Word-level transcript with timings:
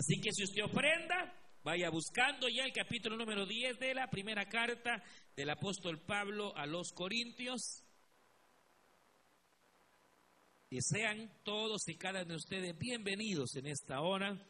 Así 0.00 0.18
que 0.18 0.32
si 0.32 0.44
usted 0.44 0.64
ofrenda, 0.64 1.30
vaya 1.62 1.90
buscando 1.90 2.48
ya 2.48 2.64
el 2.64 2.72
capítulo 2.72 3.18
número 3.18 3.44
10 3.44 3.78
de 3.78 3.92
la 3.92 4.08
primera 4.08 4.48
carta 4.48 5.04
del 5.36 5.50
apóstol 5.50 6.00
Pablo 6.00 6.56
a 6.56 6.64
los 6.64 6.90
Corintios. 6.92 7.84
Y 10.70 10.80
sean 10.80 11.30
todos 11.44 11.86
y 11.88 11.98
cada 11.98 12.22
uno 12.22 12.30
de 12.30 12.36
ustedes 12.36 12.78
bienvenidos 12.78 13.54
en 13.56 13.66
esta 13.66 14.00
hora. 14.00 14.42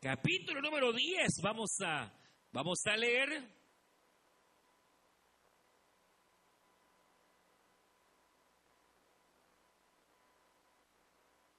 Capítulo 0.00 0.62
número 0.62 0.90
10, 0.94 1.42
vamos 1.42 1.76
a, 1.84 2.10
vamos 2.50 2.78
a 2.86 2.96
leer 2.96 3.55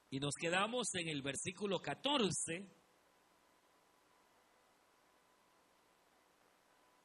Y 0.10 0.20
nos 0.20 0.36
quedamos 0.36 0.94
en 0.96 1.10
el 1.10 1.22
versículo 1.22 1.82
14. 1.82 2.66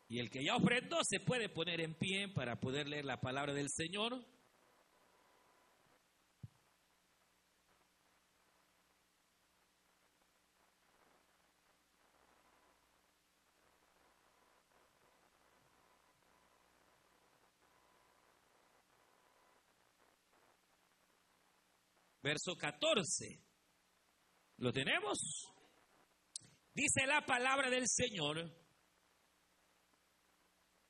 Y 0.09 0.19
el 0.19 0.31
que 0.31 0.45
ya 0.45 0.57
ofrendó 0.57 0.99
se 1.03 1.21
puede 1.21 1.49
poner 1.49 1.81
en 1.81 1.95
pie 1.95 2.29
para 2.29 2.61
poder 2.61 2.87
leer 2.87 3.05
la 3.05 3.21
palabra 3.21 3.55
del 3.55 3.71
Señor. 3.71 4.25
Verso 22.23 22.57
14. 22.57 23.41
¿Lo 24.59 24.73
tenemos? 24.73 25.19
Dice 26.75 27.07
la 27.07 27.25
palabra 27.27 27.69
del 27.69 27.85
Señor. 27.87 28.51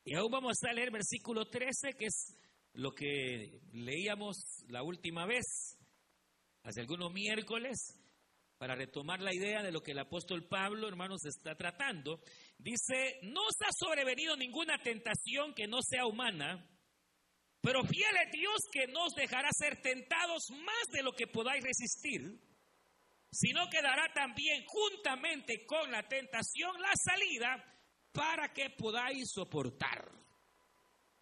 Y 0.05 0.15
aún 0.15 0.31
vamos 0.31 0.57
a 0.63 0.73
leer 0.73 0.91
versículo 0.91 1.49
13, 1.49 1.93
que 1.97 2.05
es 2.05 2.37
lo 2.73 2.91
que 2.91 3.61
leíamos 3.71 4.63
la 4.67 4.83
última 4.83 5.25
vez, 5.25 5.77
hace 6.63 6.81
algunos 6.81 7.11
miércoles, 7.11 7.99
para 8.57 8.75
retomar 8.75 9.21
la 9.21 9.33
idea 9.33 9.61
de 9.61 9.71
lo 9.71 9.81
que 9.81 9.91
el 9.91 9.99
apóstol 9.99 10.47
Pablo, 10.47 10.87
hermanos, 10.87 11.25
está 11.25 11.55
tratando. 11.55 12.21
Dice, 12.57 13.19
no 13.23 13.41
os 13.41 13.55
ha 13.61 13.71
sobrevenido 13.77 14.35
ninguna 14.35 14.81
tentación 14.81 15.53
que 15.53 15.67
no 15.67 15.81
sea 15.81 16.05
humana, 16.05 16.69
pero 17.63 17.81
fiel 17.85 18.13
es 18.25 18.31
Dios 18.33 18.57
que 18.69 18.87
no 18.87 19.05
os 19.05 19.15
dejará 19.15 19.47
ser 19.57 19.81
tentados 19.81 20.51
más 20.51 20.91
de 20.91 21.01
lo 21.01 21.13
que 21.13 21.27
podáis 21.27 21.63
resistir, 21.63 22.37
sino 23.31 23.69
que 23.69 23.81
dará 23.81 24.11
también 24.13 24.65
juntamente 24.67 25.65
con 25.65 25.89
la 25.89 26.03
tentación 26.03 26.73
la 26.81 26.91
salida 26.93 27.63
para 28.11 28.51
que 28.51 28.69
podáis 28.71 29.31
soportar. 29.31 30.11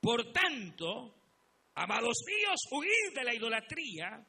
Por 0.01 0.33
tanto, 0.33 1.13
amados 1.75 2.17
míos, 2.25 2.59
huid 2.71 3.13
de 3.13 3.23
la 3.23 3.35
idolatría, 3.35 4.25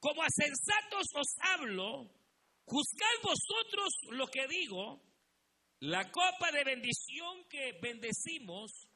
como 0.00 0.22
a 0.22 0.28
sensatos 0.28 1.06
os 1.14 1.34
hablo, 1.40 2.10
juzgad 2.66 3.22
vosotros 3.22 3.88
lo 4.10 4.26
que 4.26 4.46
digo, 4.48 5.00
la 5.80 6.10
copa 6.10 6.52
de 6.52 6.62
bendición 6.62 7.48
que 7.48 7.72
bendecimos, 7.80 8.86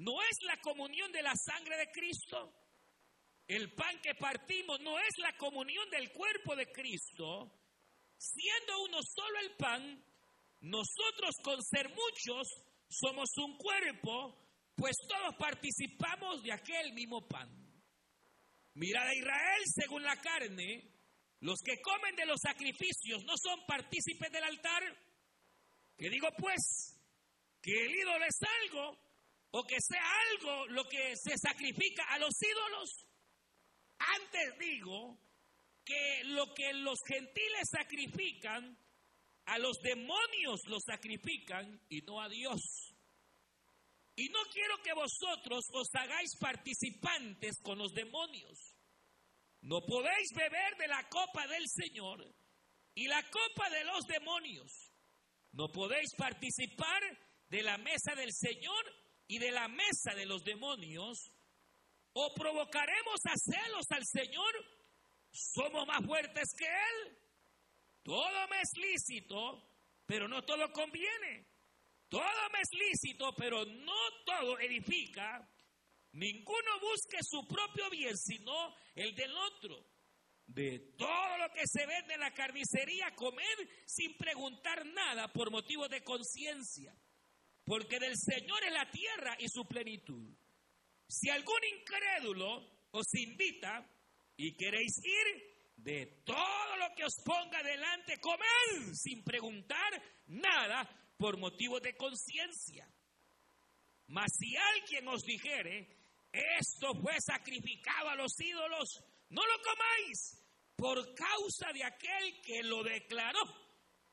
no 0.00 0.22
es 0.22 0.38
la 0.46 0.56
comunión 0.62 1.12
de 1.12 1.22
la 1.22 1.34
sangre 1.36 1.76
de 1.76 1.90
Cristo. 1.90 2.54
El 3.46 3.74
pan 3.74 4.00
que 4.02 4.14
partimos 4.14 4.80
no 4.80 4.98
es 4.98 5.18
la 5.18 5.36
comunión 5.36 5.90
del 5.90 6.10
cuerpo 6.12 6.56
de 6.56 6.72
Cristo. 6.72 7.52
Siendo 8.16 8.82
uno 8.84 8.98
solo 9.02 9.38
el 9.40 9.56
pan, 9.56 10.04
nosotros 10.60 11.34
con 11.42 11.62
ser 11.62 11.90
muchos 11.90 12.48
somos 12.88 13.28
un 13.36 13.58
cuerpo, 13.58 14.36
pues 14.74 14.96
todos 15.06 15.34
participamos 15.38 16.42
de 16.42 16.52
aquel 16.52 16.94
mismo 16.94 17.26
pan. 17.28 17.50
Mirad 18.74 19.06
a 19.06 19.14
Israel 19.14 19.62
según 19.66 20.02
la 20.02 20.16
carne, 20.16 20.94
los 21.40 21.60
que 21.60 21.80
comen 21.82 22.16
de 22.16 22.24
los 22.24 22.40
sacrificios 22.40 23.22
no 23.24 23.34
son 23.36 23.66
partícipes 23.66 24.30
del 24.32 24.44
altar. 24.44 24.82
¿Qué 25.98 26.08
digo 26.08 26.28
pues? 26.38 26.96
Que 27.60 27.72
el 27.84 27.94
ídolo 27.94 28.24
es 28.24 28.38
algo 28.62 29.09
o 29.52 29.64
que 29.64 29.76
sea 29.80 30.04
algo 30.30 30.66
lo 30.68 30.84
que 30.88 31.16
se 31.16 31.36
sacrifica 31.36 32.04
a 32.10 32.18
los 32.18 32.34
ídolos. 32.40 33.06
Antes 33.98 34.58
digo 34.58 35.18
que 35.84 36.24
lo 36.24 36.54
que 36.54 36.72
los 36.72 36.98
gentiles 37.06 37.68
sacrifican, 37.70 38.78
a 39.46 39.58
los 39.58 39.78
demonios 39.82 40.60
los 40.66 40.82
sacrifican 40.84 41.80
y 41.88 42.00
no 42.02 42.20
a 42.20 42.28
Dios. 42.28 42.60
Y 44.14 44.28
no 44.28 44.40
quiero 44.52 44.76
que 44.82 44.92
vosotros 44.92 45.64
os 45.72 45.88
hagáis 45.94 46.36
participantes 46.38 47.58
con 47.62 47.78
los 47.78 47.92
demonios. 47.92 48.76
No 49.62 49.80
podéis 49.84 50.30
beber 50.34 50.76
de 50.76 50.88
la 50.88 51.08
copa 51.08 51.46
del 51.46 51.64
Señor 51.68 52.24
y 52.94 53.08
la 53.08 53.22
copa 53.30 53.70
de 53.70 53.84
los 53.84 54.04
demonios. 54.06 54.92
No 55.52 55.68
podéis 55.68 56.14
participar 56.16 57.02
de 57.48 57.62
la 57.62 57.76
mesa 57.78 58.14
del 58.14 58.32
Señor 58.32 58.99
y 59.30 59.38
de 59.38 59.52
la 59.52 59.68
mesa 59.68 60.12
de 60.16 60.26
los 60.26 60.42
demonios, 60.42 61.30
o 62.14 62.34
provocaremos 62.34 63.20
a 63.26 63.34
celos 63.36 63.86
al 63.90 64.04
Señor, 64.04 64.52
somos 65.30 65.86
más 65.86 66.04
fuertes 66.04 66.52
que 66.58 66.66
Él. 66.66 67.16
Todo 68.02 68.48
me 68.48 68.60
es 68.60 68.70
lícito, 68.74 69.62
pero 70.04 70.26
no 70.26 70.42
todo 70.42 70.72
conviene. 70.72 71.46
Todo 72.08 72.50
me 72.52 72.58
es 72.60 72.70
lícito, 72.72 73.32
pero 73.36 73.64
no 73.64 74.24
todo 74.26 74.58
edifica. 74.58 75.48
Ninguno 76.10 76.80
busque 76.80 77.18
su 77.22 77.46
propio 77.46 77.88
bien, 77.88 78.18
sino 78.18 78.74
el 78.96 79.14
del 79.14 79.32
otro. 79.32 79.86
De 80.44 80.92
todo 80.98 81.38
lo 81.38 81.52
que 81.52 81.68
se 81.68 81.86
vende 81.86 82.14
en 82.14 82.20
la 82.20 82.34
carnicería, 82.34 83.14
comer 83.14 83.84
sin 83.86 84.16
preguntar 84.16 84.84
nada 84.86 85.28
por 85.28 85.52
motivo 85.52 85.86
de 85.86 86.02
conciencia 86.02 86.92
porque 87.70 88.00
del 88.00 88.16
Señor 88.16 88.64
es 88.64 88.72
la 88.72 88.90
tierra 88.90 89.36
y 89.38 89.48
su 89.48 89.64
plenitud. 89.64 90.28
Si 91.06 91.30
algún 91.30 91.60
incrédulo 91.78 92.68
os 92.90 93.14
invita 93.14 93.88
y 94.36 94.56
queréis 94.56 94.98
ir, 95.04 95.50
de 95.76 96.04
todo 96.24 96.76
lo 96.78 96.92
que 96.96 97.04
os 97.04 97.14
ponga 97.24 97.62
delante, 97.62 98.18
comed 98.18 98.92
sin 98.92 99.22
preguntar 99.22 100.02
nada 100.26 100.84
por 101.16 101.38
motivo 101.38 101.78
de 101.78 101.94
conciencia. 101.94 102.92
Mas 104.08 104.32
si 104.36 104.56
alguien 104.56 105.06
os 105.06 105.22
dijere, 105.22 105.96
esto 106.32 106.92
fue 107.00 107.14
sacrificado 107.20 108.08
a 108.08 108.16
los 108.16 108.32
ídolos, 108.40 109.00
no 109.28 109.42
lo 109.46 109.62
comáis 109.62 110.44
por 110.74 111.14
causa 111.14 111.72
de 111.72 111.84
aquel 111.84 112.42
que 112.42 112.64
lo 112.64 112.82
declaró 112.82 113.44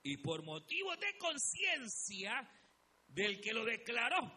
y 0.04 0.18
por 0.18 0.44
motivo 0.44 0.96
de 0.98 1.18
conciencia 1.18 2.48
del 3.08 3.42
que 3.42 3.54
lo 3.54 3.66
declaró, 3.66 4.32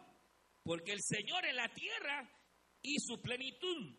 porque 0.63 0.93
el 0.93 1.01
Señor 1.01 1.45
es 1.45 1.55
la 1.55 1.69
tierra 1.73 2.29
y 2.81 2.99
su 2.99 3.21
plenitud. 3.21 3.97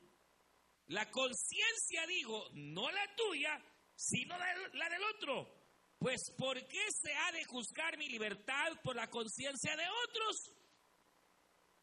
La 0.87 1.10
conciencia, 1.10 2.06
digo, 2.06 2.49
no 2.55 2.91
la 2.91 3.15
tuya, 3.16 3.59
sino 3.94 4.37
la 4.37 4.88
del 4.88 5.05
otro. 5.15 5.62
Pues 5.99 6.34
¿por 6.37 6.59
qué 6.66 6.84
se 6.91 7.15
ha 7.15 7.31
de 7.31 7.44
juzgar 7.44 7.97
mi 7.97 8.09
libertad 8.09 8.72
por 8.82 8.97
la 8.97 9.09
conciencia 9.09 9.77
de 9.77 9.84
otros? 10.09 10.53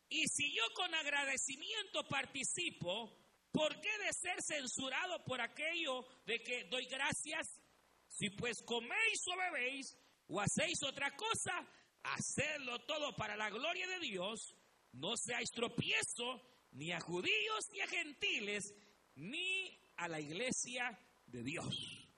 Y 0.09 0.27
si 0.27 0.53
yo 0.53 0.63
con 0.73 0.93
agradecimiento 0.93 2.03
participo, 2.05 3.15
¿por 3.51 3.79
qué 3.79 3.97
de 3.99 4.11
ser 4.11 4.41
censurado 4.41 5.23
por 5.23 5.39
aquello 5.39 6.05
de 6.25 6.43
que 6.43 6.65
doy 6.65 6.85
gracias? 6.87 7.61
Si 8.09 8.29
pues 8.31 8.61
coméis 8.63 9.21
o 9.31 9.37
bebéis 9.37 9.97
o 10.27 10.41
hacéis 10.41 10.83
otra 10.83 11.15
cosa, 11.15 11.65
hacerlo 12.13 12.79
todo 12.79 13.15
para 13.15 13.35
la 13.35 13.49
gloria 13.49 13.87
de 13.87 13.99
Dios, 13.99 14.55
no 14.93 15.15
seáis 15.17 15.51
tropiezo 15.51 16.41
ni 16.71 16.91
a 16.91 16.99
judíos 16.99 17.69
ni 17.71 17.81
a 17.81 17.87
gentiles, 17.87 18.73
ni 19.15 19.79
a 19.97 20.07
la 20.07 20.19
iglesia 20.19 20.97
de 21.25 21.43
Dios. 21.43 22.09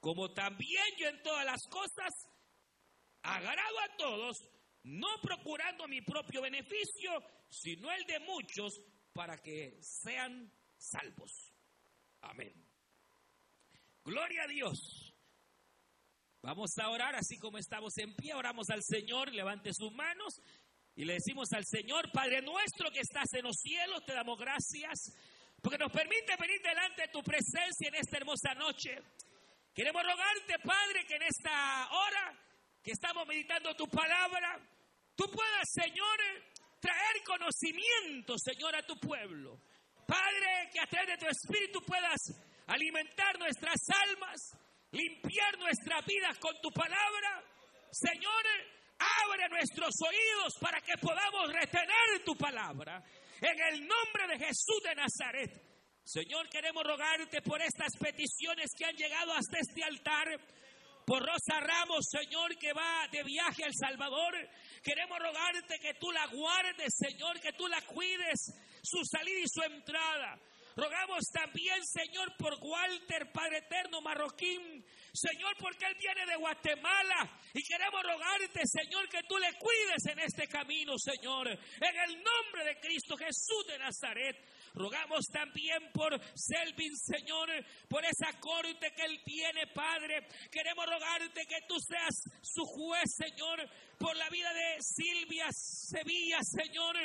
Como 0.00 0.32
también 0.32 0.84
yo 0.98 1.08
en 1.08 1.22
todas 1.22 1.44
las 1.44 1.66
cosas 1.68 2.12
agrado 3.22 3.80
a 3.80 3.96
todos, 3.96 4.48
no 4.84 5.08
procurando 5.20 5.88
mi 5.88 6.00
propio 6.00 6.42
beneficio, 6.42 7.22
sino 7.48 7.90
el 7.90 8.04
de 8.06 8.20
muchos, 8.20 8.80
para 9.12 9.38
que 9.38 9.78
sean 9.82 10.52
salvos. 10.76 11.52
Amén. 12.20 12.52
Gloria 14.04 14.44
a 14.44 14.46
Dios. 14.46 15.05
Vamos 16.46 16.78
a 16.78 16.88
orar 16.90 17.16
así 17.16 17.40
como 17.40 17.58
estamos 17.58 17.98
en 17.98 18.14
pie, 18.14 18.32
oramos 18.32 18.70
al 18.70 18.80
Señor, 18.80 19.34
levante 19.34 19.74
sus 19.74 19.92
manos 19.92 20.40
Y 20.94 21.04
le 21.04 21.14
decimos 21.14 21.52
al 21.52 21.66
Señor, 21.66 22.12
Padre 22.12 22.40
nuestro 22.40 22.88
que 22.92 23.00
estás 23.00 23.32
en 23.32 23.42
los 23.42 23.56
cielos, 23.56 24.04
te 24.06 24.14
damos 24.14 24.38
gracias 24.38 25.12
porque 25.60 25.76
nos 25.76 25.90
permite 25.90 26.36
venir 26.38 26.62
delante 26.62 27.02
de 27.02 27.08
tu 27.08 27.20
presencia 27.24 27.88
en 27.88 27.96
esta 27.96 28.18
hermosa 28.18 28.54
noche. 28.54 28.96
Queremos 29.74 30.00
rogarte, 30.00 30.54
Padre, 30.62 31.04
que 31.08 31.16
en 31.16 31.22
esta 31.22 31.90
hora 31.90 32.38
que 32.80 32.92
estamos 32.92 33.26
meditando 33.26 33.74
tu 33.74 33.88
palabra, 33.88 34.60
tú 35.16 35.24
puedas, 35.28 35.68
Señor, 35.72 36.18
traer 36.78 37.24
conocimiento, 37.24 38.38
Señor, 38.38 38.76
a 38.76 38.86
tu 38.86 38.96
pueblo. 39.00 39.58
Padre, 40.06 40.70
que 40.72 40.78
a 40.78 40.86
través 40.86 41.08
de 41.08 41.26
tu 41.26 41.26
Espíritu 41.26 41.82
puedas 41.82 42.20
alimentar 42.68 43.36
nuestras 43.40 43.80
almas, 44.06 44.56
limpiar 44.92 45.58
nuestras 45.58 46.04
vidas 46.06 46.38
con 46.38 46.58
tu 46.60 46.70
palabra. 46.70 47.42
Señor, 47.90 48.44
abre 48.98 49.48
nuestros 49.48 49.94
oídos 50.02 50.54
para 50.60 50.80
que 50.80 50.96
podamos 50.98 51.52
retener 51.52 52.24
tu 52.24 52.36
palabra. 52.36 53.02
En 53.40 53.60
el 53.72 53.86
nombre 53.86 54.28
de 54.28 54.46
Jesús 54.46 54.82
de 54.82 54.94
Nazaret. 54.94 55.66
Señor, 56.04 56.48
queremos 56.48 56.84
rogarte 56.84 57.42
por 57.42 57.60
estas 57.60 57.92
peticiones 57.98 58.70
que 58.76 58.84
han 58.84 58.96
llegado 58.96 59.32
hasta 59.32 59.58
este 59.58 59.82
altar. 59.82 60.28
Por 61.04 61.20
Rosa 61.24 61.60
Ramos, 61.60 62.04
Señor, 62.10 62.56
que 62.58 62.72
va 62.72 63.06
de 63.12 63.22
viaje 63.22 63.64
al 63.64 63.74
Salvador. 63.74 64.34
Queremos 64.82 65.18
rogarte 65.18 65.78
que 65.78 65.94
tú 65.94 66.10
la 66.10 66.26
guardes, 66.26 66.94
Señor, 66.96 67.40
que 67.40 67.52
tú 67.52 67.68
la 67.68 67.80
cuides, 67.82 68.52
su 68.82 69.04
salida 69.04 69.40
y 69.40 69.48
su 69.48 69.62
entrada. 69.62 70.38
Rogamos 70.76 71.24
también, 71.32 71.82
Señor, 71.86 72.36
por 72.36 72.52
Walter, 72.60 73.32
Padre 73.32 73.58
Eterno, 73.58 74.02
Marroquín. 74.02 74.84
Señor, 75.10 75.56
porque 75.58 75.86
Él 75.86 75.96
viene 75.98 76.26
de 76.26 76.36
Guatemala. 76.36 77.40
Y 77.54 77.62
queremos 77.62 78.02
rogarte, 78.02 78.60
Señor, 78.66 79.08
que 79.08 79.22
tú 79.22 79.38
le 79.38 79.54
cuides 79.54 80.04
en 80.04 80.18
este 80.18 80.46
camino, 80.46 80.92
Señor. 80.98 81.48
En 81.48 81.96
el 82.10 82.22
nombre 82.22 82.64
de 82.66 82.78
Cristo 82.78 83.16
Jesús 83.16 83.66
de 83.66 83.78
Nazaret. 83.78 84.36
Rogamos 84.74 85.24
también 85.32 85.90
por 85.94 86.20
Selvin, 86.34 86.94
Señor, 86.94 87.48
por 87.88 88.04
esa 88.04 88.38
corte 88.38 88.92
que 88.94 89.02
Él 89.06 89.22
tiene, 89.24 89.68
Padre. 89.68 90.28
Queremos 90.52 90.84
rogarte 90.84 91.46
que 91.46 91.62
tú 91.66 91.80
seas 91.80 92.14
su 92.42 92.62
juez, 92.66 93.16
Señor, 93.16 93.66
por 93.98 94.14
la 94.14 94.28
vida 94.28 94.52
de 94.52 94.76
Silvia 94.82 95.46
Sevilla, 95.50 96.40
Señor 96.42 96.96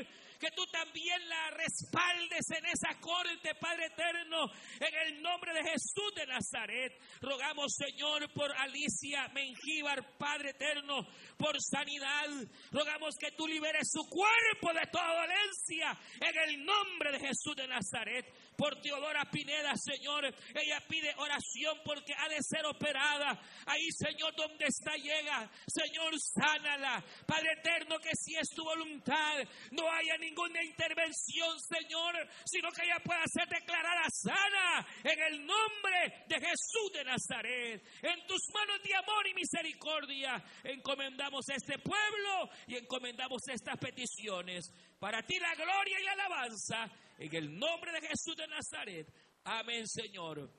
que 0.42 0.52
tú 0.52 0.66
también 0.72 1.30
la 1.30 1.52
respaldes 1.52 2.50
en 2.50 2.66
esa 2.66 3.00
corte, 3.00 3.54
Padre 3.56 3.86
eterno, 3.86 4.52
en 4.80 4.96
el 5.08 5.22
nombre 5.22 5.54
de 5.54 5.62
Jesús 5.62 6.12
de 6.16 6.26
Nazaret. 6.26 7.00
Rogamos, 7.22 7.76
Señor, 7.78 8.28
por 8.34 8.52
Alicia 8.58 9.28
Mengíbar, 9.30 10.18
Padre 10.18 10.50
eterno, 10.50 11.08
por 11.38 11.56
sanidad. 11.62 12.28
Rogamos 12.72 13.16
que 13.20 13.32
tú 13.34 13.48
liberes 13.48 13.92
su 13.92 14.02
cuerpo 14.10 14.74
de 14.74 14.88
toda 14.92 15.22
dolencia 15.22 15.98
en 16.20 16.50
el 16.50 16.66
nombre 16.66 17.12
de 17.12 17.20
Jesús 17.20 17.56
de 17.56 17.68
Nazaret. 17.68 18.26
Por 18.62 18.80
Teodora 18.80 19.26
Pineda, 19.26 19.74
Señor, 19.76 20.24
ella 20.54 20.84
pide 20.88 21.12
oración 21.18 21.80
porque 21.84 22.14
ha 22.14 22.30
de 22.30 22.38
ser 22.44 22.64
operada. 22.68 23.42
Ahí, 23.66 23.90
Señor, 23.92 24.36
donde 24.36 24.66
está, 24.68 24.94
llega. 24.98 25.50
Señor, 25.66 26.14
sánala. 26.20 27.04
Padre 27.26 27.54
eterno, 27.58 27.98
que 27.98 28.12
si 28.14 28.36
es 28.36 28.50
tu 28.50 28.64
voluntad, 28.64 29.40
no 29.72 29.92
haya 29.92 30.16
ni 30.20 30.32
ninguna 30.32 30.64
intervención, 30.64 31.60
Señor, 31.60 32.16
sino 32.46 32.72
que 32.72 32.84
ella 32.84 33.00
pueda 33.04 33.24
ser 33.34 33.48
declarada 33.50 34.08
sana 34.10 34.88
en 35.06 35.20
el 35.20 35.46
nombre 35.46 36.26
de 36.28 36.36
Jesús 36.36 36.94
de 36.94 37.04
Nazaret. 37.04 37.84
En 38.04 38.28
tus 38.28 38.42
manos 38.54 38.82
de 38.84 38.96
amor 38.96 39.28
y 39.28 39.34
misericordia 39.34 40.44
encomendamos 40.64 41.50
este 41.50 41.80
pueblo 41.80 42.50
y 42.68 42.78
encomendamos 42.78 43.42
estas 43.48 43.78
peticiones. 43.78 44.72
Para 45.00 45.24
ti 45.24 45.40
la 45.40 45.56
gloria 45.56 46.00
y 46.00 46.04
la 46.04 46.12
alabanza 46.14 46.92
en 47.22 47.36
el 47.36 47.60
nombre 47.60 47.92
de 47.92 48.02
Jesús 48.02 48.36
de 48.36 48.48
Nazaret. 48.48 49.08
Amén, 49.44 49.88
Señor. 49.88 50.52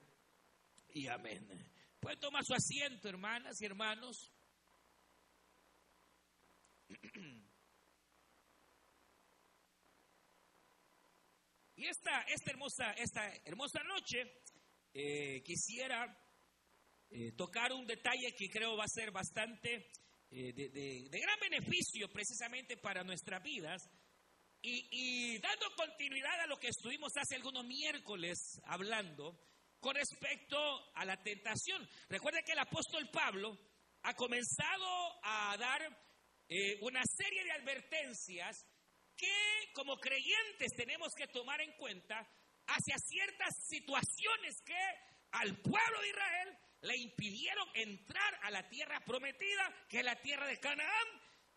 Y 0.90 1.08
amén. 1.08 1.44
Pueden 1.98 2.20
tomar 2.20 2.44
su 2.44 2.54
asiento, 2.54 3.08
hermanas 3.08 3.60
y 3.60 3.66
hermanos. 3.66 4.32
Y 11.74 11.86
esta, 11.86 12.20
esta, 12.28 12.50
hermosa, 12.52 12.92
esta 12.92 13.26
hermosa 13.44 13.82
noche 13.82 14.44
eh, 14.94 15.42
quisiera 15.42 16.16
eh, 17.10 17.32
tocar 17.32 17.72
un 17.72 17.84
detalle 17.84 18.32
que 18.36 18.48
creo 18.48 18.76
va 18.76 18.84
a 18.84 18.88
ser 18.88 19.10
bastante 19.10 19.90
eh, 20.30 20.52
de, 20.52 21.08
gran 21.10 21.40
beneficio 21.40 22.08
precisamente 22.12 22.76
para 22.76 23.02
nuestras 23.02 23.42
vidas. 23.42 23.82
Y, 24.64 25.38
dando 25.38 25.74
continuidad 25.74 26.40
a 26.40 26.46
lo 26.46 26.56
que 26.56 26.68
estuvimos 26.68 27.12
hace 27.16 27.34
algunos 27.34 27.64
miércoles 27.64 28.60
hablando 28.66 29.36
con 29.80 29.96
respecto 29.96 30.56
a 30.94 31.04
la 31.04 31.20
tentación. 31.20 31.88
Recuerde 32.08 32.44
que 32.44 32.52
el 32.52 32.60
apóstol 32.60 33.10
Pablo 33.10 33.58
ha 34.02 34.14
comenzado 34.14 35.24
a 35.24 35.56
dar 35.58 35.82
una 36.80 37.02
serie 37.04 37.42
de 37.42 37.52
advertencias 37.52 38.64
que 39.16 39.72
como 39.74 39.96
creyentes 39.96 40.70
tenemos 40.76 41.12
que 41.16 41.26
tomar 41.26 41.60
en 41.60 41.72
cuenta 41.72 42.20
hacia 42.66 42.96
ciertas 42.98 43.54
situaciones 43.66 44.62
que 44.64 44.78
al 45.32 45.56
pueblo 45.60 46.00
de 46.02 46.08
Israel 46.08 46.58
le 46.82 46.96
impidieron 46.98 47.68
entrar 47.74 48.38
a 48.42 48.50
la 48.50 48.68
tierra 48.68 49.00
prometida, 49.04 49.86
que 49.88 49.98
es 49.98 50.04
la 50.04 50.20
tierra 50.20 50.46
de 50.46 50.60
Canaán, 50.60 51.08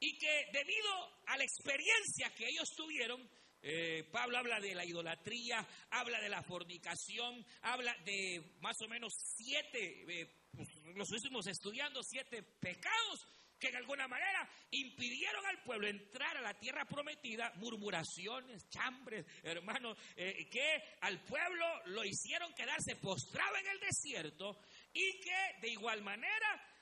y 0.05 0.17
que 0.19 0.45
debido 0.53 1.23
a 1.25 1.35
la 1.35 1.43
experiencia 1.43 2.29
que 2.35 2.47
ellos 2.47 2.69
tuvieron, 2.75 3.27
eh, 3.63 4.07
Pablo 4.11 4.37
habla 4.37 4.59
de 4.59 4.75
la 4.75 4.85
idolatría, 4.85 5.67
habla 5.89 6.21
de 6.21 6.29
la 6.29 6.43
fornicación, 6.43 7.43
habla 7.61 7.95
de 8.05 8.55
más 8.61 8.79
o 8.81 8.87
menos 8.87 9.13
siete, 9.35 10.05
eh, 10.07 10.27
pues, 10.55 10.69
los 10.93 11.47
estudiando 11.47 12.03
siete 12.03 12.43
pecados 12.43 13.27
que 13.59 13.71
de 13.71 13.77
alguna 13.77 14.07
manera 14.07 14.47
impidieron 14.69 15.43
al 15.47 15.63
pueblo 15.63 15.87
entrar 15.87 16.37
a 16.37 16.41
la 16.41 16.53
tierra 16.53 16.85
prometida, 16.85 17.51
murmuraciones, 17.55 18.69
chambres, 18.69 19.25
hermanos, 19.41 19.97
eh, 20.15 20.47
que 20.51 20.83
al 21.01 21.23
pueblo 21.23 21.65
lo 21.87 22.03
hicieron 22.03 22.53
quedarse 22.53 22.95
postrado 22.97 23.55
en 23.55 23.67
el 23.69 23.79
desierto 23.79 24.59
y 24.93 25.19
que 25.19 25.59
de 25.61 25.69
igual 25.69 26.03
manera, 26.03 26.74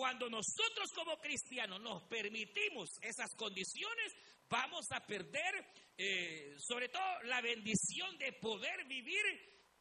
cuando 0.00 0.30
nosotros 0.30 0.90
como 0.94 1.18
cristianos 1.18 1.78
nos 1.78 2.04
permitimos 2.04 2.88
esas 3.02 3.34
condiciones, 3.34 4.16
vamos 4.48 4.86
a 4.92 5.04
perder 5.04 5.66
eh, 5.98 6.56
sobre 6.58 6.88
todo 6.88 7.22
la 7.24 7.42
bendición 7.42 8.16
de 8.16 8.32
poder 8.32 8.86
vivir 8.86 9.22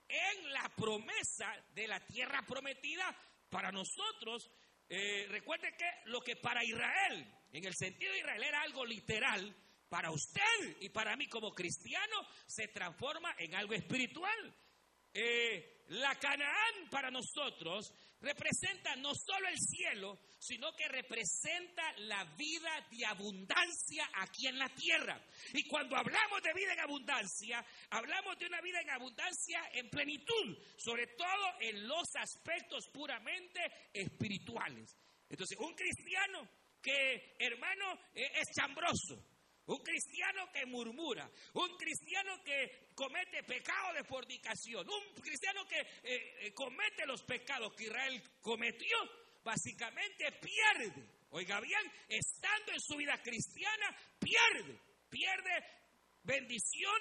en 0.09 0.51
la 0.51 0.67
promesa 0.75 1.55
de 1.73 1.87
la 1.87 2.05
tierra 2.05 2.41
prometida 2.45 3.15
para 3.49 3.71
nosotros 3.71 4.51
eh, 4.89 5.25
recuerde 5.29 5.73
que 5.77 5.85
lo 6.09 6.19
que 6.19 6.35
para 6.35 6.65
Israel, 6.65 7.25
en 7.53 7.63
el 7.63 7.73
sentido 7.73 8.11
de 8.11 8.19
Israel 8.19 8.43
era 8.43 8.61
algo 8.63 8.85
literal, 8.85 9.55
para 9.87 10.11
usted 10.11 10.81
y 10.81 10.89
para 10.89 11.15
mí 11.15 11.27
como 11.27 11.53
cristiano 11.53 12.27
se 12.45 12.67
transforma 12.67 13.33
en 13.37 13.55
algo 13.55 13.73
espiritual. 13.73 14.53
Eh, 15.13 15.85
la 15.87 16.13
Canaán 16.19 16.89
para 16.91 17.09
nosotros 17.09 17.93
representa 18.21 18.95
no 18.97 19.13
solo 19.15 19.47
el 19.47 19.57
cielo, 19.57 20.19
sino 20.39 20.73
que 20.75 20.87
representa 20.87 21.83
la 21.99 22.23
vida 22.35 22.87
de 22.91 23.05
abundancia 23.05 24.09
aquí 24.15 24.47
en 24.47 24.57
la 24.57 24.69
tierra. 24.69 25.21
Y 25.53 25.67
cuando 25.67 25.95
hablamos 25.95 26.41
de 26.43 26.53
vida 26.53 26.73
en 26.73 26.79
abundancia, 26.79 27.65
hablamos 27.89 28.37
de 28.37 28.47
una 28.47 28.61
vida 28.61 28.81
en 28.81 28.89
abundancia 28.89 29.61
en 29.73 29.89
plenitud, 29.89 30.57
sobre 30.77 31.07
todo 31.07 31.61
en 31.61 31.87
los 31.87 32.07
aspectos 32.15 32.87
puramente 32.93 33.59
espirituales. 33.93 34.97
Entonces, 35.29 35.57
un 35.59 35.73
cristiano 35.75 36.49
que, 36.81 37.35
hermano, 37.39 37.99
e-, 38.13 38.31
es 38.39 38.47
chambroso, 38.55 39.23
un 39.69 39.83
cristiano 39.83 40.51
que 40.51 40.65
murmura, 40.65 41.29
un 41.53 41.77
cristiano 41.77 42.43
que 42.43 42.89
comete 42.95 43.43
pecado 43.43 43.93
de 43.93 44.03
fornicación, 44.03 44.87
un 44.89 45.21
cristiano 45.21 45.63
que 45.67 45.79
eh, 45.79 46.47
eh, 46.47 46.53
comete 46.55 47.05
los 47.05 47.21
pecados 47.21 47.75
que 47.75 47.83
Israel 47.83 48.21
cometió, 48.41 48.97
básicamente 49.43 50.31
pierde. 50.41 51.07
Oiga 51.29 51.59
bien, 51.59 51.81
estando 52.07 52.71
en 52.71 52.79
su 52.79 52.97
vida 52.97 53.21
cristiana, 53.21 53.95
pierde, 54.17 54.79
pierde 55.07 55.63
bendición, 56.23 56.99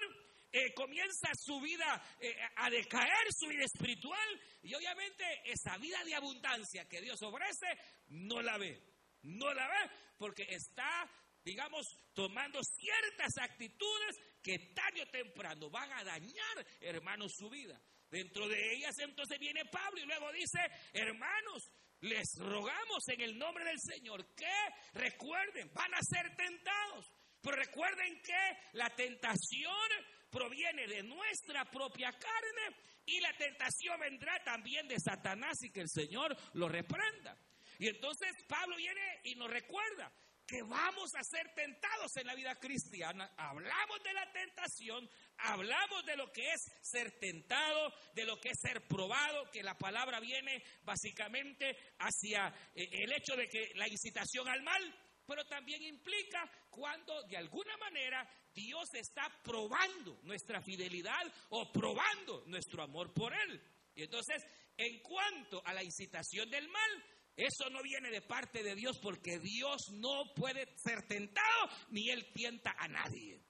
eh, 0.53 0.75
comienza 0.75 1.31
su 1.35 1.59
vida 1.61 2.19
a 2.57 2.69
decaer, 2.69 3.33
su 3.33 3.49
vida 3.49 3.65
espiritual, 3.65 4.41
y 4.63 4.75
obviamente 4.75 5.25
esa 5.47 5.79
vida 5.79 6.05
de 6.05 6.15
abundancia 6.15 6.87
que 6.87 7.01
Dios 7.01 7.23
ofrece, 7.23 7.67
no 8.09 8.43
la 8.43 8.59
ve, 8.59 8.79
no 9.23 9.55
la 9.55 9.67
ve, 9.67 9.91
porque 10.19 10.43
está 10.51 11.09
digamos, 11.49 11.87
tomando 12.13 12.61
ciertas 12.63 13.39
actitudes 13.41 14.21
que 14.43 14.59
tarde 14.75 15.03
o 15.03 15.07
temprano 15.07 15.71
van 15.71 15.91
a 15.93 16.05
dañar, 16.05 16.67
hermanos, 16.81 17.33
su 17.35 17.49
vida. 17.49 17.81
Dentro 18.11 18.47
de 18.47 18.75
ellas 18.75 18.95
entonces 18.99 19.39
viene 19.39 19.65
Pablo 19.65 19.99
y 19.99 20.05
luego 20.05 20.31
dice, 20.33 20.61
hermanos, 20.93 21.71
les 22.01 22.37
rogamos 22.37 23.09
en 23.09 23.21
el 23.23 23.39
nombre 23.39 23.65
del 23.65 23.81
Señor 23.81 24.35
que 24.35 24.59
recuerden, 24.93 25.73
van 25.73 25.95
a 25.95 26.03
ser 26.03 26.37
tentados. 26.37 27.07
Pero 27.41 27.57
recuerden 27.57 28.21
que 28.23 28.59
la 28.73 28.91
tentación 28.91 29.89
proviene 30.31 30.87
de 30.87 31.03
nuestra 31.03 31.65
propia 31.65 32.13
carne 32.13 32.77
y 33.07 33.21
la 33.21 33.33
tentación 33.39 33.99
vendrá 34.01 34.43
también 34.45 34.87
de 34.87 35.01
Satanás 35.01 35.57
y 35.63 35.71
que 35.71 35.81
el 35.81 35.89
Señor 35.89 36.37
lo 36.53 36.69
reprenda. 36.69 37.39
Y 37.79 37.89
entonces 37.89 38.33
Pablo 38.47 38.77
viene 38.77 39.21
y 39.25 39.35
nos 39.37 39.49
recuerda 39.51 40.13
que 40.49 40.63
vamos 40.63 41.15
a 41.15 41.23
ser 41.23 41.53
tentados 41.55 42.17
en 42.17 42.27
la 42.27 42.35
vida 42.35 42.55
cristiana. 42.55 43.31
Hablamos 43.37 44.03
de 44.03 44.15
la 44.15 44.33
tentación, 44.33 45.09
hablamos 45.37 46.07
de 46.07 46.17
lo 46.17 46.33
que 46.33 46.51
es 46.51 46.73
ser 46.81 47.19
tentado, 47.21 47.93
de 48.15 48.25
lo 48.25 48.41
que 48.41 48.49
es 48.49 48.59
ser 48.59 48.81
probado, 48.89 49.51
que 49.51 49.63
la 49.63 49.77
palabra 49.77 50.21
viene 50.21 50.65
básicamente 50.85 51.77
hacia 51.99 52.49
eh, 52.75 52.89
el 52.91 53.13
hecho 53.13 53.37
de 53.37 53.47
que 53.47 53.73
la 53.75 53.87
incitación 53.89 54.49
al 54.49 54.63
mal, 54.63 54.83
pero 55.27 55.45
también 55.45 55.83
implica 55.83 56.51
cuando 56.71 57.23
de 57.25 57.37
alguna 57.37 57.77
manera 57.77 58.27
Dios 58.55 58.89
está 58.95 59.29
probando 59.43 60.19
nuestra 60.23 60.63
fidelidad 60.63 61.31
o 61.51 61.71
probando 61.71 62.45
nuestro 62.47 62.83
amor 62.83 63.13
por 63.13 63.35
Él. 63.35 63.63
Y 63.95 64.05
entonces, 64.05 64.43
en 64.79 65.03
cuanto 65.03 65.61
a 65.67 65.75
la 65.75 65.83
incitación 65.83 66.49
del 66.49 66.69
mal, 66.69 67.05
eso 67.39 67.71
no 67.71 67.81
viene 67.85 68.11
de 68.11 68.21
parte 68.21 68.65
de 68.65 68.75
Dios 68.75 68.99
porque 68.99 69.39
Dios 69.39 69.93
no 69.93 70.35
puede 70.35 70.67
ser 70.77 71.07
tentado 71.07 71.69
ni 71.91 72.11
Él 72.11 72.33
tienta 72.35 72.75
a 72.77 72.89
nadie. 72.89 73.41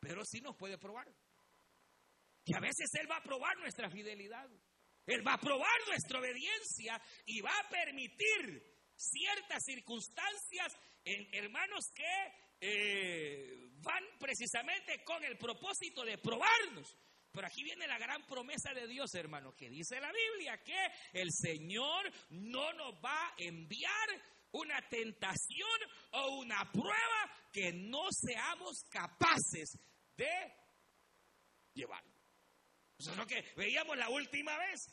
Pero 0.00 0.24
sí 0.24 0.40
nos 0.40 0.56
puede 0.56 0.78
probar. 0.78 1.06
Y 2.44 2.56
a 2.56 2.58
veces 2.58 2.90
Él 3.00 3.08
va 3.08 3.18
a 3.18 3.22
probar 3.22 3.56
nuestra 3.58 3.88
fidelidad. 3.88 4.50
Él 5.06 5.24
va 5.24 5.34
a 5.34 5.40
probar 5.40 5.78
nuestra 5.86 6.18
obediencia 6.18 7.00
y 7.24 7.40
va 7.40 7.56
a 7.56 7.68
permitir 7.68 8.64
ciertas 8.96 9.62
circunstancias 9.64 10.76
en 11.04 11.32
hermanos 11.32 11.84
que 11.94 12.58
eh, 12.60 13.70
van 13.76 14.04
precisamente 14.18 15.04
con 15.04 15.22
el 15.22 15.38
propósito 15.38 16.04
de 16.04 16.18
probarnos. 16.18 16.96
Pero 17.32 17.46
aquí 17.46 17.62
viene 17.62 17.86
la 17.86 17.98
gran 17.98 18.26
promesa 18.26 18.74
de 18.74 18.88
Dios, 18.88 19.14
hermano, 19.14 19.54
que 19.54 19.70
dice 19.70 20.00
la 20.00 20.12
Biblia 20.12 20.62
que 20.62 20.86
el 21.12 21.28
Señor 21.30 22.10
no 22.30 22.72
nos 22.72 22.94
va 22.94 23.28
a 23.28 23.34
enviar 23.38 24.08
una 24.52 24.80
tentación 24.88 25.80
o 26.12 26.38
una 26.38 26.70
prueba 26.72 27.30
que 27.52 27.72
no 27.72 28.08
seamos 28.10 28.82
capaces 28.90 29.78
de 30.16 30.54
llevar. 31.74 32.02
Eso 32.98 33.12
es 33.12 33.16
lo 33.16 33.26
que 33.26 33.52
veíamos 33.56 33.96
la 33.96 34.08
última 34.10 34.58
vez 34.58 34.88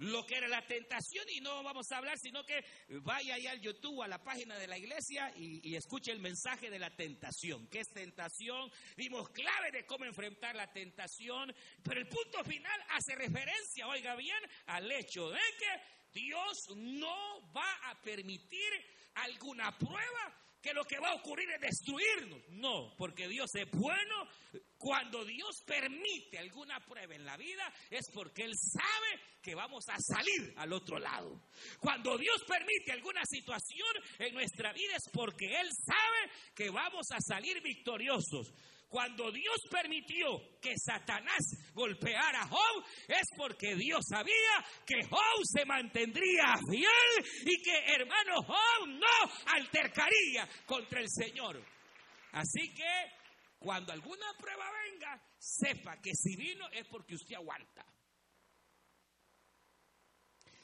lo 0.00 0.24
que 0.24 0.36
era 0.36 0.48
la 0.48 0.66
tentación 0.66 1.26
y 1.28 1.40
no 1.40 1.62
vamos 1.62 1.92
a 1.92 1.98
hablar, 1.98 2.18
sino 2.18 2.44
que 2.44 2.64
vaya 3.02 3.34
ahí 3.34 3.46
al 3.46 3.60
YouTube, 3.60 4.02
a 4.02 4.08
la 4.08 4.22
página 4.22 4.56
de 4.56 4.66
la 4.66 4.78
iglesia 4.78 5.32
y, 5.36 5.74
escuche 5.74 6.10
el 6.10 6.20
mensaje 6.20 6.70
de 6.70 6.78
la 6.78 6.94
tentación. 6.94 7.66
¿Qué 7.68 7.80
es 7.80 7.88
tentación? 7.90 8.70
Vimos 8.96 9.28
clave 9.30 9.70
de 9.72 9.86
cómo 9.86 10.04
enfrentar 10.04 10.56
la 10.56 10.72
tentación, 10.72 11.54
pero 11.82 12.00
el 12.00 12.08
punto 12.08 12.42
final 12.44 12.80
hace 12.90 13.14
referencia, 13.14 13.86
oiga 13.88 14.14
bien, 14.16 14.38
al 14.66 14.90
hecho 14.90 15.30
de 15.30 15.40
que 15.58 16.18
Dios 16.20 16.68
no 16.76 17.52
va 17.52 17.90
a 17.90 18.00
permitir 18.00 18.70
alguna 19.14 19.76
prueba 19.76 20.34
que 20.60 20.74
lo 20.74 20.84
que 20.84 20.98
va 20.98 21.10
a 21.10 21.14
ocurrir 21.14 21.48
es 21.50 21.60
destruirnos. 21.60 22.40
No, 22.50 22.94
porque 22.96 23.28
Dios 23.28 23.50
es 23.54 23.70
bueno. 23.72 24.28
Cuando 24.76 25.24
Dios 25.24 25.62
permite 25.66 26.38
alguna 26.38 26.80
prueba 26.80 27.14
en 27.14 27.24
la 27.24 27.36
vida 27.36 27.72
es 27.90 28.10
porque 28.12 28.44
Él 28.44 28.54
sabe 28.56 29.22
que 29.42 29.54
vamos 29.54 29.84
a 29.88 29.96
salir 29.98 30.54
al 30.56 30.72
otro 30.72 30.98
lado. 30.98 31.42
Cuando 31.78 32.16
Dios 32.16 32.42
permite 32.46 32.92
alguna 32.92 33.22
situación 33.24 33.88
en 34.18 34.34
nuestra 34.34 34.72
vida 34.72 34.96
es 34.96 35.08
porque 35.12 35.46
Él 35.46 35.68
sabe 35.84 36.32
que 36.54 36.70
vamos 36.70 37.06
a 37.10 37.20
salir 37.20 37.60
victoriosos. 37.62 38.52
Cuando 38.90 39.30
Dios 39.30 39.56
permitió 39.70 40.26
que 40.60 40.74
Satanás 40.76 41.38
golpeara 41.72 42.40
a 42.40 42.48
Job, 42.48 42.84
es 43.06 43.28
porque 43.36 43.76
Dios 43.76 44.00
sabía 44.10 44.64
que 44.84 45.06
Job 45.08 45.44
se 45.44 45.64
mantendría 45.64 46.56
fiel 46.68 47.24
y 47.46 47.62
que 47.62 47.94
hermano 47.94 48.42
Job 48.42 48.88
no 48.88 49.32
altercaría 49.46 50.48
contra 50.66 51.00
el 51.00 51.06
Señor. 51.08 51.64
Así 52.32 52.74
que 52.74 53.12
cuando 53.60 53.92
alguna 53.92 54.26
prueba 54.36 54.68
venga, 54.84 55.22
sepa 55.38 55.96
que 56.02 56.10
si 56.12 56.34
vino 56.34 56.68
es 56.72 56.84
porque 56.88 57.14
usted 57.14 57.36
aguanta. 57.36 57.86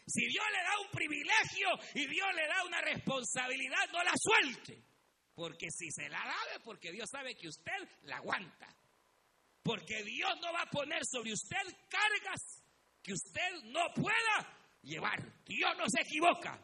Si 0.04 0.26
Dios 0.26 0.44
le 0.50 0.62
da 0.64 0.80
un 0.80 0.90
privilegio 0.90 1.68
y 1.94 2.06
Dios 2.08 2.28
le 2.34 2.46
da 2.48 2.64
una 2.64 2.80
responsabilidad, 2.80 3.88
no 3.92 4.02
la 4.02 4.14
suelte. 4.16 4.95
Porque 5.36 5.70
si 5.70 5.90
se 5.92 6.08
la 6.08 6.18
da 6.18 6.64
porque 6.64 6.90
Dios 6.90 7.10
sabe 7.10 7.36
que 7.36 7.46
usted 7.46 7.76
la 8.04 8.16
aguanta. 8.16 8.66
Porque 9.62 10.02
Dios 10.02 10.32
no 10.40 10.50
va 10.52 10.62
a 10.62 10.70
poner 10.70 11.04
sobre 11.04 11.34
usted 11.34 11.62
cargas 11.90 12.64
que 13.02 13.12
usted 13.12 13.62
no 13.64 13.92
pueda 13.94 14.78
llevar. 14.82 15.22
Dios 15.44 15.76
no 15.76 15.84
se 15.88 16.00
equivoca. 16.00 16.58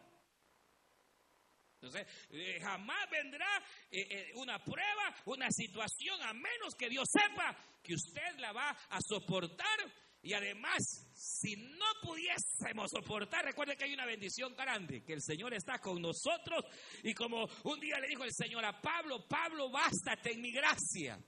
Entonces, 1.74 2.06
eh, 2.30 2.60
jamás 2.62 3.10
vendrá 3.10 3.62
eh, 3.90 4.06
eh, 4.08 4.32
una 4.36 4.58
prueba, 4.58 5.14
una 5.26 5.50
situación, 5.50 6.22
a 6.22 6.32
menos 6.32 6.74
que 6.78 6.88
Dios 6.88 7.08
sepa 7.12 7.54
que 7.82 7.94
usted 7.94 8.38
la 8.38 8.52
va 8.52 8.70
a 8.70 8.98
soportar. 9.06 9.80
Y 10.22 10.34
además, 10.34 10.78
si 11.14 11.56
no 11.56 11.84
pudiésemos 12.00 12.90
soportar, 12.90 13.44
recuerde 13.44 13.76
que 13.76 13.84
hay 13.84 13.94
una 13.94 14.06
bendición 14.06 14.54
grande, 14.54 15.02
que 15.02 15.14
el 15.14 15.22
Señor 15.22 15.52
está 15.52 15.80
con 15.80 16.00
nosotros. 16.00 16.64
Y 17.02 17.12
como 17.12 17.48
un 17.64 17.80
día 17.80 17.98
le 17.98 18.06
dijo 18.06 18.22
el 18.22 18.32
Señor 18.32 18.64
a 18.64 18.80
Pablo, 18.80 19.26
Pablo, 19.26 19.68
bástate 19.70 20.32
en 20.32 20.40
mi 20.40 20.52
gracia. 20.52 21.18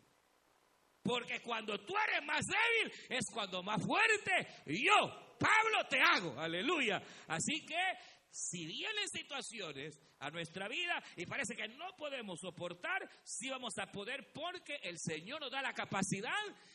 Porque 1.02 1.40
cuando 1.42 1.78
tú 1.84 1.92
eres 2.08 2.24
más 2.24 2.46
débil, 2.46 2.92
es 3.10 3.26
cuando 3.32 3.62
más 3.64 3.82
fuerte 3.84 4.64
yo, 4.66 5.36
Pablo, 5.38 5.86
te 5.90 6.00
hago. 6.00 6.38
Aleluya. 6.38 7.02
Así 7.26 7.66
que 7.66 7.82
si 8.30 8.64
vienen 8.64 9.08
situaciones 9.08 10.00
a 10.24 10.30
nuestra 10.30 10.68
vida 10.68 11.02
y 11.16 11.26
parece 11.26 11.54
que 11.54 11.68
no 11.68 11.94
podemos 11.96 12.40
soportar, 12.40 13.08
sí 13.22 13.50
vamos 13.50 13.76
a 13.78 13.90
poder 13.90 14.32
porque 14.32 14.76
el 14.82 14.98
Señor 14.98 15.40
nos 15.40 15.50
da 15.50 15.62
la 15.62 15.74
capacidad 15.74 16.32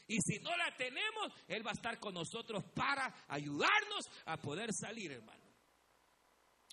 y 0.07 0.17
si 0.21 0.39
no 0.39 0.55
la 0.55 0.75
tenemos, 0.77 1.31
Él 1.47 1.65
va 1.65 1.71
a 1.71 1.73
estar 1.73 1.99
con 1.99 2.13
nosotros 2.13 2.63
para 2.75 3.25
ayudarnos 3.27 4.09
a 4.25 4.37
poder 4.37 4.69
salir, 4.73 5.11
hermano. 5.11 5.49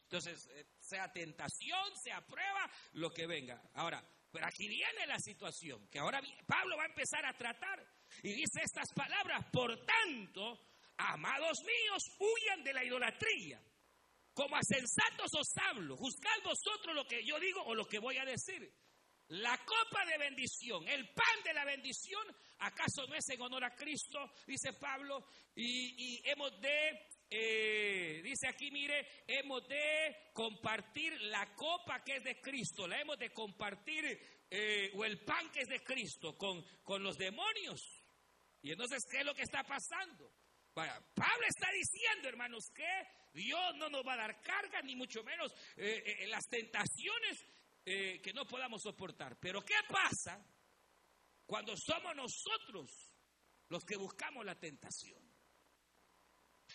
Entonces, 0.03 0.49
eh, 0.53 0.67
sea 0.79 1.11
tentación, 1.13 1.97
sea 2.03 2.21
prueba, 2.21 2.71
lo 2.93 3.11
que 3.11 3.27
venga. 3.27 3.61
Ahora, 3.75 4.05
pero 4.31 4.47
aquí 4.47 4.69
viene 4.69 5.07
la 5.07 5.19
situación, 5.19 5.89
que 5.89 5.99
ahora 5.99 6.21
Pablo 6.47 6.77
va 6.77 6.85
a 6.85 6.87
empezar 6.87 7.25
a 7.25 7.33
tratar 7.33 7.85
y 8.23 8.33
dice 8.33 8.61
estas 8.63 8.93
palabras, 8.95 9.45
por 9.53 9.85
tanto, 9.85 10.61
amados 10.99 11.59
míos, 11.65 12.03
huyan 12.19 12.63
de 12.63 12.73
la 12.73 12.85
idolatría. 12.85 13.61
Como 14.37 14.55
a 14.55 14.61
sensatos 14.63 15.33
os 15.33 15.49
hablo, 15.57 15.97
juzgad 15.97 16.43
vosotros 16.45 16.95
lo 16.95 17.07
que 17.07 17.25
yo 17.25 17.41
digo 17.41 17.63
o 17.63 17.75
lo 17.75 17.87
que 17.87 17.99
voy 17.99 18.19
a 18.19 18.25
decir. 18.27 18.71
La 19.29 19.57
copa 19.65 20.05
de 20.05 20.19
bendición, 20.19 20.87
el 20.87 21.09
pan 21.15 21.43
de 21.43 21.55
la 21.55 21.65
bendición, 21.65 22.23
¿acaso 22.59 23.07
no 23.07 23.15
es 23.15 23.27
en 23.31 23.41
honor 23.41 23.65
a 23.65 23.75
Cristo? 23.75 24.31
Dice 24.47 24.75
Pablo, 24.75 25.27
y, 25.55 26.21
hemos 26.29 26.61
de, 26.61 27.09
eh, 27.31 28.21
dice 28.23 28.47
aquí, 28.49 28.71
mire, 28.71 29.09
hemos 29.27 29.67
de 29.69 30.31
compartir 30.35 31.19
la 31.23 31.55
copa 31.55 32.05
que 32.05 32.17
es 32.17 32.25
de 32.25 32.39
Cristo, 32.39 32.87
la 32.87 33.01
hemos 33.01 33.19
de 33.19 33.33
compartir, 33.33 34.05
eh, 34.51 34.93
o 34.97 35.05
el 35.07 35.25
pan 35.25 35.51
que 35.51 35.63
es 35.63 35.69
de 35.69 35.83
Cristo, 35.83 36.37
con, 36.37 36.63
con 36.85 37.03
los 37.03 37.17
demonios. 37.17 38.05
Y 38.61 38.73
entonces, 38.73 39.03
¿qué 39.11 39.21
es 39.21 39.25
lo 39.25 39.35
que 39.35 39.45
está 39.45 39.65
pasando? 39.65 40.31
Pablo 40.75 41.47
está 41.49 41.71
diciendo, 41.73 42.29
hermanos, 42.29 42.71
que 42.75 42.85
Dios 43.37 43.77
no 43.77 43.91
nos 43.91 44.03
va 44.03 44.15
a 44.15 44.17
dar 44.17 44.41
carga, 44.41 44.81
ni 44.81 44.97
mucho 44.97 45.23
menos 45.23 45.53
eh, 45.77 46.03
eh, 46.23 46.27
las 46.27 46.49
tentaciones 46.49 47.45
eh, 47.85 48.19
que 48.23 48.33
no 48.33 48.47
podamos 48.47 48.81
soportar. 48.83 49.37
Pero 49.39 49.63
¿qué 49.63 49.75
pasa 49.87 50.43
cuando 51.45 51.77
somos 51.77 52.17
nosotros 52.17 52.91
los 53.69 53.85
que 53.85 53.97
buscamos 53.97 54.43
la 54.43 54.59
tentación? 54.59 55.23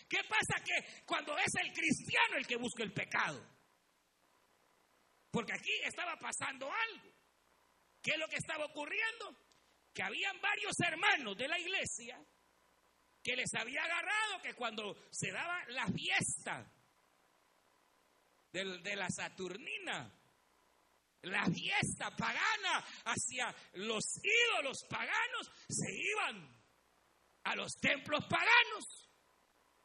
¿Qué 0.08 0.22
pasa 0.28 0.62
que 0.64 1.04
cuando 1.04 1.36
es 1.36 1.52
el 1.60 1.72
cristiano 1.72 2.36
el 2.36 2.46
que 2.46 2.56
busca 2.56 2.84
el 2.84 2.92
pecado? 2.92 3.44
Porque 5.32 5.54
aquí 5.54 5.72
estaba 5.82 6.16
pasando 6.16 6.70
algo. 6.70 7.12
¿Qué 8.00 8.12
es 8.12 8.18
lo 8.18 8.28
que 8.28 8.36
estaba 8.36 8.66
ocurriendo? 8.66 9.36
Que 9.92 10.04
habían 10.04 10.40
varios 10.40 10.74
hermanos 10.78 11.36
de 11.36 11.48
la 11.48 11.58
iglesia 11.58 12.24
que 13.22 13.36
les 13.36 13.54
había 13.54 13.84
agarrado 13.84 14.42
que 14.42 14.54
cuando 14.54 14.96
se 15.10 15.30
daba 15.30 15.64
la 15.68 15.86
fiesta 15.86 16.68
de, 18.52 18.96
la 18.96 19.08
Saturnina, 19.08 20.12
la 21.22 21.46
fiesta 21.46 22.14
pagana 22.16 22.84
hacia 23.04 23.54
los 23.74 24.04
ídolos 24.22 24.84
paganos, 24.88 25.50
se 25.68 25.92
iban 25.92 26.62
a 27.44 27.56
los 27.56 27.72
templos 27.76 28.24
paganos 28.26 29.10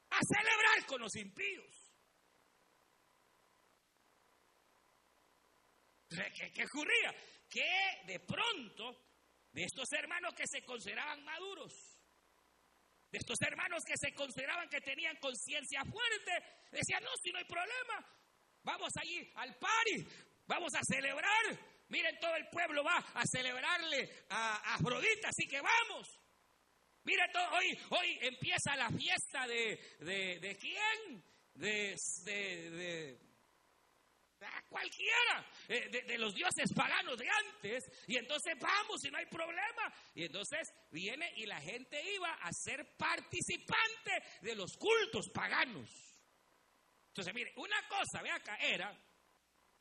a 0.09 0.19
celebrar 0.23 0.85
con 0.87 1.01
los 1.01 1.15
impíos. 1.15 1.93
¿Qué, 6.09 6.51
qué 6.51 6.65
ocurría? 6.65 7.15
Que 7.49 8.01
de 8.07 8.19
pronto 8.21 9.05
de 9.51 9.63
estos 9.63 9.91
hermanos 9.93 10.33
que 10.33 10.47
se 10.47 10.63
consideraban 10.65 11.23
maduros, 11.23 11.96
de 13.11 13.17
estos 13.17 13.41
hermanos 13.41 13.83
que 13.85 13.97
se 13.97 14.13
consideraban 14.13 14.69
que 14.69 14.81
tenían 14.81 15.15
conciencia 15.17 15.83
fuerte, 15.85 16.31
decían, 16.71 17.03
no, 17.03 17.09
si 17.21 17.31
no 17.31 17.39
hay 17.39 17.45
problema, 17.45 18.05
vamos 18.63 18.91
allí 18.97 19.31
al 19.35 19.55
pari, 19.55 20.05
vamos 20.45 20.73
a 20.75 20.81
celebrar, 20.83 21.57
miren, 21.89 22.19
todo 22.19 22.35
el 22.35 22.47
pueblo 22.49 22.83
va 22.83 22.97
a 22.97 23.23
celebrarle 23.25 24.25
a 24.29 24.75
Afrodita, 24.75 25.29
así 25.29 25.47
que 25.47 25.61
vamos. 25.61 26.19
Mire, 27.03 27.23
todo, 27.31 27.49
hoy, 27.51 27.79
hoy 27.91 28.19
empieza 28.21 28.75
la 28.75 28.89
fiesta 28.89 29.47
de, 29.47 29.79
de, 29.99 30.39
de 30.39 30.57
quién? 30.57 31.23
De, 31.53 31.95
de, 32.25 33.17
cualquiera 34.69 35.45
eh, 35.67 35.89
de, 36.05 36.17
los 36.17 36.33
dioses 36.33 36.71
paganos 36.75 37.17
de 37.17 37.27
antes. 37.29 37.83
Y 38.07 38.17
entonces 38.17 38.53
vamos 38.59 39.03
y 39.05 39.11
no 39.11 39.17
hay 39.17 39.25
problema. 39.25 39.93
Y 40.13 40.25
entonces 40.25 40.67
viene 40.91 41.31
y 41.37 41.45
la 41.45 41.59
gente 41.59 42.01
iba 42.13 42.33
a 42.33 42.49
ser 42.51 42.95
participante 42.97 44.11
de 44.41 44.55
los 44.55 44.71
cultos 44.77 45.29
paganos. 45.33 45.89
Entonces 47.09 47.33
mire 47.33 47.53
una 47.57 47.87
cosa 47.87 48.21
ve 48.21 48.29
acá 48.29 48.57
era 48.57 48.95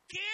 que 0.08 0.26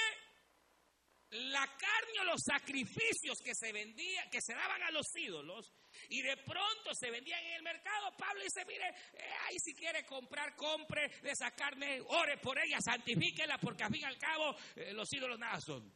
la 1.31 1.67
carne 1.67 2.21
o 2.21 2.25
los 2.25 2.41
sacrificios 2.45 3.38
que 3.43 3.55
se 3.55 3.73
vendían, 3.73 4.29
que 4.31 4.41
se 4.41 4.55
daban 4.55 4.83
a 4.83 4.91
los 4.91 5.07
ídolos, 5.17 5.73
y 6.09 6.23
de 6.23 6.37
pronto 6.38 6.94
se 6.94 7.11
vendían 7.11 7.42
en 7.44 7.52
el 7.54 7.62
mercado, 7.62 8.14
Pablo 8.16 8.42
dice, 8.42 8.64
mire, 8.66 8.88
eh, 8.88 9.35
ahí 9.47 9.56
si 9.59 9.75
quiere 9.75 10.04
comprar, 10.04 10.54
compre 10.56 11.09
de 11.23 11.30
esa 11.30 11.50
carne, 11.52 12.00
ore 12.00 12.38
por 12.38 12.59
ella, 12.59 12.78
santifíquela, 12.80 13.59
porque 13.59 13.85
al 13.85 13.92
fin 13.92 14.02
y 14.02 14.04
al 14.04 14.18
cabo 14.18 14.56
eh, 14.76 14.92
los 14.92 15.12
ídolos 15.12 15.38
nada 15.38 15.61
son. 15.61 15.92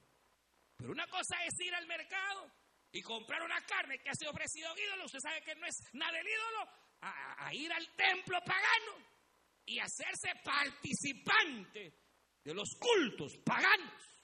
Pero 0.76 0.92
una 0.92 1.06
cosa 1.06 1.36
es 1.44 1.54
ir 1.60 1.74
al 1.74 1.86
mercado 1.86 2.50
y 2.92 3.02
comprar 3.02 3.42
una 3.42 3.60
carne 3.64 3.98
que 3.98 4.10
ha 4.10 4.14
sido 4.14 4.30
ofrecido 4.30 4.68
a 4.68 4.72
un 4.72 4.78
ídolo, 4.78 5.04
usted 5.06 5.20
sabe 5.20 5.42
que 5.42 5.54
no 5.54 5.66
es 5.66 5.76
nada 5.92 6.12
del 6.12 6.26
ídolo, 6.26 6.70
a 7.00 7.54
ir 7.54 7.72
al 7.72 7.86
templo 7.94 8.38
pagano 8.40 9.06
y 9.66 9.78
hacerse 9.78 10.30
participante 10.42 11.92
de 12.42 12.54
los 12.54 12.70
cultos 12.78 13.36
paganos. 13.44 14.15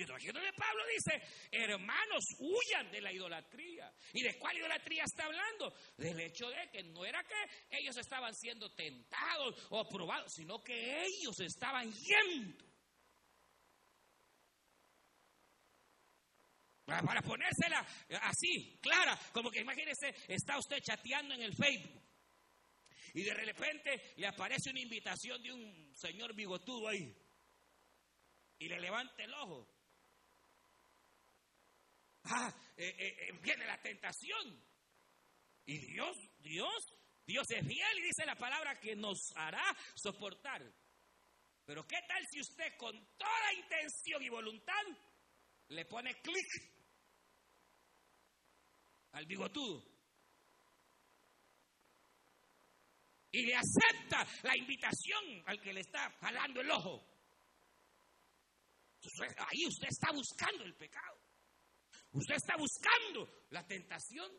Y 0.00 0.26
de 0.26 0.52
Pablo 0.54 0.82
dice, 0.96 1.22
hermanos, 1.50 2.24
huyan 2.38 2.90
de 2.90 3.00
la 3.00 3.12
idolatría. 3.12 3.92
¿Y 4.12 4.22
de 4.22 4.38
cuál 4.38 4.56
idolatría 4.56 5.04
está 5.04 5.24
hablando? 5.24 5.74
Del 5.96 6.18
hecho 6.20 6.48
de 6.48 6.70
que 6.70 6.82
no 6.84 7.04
era 7.04 7.22
que 7.24 7.78
ellos 7.78 7.96
estaban 7.96 8.34
siendo 8.34 8.72
tentados 8.74 9.66
o 9.70 9.86
probados, 9.88 10.32
sino 10.32 10.62
que 10.62 11.02
ellos 11.04 11.38
estaban 11.40 11.92
yendo. 11.92 12.64
Para 16.86 17.22
ponérsela 17.22 17.86
así, 18.22 18.78
clara, 18.82 19.16
como 19.32 19.50
que 19.50 19.60
imagínese, 19.60 20.12
está 20.26 20.58
usted 20.58 20.80
chateando 20.82 21.34
en 21.34 21.42
el 21.42 21.54
Facebook 21.54 22.02
y 23.14 23.22
de 23.22 23.34
repente 23.34 24.14
le 24.16 24.26
aparece 24.26 24.70
una 24.70 24.80
invitación 24.80 25.40
de 25.42 25.52
un 25.52 25.94
señor 25.94 26.34
bigotudo 26.34 26.88
ahí 26.88 27.14
y 28.58 28.68
le 28.68 28.80
levanta 28.80 29.22
el 29.22 29.32
ojo 29.34 29.79
ah, 32.24 32.54
eh, 32.76 32.94
eh, 32.98 33.16
eh, 33.28 33.32
viene 33.42 33.66
la 33.66 33.80
tentación. 33.80 34.64
Y 35.66 35.78
Dios, 35.78 36.16
Dios, 36.38 36.94
Dios 37.26 37.50
es 37.50 37.66
fiel 37.66 37.98
y 37.98 38.02
dice 38.02 38.26
la 38.26 38.36
palabra 38.36 38.78
que 38.80 38.96
nos 38.96 39.32
hará 39.36 39.76
soportar. 39.94 40.62
Pero 41.64 41.86
¿qué 41.86 41.98
tal 42.08 42.26
si 42.30 42.40
usted 42.40 42.76
con 42.76 42.92
toda 43.16 43.52
intención 43.54 44.22
y 44.22 44.28
voluntad 44.28 44.82
le 45.68 45.84
pone 45.84 46.20
clic 46.20 46.48
al 49.12 49.26
bigotudo? 49.26 49.84
Y 53.32 53.42
le 53.46 53.54
acepta 53.54 54.26
la 54.42 54.56
invitación 54.56 55.44
al 55.46 55.60
que 55.60 55.72
le 55.72 55.82
está 55.82 56.10
jalando 56.20 56.60
el 56.60 56.70
ojo. 56.72 57.06
ahí 59.36 59.66
usted 59.68 59.88
está 59.88 60.10
buscando 60.10 60.64
el 60.64 60.74
pecado. 60.74 61.19
Usted 62.12 62.34
está 62.34 62.56
buscando 62.56 63.28
la 63.50 63.66
tentación. 63.66 64.30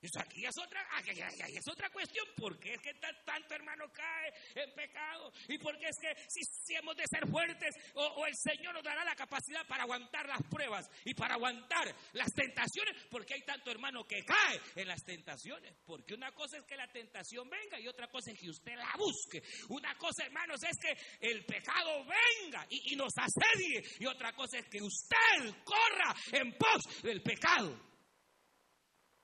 Aquí 0.00 0.46
es 0.46 0.56
otra, 0.56 0.86
aquí, 0.96 1.10
es 1.10 1.68
otra 1.68 1.90
cuestión. 1.90 2.24
¿Por 2.36 2.58
qué 2.60 2.74
es 2.74 2.80
que 2.80 2.94
tanto 2.94 3.54
hermano 3.54 3.92
cae 3.92 4.32
en 4.54 4.72
pecado? 4.72 5.32
¿Y 5.48 5.58
por 5.58 5.76
qué 5.76 5.88
es 5.88 5.98
que 5.98 6.14
si, 6.28 6.74
hemos 6.76 6.96
de 6.96 7.04
ser 7.10 7.28
fuertes 7.28 7.74
o, 7.94 8.24
el 8.26 8.36
Señor 8.36 8.74
nos 8.74 8.84
dará 8.84 9.04
la 9.04 9.16
capacidad 9.16 9.66
para 9.66 9.82
aguantar 9.82 10.28
las 10.28 10.40
pruebas 10.48 10.88
y 11.04 11.14
para 11.14 11.34
aguantar 11.34 11.92
las 12.12 12.32
tentaciones? 12.32 12.94
¿Por 13.10 13.26
qué 13.26 13.34
hay 13.34 13.42
tanto 13.42 13.72
hermano 13.72 14.06
que 14.06 14.24
cae 14.24 14.60
en 14.76 14.86
las 14.86 15.02
tentaciones? 15.04 15.74
Porque 15.84 16.14
una 16.14 16.32
cosa 16.32 16.58
es 16.58 16.64
que 16.64 16.76
la 16.76 16.86
tentación 16.86 17.50
venga 17.50 17.80
y 17.80 17.88
otra 17.88 18.08
cosa 18.08 18.30
es 18.30 18.38
que 18.38 18.50
usted 18.50 18.76
la 18.76 18.94
busque. 18.96 19.42
Una 19.68 19.96
cosa, 19.96 20.24
hermanos, 20.24 20.62
es 20.62 20.78
que 20.78 20.96
el 21.28 21.44
pecado 21.44 22.04
venga 22.04 22.64
y, 22.70 22.92
y 22.92 22.96
nos 22.96 23.12
asedie. 23.16 23.82
Y 23.98 24.06
otra 24.06 24.32
cosa 24.32 24.58
es 24.58 24.68
que 24.68 24.80
usted 24.80 25.16
corra 25.64 26.14
en 26.32 26.52
pos 26.56 27.02
del 27.02 27.20
pecado. 27.20 27.88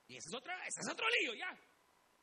Y 0.09 0.17
ese 0.17 0.29
es, 0.29 0.35
otra, 0.35 0.67
ese 0.67 0.81
es 0.81 0.89
otro 0.89 1.07
lío 1.21 1.35
ya. 1.35 1.59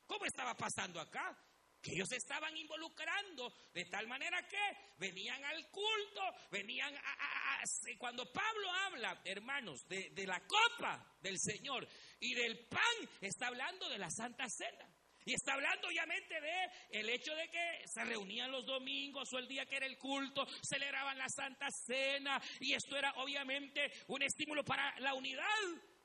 ¿Cómo 0.06 0.26
estaba 0.26 0.56
pasando 0.56 1.00
acá? 1.00 1.38
Que 1.82 1.94
ellos 1.94 2.12
estaban 2.12 2.56
involucrando 2.56 3.52
de 3.74 3.86
tal 3.86 4.08
manera 4.08 4.48
que 4.48 4.62
venían 4.98 5.44
al 5.44 5.70
culto, 5.72 6.22
venían 6.52 6.96
a, 6.96 7.62
cuando 7.98 8.32
Pablo 8.32 8.72
habla, 8.72 9.22
hermanos, 9.26 9.88
de, 9.88 10.12
de 10.12 10.28
la 10.28 10.40
copa 10.46 11.18
del 11.22 11.40
Señor 11.40 11.88
y 12.20 12.36
del 12.36 12.68
pan, 12.68 13.10
está 13.20 13.48
hablando 13.48 13.90
de 13.90 13.98
la 13.98 14.10
Santa 14.12 14.46
Cena. 14.48 14.88
Y 15.24 15.34
está 15.34 15.54
hablando 15.54 15.88
obviamente 15.88 16.42
de 16.42 17.00
el 17.00 17.10
hecho 17.10 17.36
de 17.36 17.48
que 17.50 17.88
se 17.88 18.04
reunían 18.04 18.52
los 18.52 18.66
domingos 18.66 19.32
o 19.34 19.38
el 19.38 19.48
día 19.48 19.66
que 19.66 19.78
era 19.78 19.86
el 19.86 19.98
culto, 19.98 20.48
celebraban 20.64 21.18
la 21.18 21.30
Santa 21.30 21.68
Cena 21.70 22.42
y 22.60 22.74
esto 22.74 22.98
era 22.98 23.14
obviamente 23.18 23.92
un 24.08 24.24
estímulo 24.24 24.64
para 24.64 25.00
la 25.00 25.14
unidad. 25.14 25.46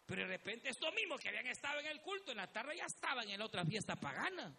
Pero 0.07 0.23
de 0.23 0.29
repente 0.29 0.69
estos 0.69 0.95
mismos 0.95 1.21
que 1.21 1.29
habían 1.29 1.49
estado 1.49 1.81
en 1.81 1.87
el 1.87 2.01
culto 2.01 2.31
en 2.31 2.39
la 2.39 2.51
tarde 2.51 2.77
ya 2.77 2.85
estaban 2.87 3.29
en 3.29 3.43
otra 3.43 3.65
fiesta 3.65 3.97
pagana. 3.97 4.57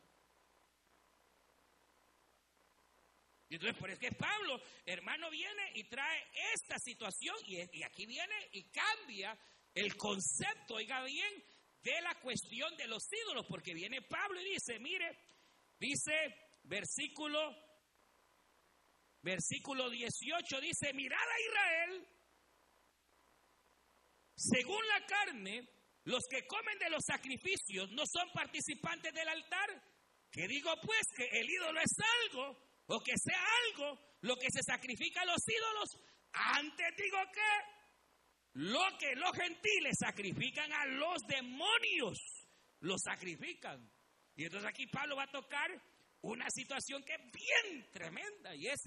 Y 3.50 3.56
entonces 3.56 3.80
por 3.80 3.90
eso 3.90 4.00
que 4.00 4.12
Pablo, 4.12 4.62
hermano, 4.86 5.30
viene 5.30 5.72
y 5.76 5.86
trae 5.86 6.22
esta 6.54 6.78
situación 6.80 7.36
y, 7.46 7.78
y 7.78 7.84
aquí 7.84 8.06
viene 8.06 8.36
y 8.52 8.64
cambia 8.70 9.40
el 9.74 9.96
concepto, 9.96 10.76
oiga 10.76 11.02
bien, 11.04 11.44
de 11.82 12.02
la 12.02 12.16
cuestión 12.16 12.76
de 12.76 12.88
los 12.88 13.08
ídolos, 13.10 13.46
porque 13.48 13.74
viene 13.74 14.02
Pablo 14.02 14.42
y 14.42 14.52
dice, 14.52 14.80
mire, 14.80 15.18
dice 15.80 16.12
versículo, 16.64 17.56
versículo 19.22 19.90
18, 19.90 20.60
dice, 20.60 20.94
mirad 20.94 21.18
a 21.18 21.40
Israel 21.40 22.08
según 24.38 24.88
la 24.88 25.06
carne, 25.06 25.67
los 26.04 26.23
que 26.30 26.45
comen 26.45 26.78
de 26.78 26.91
los 26.91 27.04
sacrificios 27.04 27.91
no 27.91 28.04
son 28.06 28.30
participantes 28.32 29.12
del 29.13 29.28
altar. 29.28 29.84
Que 30.32 30.47
digo 30.47 30.71
pues 30.84 31.02
que 31.15 31.26
el 31.39 31.50
ídolo 31.50 31.80
es 31.80 31.95
algo, 32.21 32.56
o 32.86 33.00
que 33.00 33.13
sea 33.17 33.43
algo, 33.65 34.00
lo 34.21 34.36
que 34.36 34.47
se 34.52 34.62
sacrifica 34.62 35.21
a 35.21 35.26
los 35.26 35.41
ídolos. 35.47 35.97
Antes 36.34 36.88
digo 36.95 37.17
que 37.34 38.60
lo 38.60 38.97
que 39.00 39.15
los 39.15 39.32
gentiles 39.36 39.97
sacrifican 40.00 40.71
a 40.71 40.86
los 40.86 41.17
demonios, 41.28 42.19
lo 42.82 42.95
sacrifican. 43.00 43.91
Y 44.36 44.45
entonces 44.45 44.69
aquí 44.69 44.86
Pablo 44.88 45.15
va 45.15 45.23
a 45.23 45.32
tocar 45.32 45.69
una 46.21 46.50
situación 46.50 47.04
que 47.04 47.13
es 47.13 47.21
bien 47.32 47.91
tremenda 47.91 48.56
y 48.56 48.67
es 48.67 48.82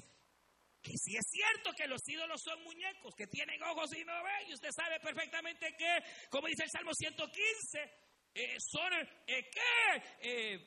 que 0.83 0.93
si 0.97 1.17
es 1.17 1.27
cierto 1.31 1.73
que 1.77 1.87
los 1.87 2.01
ídolos 2.09 2.41
son 2.43 2.63
muñecos, 2.65 3.15
que 3.15 3.27
tienen 3.27 3.63
ojos 3.63 3.95
y 3.97 4.05
no 4.05 4.15
ven, 4.25 4.49
y 4.49 4.55
usted 4.55 4.71
sabe 4.73 4.99
perfectamente 5.01 5.75
que, 5.77 5.99
como 6.31 6.49
dice 6.49 6.65
el 6.65 6.71
Salmo 6.71 6.93
115, 6.95 7.79
eh, 8.35 8.57
son 8.59 8.93
eh, 9.27 9.51
eh, 10.23 10.59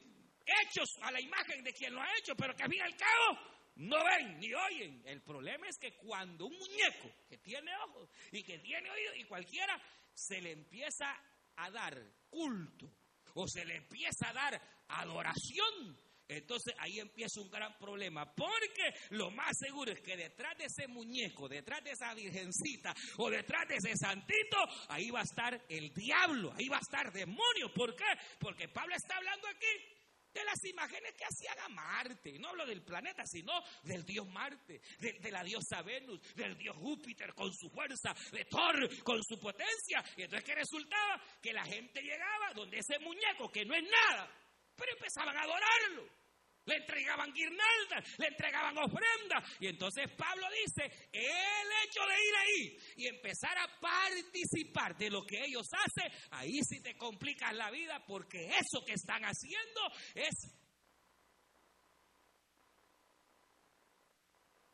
hechos 0.46 0.90
a 1.02 1.12
la 1.12 1.22
imagen 1.22 1.64
de 1.64 1.74
quien 1.74 1.94
lo 1.94 2.02
ha 2.02 2.18
hecho, 2.18 2.36
pero 2.36 2.56
que 2.56 2.64
al 2.64 2.70
fin 2.70 2.80
y 2.80 2.82
al 2.82 2.96
cabo 2.96 3.40
no 3.76 4.04
ven 4.04 4.40
ni 4.40 4.54
oyen. 4.54 5.02
El 5.06 5.22
problema 5.22 5.68
es 5.68 5.78
que 5.78 5.96
cuando 5.96 6.46
un 6.46 6.58
muñeco 6.58 7.10
que 7.28 7.38
tiene 7.40 7.72
ojos 7.88 8.10
y 8.32 8.44
que 8.44 8.60
tiene 8.60 8.90
oídos 8.90 9.18
y 9.18 9.24
cualquiera 9.24 9.82
se 10.14 10.42
le 10.42 10.52
empieza 10.52 11.08
a 11.56 11.72
dar 11.72 11.98
culto 12.30 12.92
o 13.36 13.48
se 13.48 13.66
le 13.66 13.78
empieza 13.78 14.30
a 14.30 14.34
dar 14.34 14.62
adoración, 14.90 15.98
entonces 16.28 16.74
ahí 16.80 17.00
empieza 17.00 17.42
un 17.42 17.50
gran 17.50 17.78
problema, 17.78 18.34
porque 18.34 18.94
lo 19.12 19.32
más 19.32 19.58
seguro 19.58 19.92
es 19.92 20.02
que 20.02 20.18
detrás 20.18 20.58
de 20.58 20.66
ese 20.66 20.88
muñeco, 20.88 21.48
detrás 21.48 21.84
de 21.84 21.92
esa 21.92 22.14
virgencita 22.14 22.94
o 23.18 23.30
detrás 23.30 23.68
de 23.68 23.76
ese 23.76 23.96
santito, 23.96 24.58
ahí 24.90 25.10
va 25.10 25.22
a 25.22 25.24
estar 25.24 25.66
el 25.70 25.94
diablo, 25.94 26.54
ahí 26.58 26.68
va 26.68 26.78
a 26.78 26.82
estar 26.82 27.12
demonio. 27.12 27.74
¿Por 27.74 27.96
qué? 27.96 28.06
Porque 28.40 28.68
Pablo 28.70 28.96
está 28.96 29.18
hablando 29.18 29.48
aquí 29.48 29.94
de 30.34 30.44
las 30.44 30.64
imágenes 30.66 31.14
que 31.14 31.26
hacían 31.26 31.60
a 31.60 31.70
Marte. 31.70 32.38
No 32.40 32.50
hablo 32.50 32.66
del 32.66 32.82
planeta, 32.82 33.24
sino 33.26 33.54
del 33.84 34.04
dios 34.04 34.28
Marte, 34.28 34.82
de, 35.00 35.32
la 35.32 35.44
diosa 35.44 35.82
Venus, 35.84 36.20
del 36.36 36.58
dios 36.58 36.76
Júpiter 36.78 37.34
con 37.34 37.54
su 37.54 37.70
fuerza, 37.70 38.14
de 38.32 38.46
Thor 38.46 39.04
con 39.04 39.24
su 39.24 39.40
potencia. 39.40 40.04
Y 40.18 40.24
entonces, 40.24 40.44
¿qué 40.44 40.56
resultaba? 40.56 41.22
Que 41.42 41.54
la 41.54 41.66
gente 41.66 42.02
llegaba 42.02 42.54
donde 42.56 42.80
ese 42.80 42.98
muñeco, 43.00 43.52
que 43.52 43.66
no 43.66 43.76
es 43.76 43.84
nada, 43.84 44.30
pero 44.76 44.92
empezaban 44.94 45.36
a 45.38 45.42
adorarlo. 45.42 46.24
Le 46.66 46.76
entregaban 46.78 47.34
guirnaldas, 47.34 48.18
le 48.18 48.28
entregaban 48.28 48.78
ofrendas. 48.78 49.44
Y 49.60 49.68
entonces 49.68 50.10
Pablo 50.16 50.48
dice, 50.64 51.10
el 51.12 51.68
hecho 51.84 52.00
de 52.08 52.28
ir 52.28 52.36
ahí 52.36 52.78
y 52.98 53.08
empezar 53.08 53.58
a 53.58 53.80
participar 53.82 54.96
de 54.96 55.10
lo 55.10 55.26
que 55.26 55.44
ellos 55.44 55.68
hacen, 55.74 56.10
ahí 56.32 56.60
sí 56.64 56.82
te 56.82 56.96
complicas 56.96 57.54
la 57.54 57.70
vida 57.70 58.02
porque 58.08 58.48
eso 58.48 58.84
que 58.86 58.94
están 58.94 59.24
haciendo 59.24 59.82
es 60.16 60.64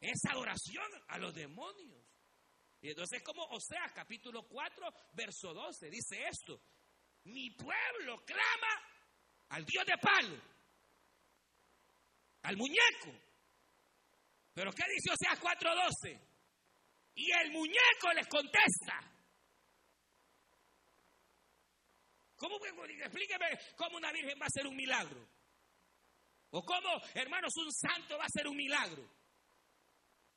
es 0.01 0.25
adoración 0.29 0.89
a 1.07 1.17
los 1.17 1.33
demonios. 1.33 2.05
Y 2.81 2.89
entonces 2.89 3.21
como 3.23 3.43
Oseas 3.45 3.91
capítulo 3.93 4.47
4, 4.47 4.85
verso 5.13 5.53
12, 5.53 5.89
dice 5.89 6.27
esto, 6.27 6.61
mi 7.25 7.51
pueblo 7.51 8.23
clama 8.25 8.98
al 9.49 9.65
Dios 9.65 9.85
de 9.85 9.97
palo 9.97 10.49
al 12.43 12.57
muñeco. 12.57 13.13
Pero 14.53 14.71
¿qué 14.71 14.83
dice 14.93 15.11
Oseas 15.11 15.39
4:12? 15.39 16.19
Y 17.15 17.31
el 17.31 17.51
muñeco 17.51 18.13
les 18.15 18.27
contesta. 18.27 18.99
¿Cómo, 22.35 22.57
explíqueme 22.65 23.59
cómo 23.75 23.97
una 23.97 24.13
virgen 24.13 24.39
va 24.39 24.45
a 24.45 24.47
hacer 24.47 24.65
un 24.65 24.75
milagro? 24.75 25.27
¿O 26.51 26.63
cómo, 26.63 27.01
hermanos, 27.13 27.51
un 27.57 27.71
santo 27.71 28.17
va 28.17 28.23
a 28.23 28.27
hacer 28.27 28.47
un 28.47 28.55
milagro? 28.55 29.03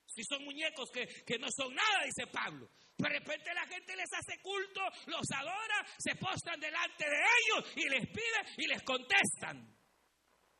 Si 0.06 0.24
son 0.24 0.44
muñecos 0.44 0.90
que, 0.90 1.06
que 1.24 1.38
no 1.38 1.46
son 1.50 1.72
nada, 1.72 2.04
dice 2.04 2.26
Pablo. 2.26 2.68
De 3.02 3.08
repente 3.08 3.52
la 3.52 3.66
gente 3.66 3.96
les 3.96 4.12
hace 4.12 4.40
culto, 4.40 4.80
los 5.06 5.28
adora, 5.34 5.84
se 5.98 6.14
postran 6.14 6.60
delante 6.60 7.04
de 7.04 7.16
ellos 7.16 7.72
y 7.74 7.88
les 7.88 8.06
pide 8.06 8.54
y 8.58 8.66
les 8.68 8.80
contestan. 8.84 9.76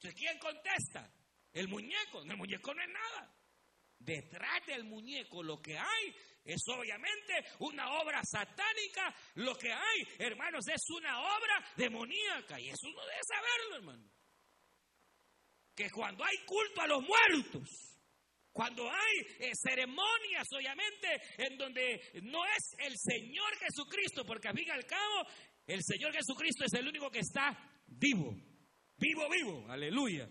¿Quién 0.01 0.37
contesta? 0.41 1.09
El 1.53 1.69
muñeco, 1.69 2.23
el 2.23 2.37
muñeco 2.37 2.75
no 2.75 2.83
es 2.83 2.89
nada. 2.89 3.33
Detrás 3.97 4.67
del 4.67 4.83
muñeco 4.83 5.45
lo 5.45 5.63
que 5.63 5.79
hay 5.79 6.17
es 6.45 6.61
obviamente 6.67 7.45
una 7.61 7.89
obra 8.01 8.21
satánica. 8.25 9.15
Lo 9.35 9.57
que 9.57 9.73
hay, 9.73 10.09
hermanos, 10.19 10.67
es 10.67 10.83
una 10.91 11.21
obra 11.21 11.65
demoníaca. 11.77 12.59
Y 12.59 12.71
eso 12.71 12.89
uno 12.89 13.07
debe 13.07 13.21
saberlo, 13.23 13.77
hermano. 13.77 14.11
Que 15.77 15.89
cuando 15.93 16.25
hay 16.25 16.45
culto 16.45 16.81
a 16.81 16.89
los 16.89 17.03
muertos, 17.03 17.92
cuando 18.53 18.91
hay 18.91 19.19
eh, 19.39 19.53
ceremonias, 19.55 20.47
obviamente, 20.55 21.21
en 21.39 21.57
donde 21.57 22.01
no 22.23 22.45
es 22.45 22.77
el 22.79 22.95
Señor 22.99 23.57
Jesucristo, 23.57 24.25
porque 24.25 24.49
al 24.49 24.55
fin 24.57 24.67
y 24.69 24.71
al 24.71 24.85
cabo, 24.85 25.27
el 25.67 25.83
Señor 25.83 26.13
Jesucristo 26.13 26.65
es 26.65 26.73
el 26.75 26.89
único 26.89 27.11
que 27.11 27.21
está 27.21 27.57
vivo. 27.87 28.37
Vivo, 28.99 29.29
vivo. 29.31 29.67
Aleluya. 29.69 30.29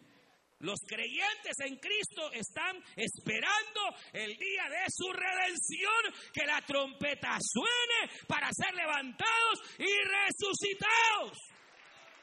Los 0.60 0.80
creyentes 0.88 1.58
en 1.66 1.78
Cristo 1.78 2.32
están 2.34 2.78
esperando 2.96 3.82
el 4.14 4.38
día 4.38 4.70
de 4.70 4.86
su 4.90 5.12
redención, 5.12 6.32
que 6.32 6.46
la 6.46 6.62
trompeta 6.62 7.38
suene 7.42 8.14
para 8.28 8.50
ser 8.54 8.74
levantados 8.76 9.60
y 9.80 9.86
resucitados. 9.86 11.38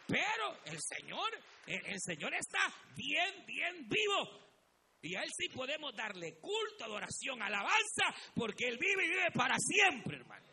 Pero 0.07 0.57
el 0.67 0.79
Señor, 0.81 1.29
el, 1.67 2.01
Señor 2.01 2.33
está 2.35 2.73
bien, 2.95 3.45
bien 3.45 3.89
vivo. 3.89 4.48
Y 5.01 5.15
a 5.15 5.23
Él 5.23 5.31
sí 5.37 5.49
podemos 5.49 5.95
darle 5.95 6.39
culto, 6.39 6.85
adoración, 6.85 7.41
alabanza, 7.43 8.15
porque 8.35 8.67
Él 8.67 8.79
vive 8.79 9.05
y 9.05 9.09
vive 9.09 9.31
para 9.33 9.57
siempre, 9.59 10.17
hermano. 10.17 10.47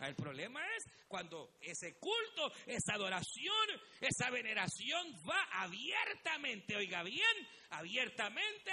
El 0.00 0.14
problema 0.14 0.60
es 0.76 0.84
cuando 1.08 1.58
ese 1.60 1.98
culto, 1.98 2.50
esa 2.66 2.94
adoración, 2.94 3.68
esa 4.00 4.30
veneración 4.30 5.14
va 5.28 5.42
abiertamente, 5.52 6.74
oiga 6.74 7.02
bien, 7.02 7.48
abiertamente 7.68 8.70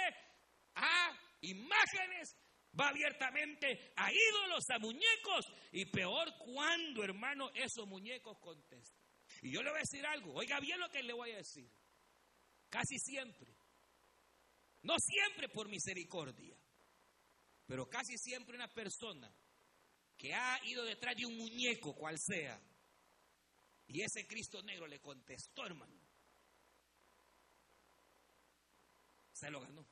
a 0.74 1.12
imágenes, 1.42 2.34
va 2.78 2.88
abiertamente 2.88 3.92
a 3.96 4.10
ídolos, 4.10 4.64
a 4.70 4.78
muñecos, 4.78 5.44
y 5.72 5.84
peor 5.86 6.32
cuando, 6.38 7.04
hermano, 7.04 7.50
esos 7.54 7.86
muñecos 7.86 8.38
contestan. 8.40 8.98
Y 9.42 9.52
yo 9.52 9.62
le 9.62 9.70
voy 9.70 9.78
a 9.78 9.86
decir 9.90 10.06
algo, 10.06 10.32
oiga 10.32 10.58
bien 10.60 10.80
lo 10.80 10.88
que 10.88 11.02
le 11.02 11.12
voy 11.12 11.32
a 11.32 11.36
decir. 11.36 11.70
Casi 12.70 12.98
siempre, 12.98 13.47
no 14.82 14.98
siempre 14.98 15.48
por 15.48 15.68
misericordia, 15.68 16.56
pero 17.66 17.88
casi 17.88 18.16
siempre 18.16 18.56
una 18.56 18.68
persona 18.68 19.32
que 20.16 20.34
ha 20.34 20.60
ido 20.64 20.84
detrás 20.84 21.16
de 21.16 21.26
un 21.26 21.36
muñeco, 21.36 21.94
cual 21.94 22.18
sea. 22.18 22.60
Y 23.86 24.02
ese 24.02 24.26
Cristo 24.26 24.62
negro 24.62 24.86
le 24.86 25.00
contestó, 25.00 25.64
hermano. 25.64 26.00
Se 29.32 29.50
lo 29.50 29.60
ganó. 29.60 29.86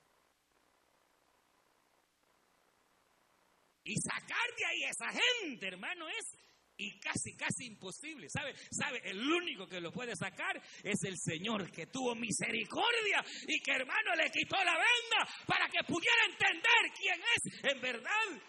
Y 3.85 3.95
sacar 4.01 4.57
de 4.59 4.65
ahí 4.67 4.83
a 4.83 4.91
esa 4.91 5.07
gente, 5.13 5.69
hermano, 5.69 6.09
es 6.09 6.37
y 6.77 6.99
casi, 7.01 7.35
casi 7.37 7.67
imposible. 7.67 8.29
¿Sabe? 8.29 8.55
¿Sabe? 8.71 9.01
El 9.05 9.21
único 9.21 9.67
que 9.67 9.81
lo 9.81 9.93
puede 9.93 10.15
sacar 10.15 10.61
es 10.83 11.03
el 11.05 11.17
Señor 11.19 11.71
que 11.71 11.87
tuvo 11.87 12.15
misericordia 12.15 13.25
y 13.49 13.61
que, 13.61 13.73
hermano, 13.73 14.15
le 14.17 14.31
quitó 14.31 14.57
la 14.57 14.75
venda 14.75 15.29
para 15.47 15.69
que 15.69 15.83
pudiera 15.85 16.25
entender 16.31 16.93
quién 16.99 17.21
es 17.21 17.73
en 17.73 17.81
verdad 17.81 18.43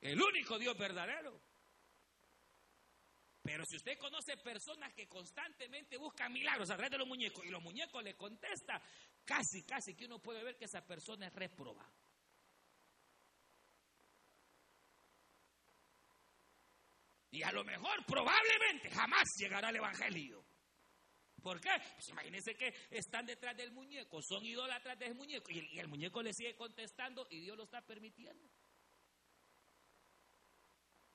el 0.00 0.20
único 0.20 0.58
Dios 0.58 0.76
verdadero. 0.76 1.40
Pero 3.42 3.64
si 3.64 3.76
usted 3.76 3.98
conoce 3.98 4.36
personas 4.36 4.92
que 4.92 5.08
constantemente 5.08 5.96
buscan 5.96 6.32
milagros 6.32 6.70
a 6.70 6.74
través 6.74 6.90
de 6.90 6.98
los 6.98 7.08
muñecos 7.08 7.44
y 7.44 7.48
los 7.48 7.62
muñecos 7.62 8.02
le 8.04 8.14
contestan, 8.14 8.80
casi, 9.24 9.62
casi 9.64 9.94
que 9.94 10.04
uno 10.04 10.18
puede 10.18 10.44
ver 10.44 10.56
que 10.56 10.66
esa 10.66 10.84
persona 10.84 11.26
es 11.26 11.32
reproba. 11.32 11.90
Y 17.30 17.42
a 17.42 17.52
lo 17.52 17.64
mejor, 17.64 18.04
probablemente, 18.06 18.90
jamás 18.90 19.24
llegará 19.38 19.68
al 19.68 19.76
Evangelio. 19.76 20.44
¿Por 21.42 21.60
qué? 21.60 21.70
Pues 21.94 22.08
imagínense 22.08 22.54
que 22.54 22.74
están 22.90 23.26
detrás 23.26 23.56
del 23.56 23.70
muñeco, 23.72 24.20
son 24.22 24.44
idólatras 24.44 24.98
del 24.98 25.14
muñeco, 25.14 25.50
y 25.50 25.78
el, 25.78 25.88
muñeco 25.88 26.22
le 26.22 26.32
sigue 26.32 26.56
contestando 26.56 27.26
y 27.30 27.40
Dios 27.40 27.56
lo 27.56 27.64
está 27.64 27.80
permitiendo. 27.82 28.50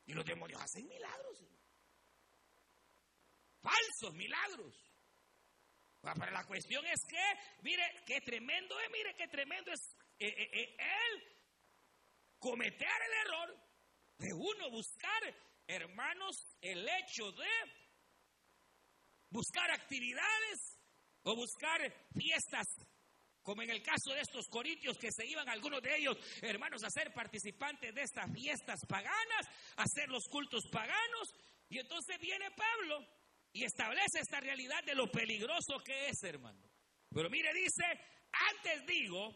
Y 0.05 0.13
los 0.13 0.25
demonios 0.25 0.61
hacen 0.61 0.87
milagros. 0.87 1.43
Falsos 3.61 4.13
milagros. 4.13 4.75
Pero 6.01 6.31
la 6.31 6.45
cuestión 6.45 6.85
es 6.85 6.99
que, 7.07 7.23
mire, 7.61 7.83
qué 8.05 8.19
tremendo 8.21 8.77
es, 8.79 8.89
mire, 8.91 9.15
qué 9.15 9.27
tremendo 9.29 9.71
es 9.71 9.79
eh, 10.19 10.27
eh, 10.27 10.49
eh, 10.53 10.77
él 10.77 11.23
cometer 12.39 12.87
el 13.07 13.13
error 13.25 13.57
de 14.17 14.33
uno 14.33 14.69
buscar, 14.69 15.35
hermanos, 15.67 16.35
el 16.61 16.87
hecho 16.87 17.31
de 17.31 17.49
buscar 19.29 19.71
actividades 19.71 20.79
o 21.23 21.35
buscar 21.35 21.81
fiestas 22.13 22.67
como 23.43 23.61
en 23.61 23.69
el 23.69 23.83
caso 23.83 24.13
de 24.13 24.21
estos 24.21 24.47
corintios 24.47 24.97
que 24.97 25.11
se 25.11 25.27
iban 25.27 25.47
algunos 25.49 25.81
de 25.81 25.97
ellos, 25.97 26.17
hermanos, 26.41 26.81
a 26.83 26.89
ser 26.89 27.13
participantes 27.13 27.93
de 27.93 28.01
estas 28.01 28.31
fiestas 28.33 28.79
paganas, 28.87 29.47
a 29.75 29.83
hacer 29.83 30.07
los 30.07 30.23
cultos 30.29 30.63
paganos. 30.71 31.35
Y 31.67 31.77
entonces 31.77 32.17
viene 32.19 32.49
Pablo 32.51 33.05
y 33.51 33.65
establece 33.65 34.19
esta 34.21 34.39
realidad 34.39 34.81
de 34.85 34.95
lo 34.95 35.11
peligroso 35.11 35.77
que 35.83 36.07
es, 36.07 36.23
hermano. 36.23 36.63
Pero 37.13 37.29
mire, 37.29 37.53
dice, 37.53 37.83
antes 38.31 38.85
digo 38.87 39.35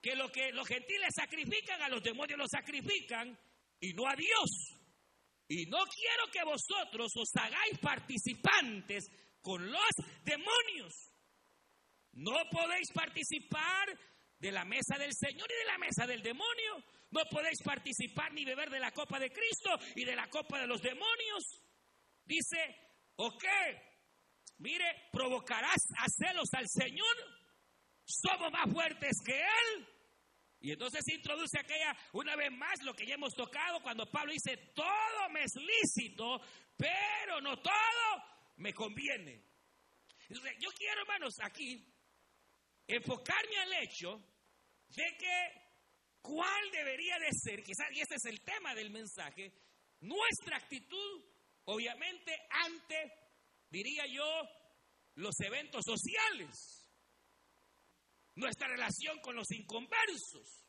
que 0.00 0.14
lo 0.14 0.30
que 0.30 0.52
los 0.52 0.68
gentiles 0.68 1.14
sacrifican, 1.16 1.80
a 1.82 1.88
los 1.88 2.02
demonios 2.02 2.38
los 2.38 2.50
sacrifican 2.50 3.36
y 3.80 3.94
no 3.94 4.06
a 4.06 4.14
Dios. 4.14 4.77
Y 5.48 5.64
no 5.66 5.78
quiero 5.86 6.30
que 6.30 6.44
vosotros 6.44 7.10
os 7.16 7.30
hagáis 7.36 7.78
participantes 7.80 9.10
con 9.40 9.70
los 9.70 9.90
demonios. 10.22 10.94
No 12.12 12.36
podéis 12.50 12.92
participar 12.92 13.88
de 14.38 14.52
la 14.52 14.64
mesa 14.64 14.98
del 14.98 15.14
Señor 15.14 15.48
y 15.50 15.58
de 15.58 15.64
la 15.64 15.78
mesa 15.78 16.06
del 16.06 16.22
demonio. 16.22 16.84
No 17.10 17.24
podéis 17.30 17.62
participar 17.62 18.32
ni 18.32 18.44
beber 18.44 18.68
de 18.68 18.80
la 18.80 18.92
copa 18.92 19.18
de 19.18 19.30
Cristo 19.30 19.70
y 19.96 20.04
de 20.04 20.14
la 20.14 20.28
copa 20.28 20.60
de 20.60 20.66
los 20.66 20.82
demonios. 20.82 21.62
Dice, 22.24 22.58
ok, 23.16 23.44
mire, 24.58 25.08
provocarás 25.10 25.82
a 25.96 26.06
celos 26.08 26.52
al 26.52 26.68
Señor. 26.68 27.16
Somos 28.04 28.52
más 28.52 28.70
fuertes 28.70 29.16
que 29.24 29.40
Él. 29.40 29.86
Y 30.60 30.72
entonces 30.72 31.06
introduce 31.08 31.58
aquella, 31.58 31.96
una 32.12 32.34
vez 32.34 32.50
más, 32.50 32.82
lo 32.82 32.94
que 32.94 33.06
ya 33.06 33.14
hemos 33.14 33.34
tocado 33.34 33.80
cuando 33.80 34.10
Pablo 34.10 34.32
dice, 34.32 34.56
todo 34.74 35.28
me 35.30 35.44
es 35.44 35.52
lícito, 35.54 36.40
pero 36.76 37.40
no 37.40 37.60
todo 37.60 38.24
me 38.56 38.74
conviene. 38.74 39.44
yo 40.28 40.70
quiero, 40.76 41.02
hermanos, 41.02 41.34
aquí 41.42 41.84
enfocarme 42.88 43.56
al 43.58 43.72
hecho 43.84 44.20
de 44.88 45.16
que 45.16 45.68
cuál 46.22 46.70
debería 46.72 47.18
de 47.18 47.30
ser, 47.32 47.62
quizás, 47.62 47.86
y 47.92 48.00
ese 48.00 48.16
es 48.16 48.24
el 48.24 48.40
tema 48.40 48.74
del 48.74 48.90
mensaje, 48.90 49.52
nuestra 50.00 50.56
actitud, 50.56 51.24
obviamente, 51.64 52.34
ante, 52.50 53.12
diría 53.70 54.06
yo, 54.06 54.26
los 55.14 55.38
eventos 55.40 55.84
sociales, 55.84 56.77
nuestra 58.38 58.68
relación 58.68 59.18
con 59.20 59.36
los 59.36 59.50
inconversos. 59.50 60.64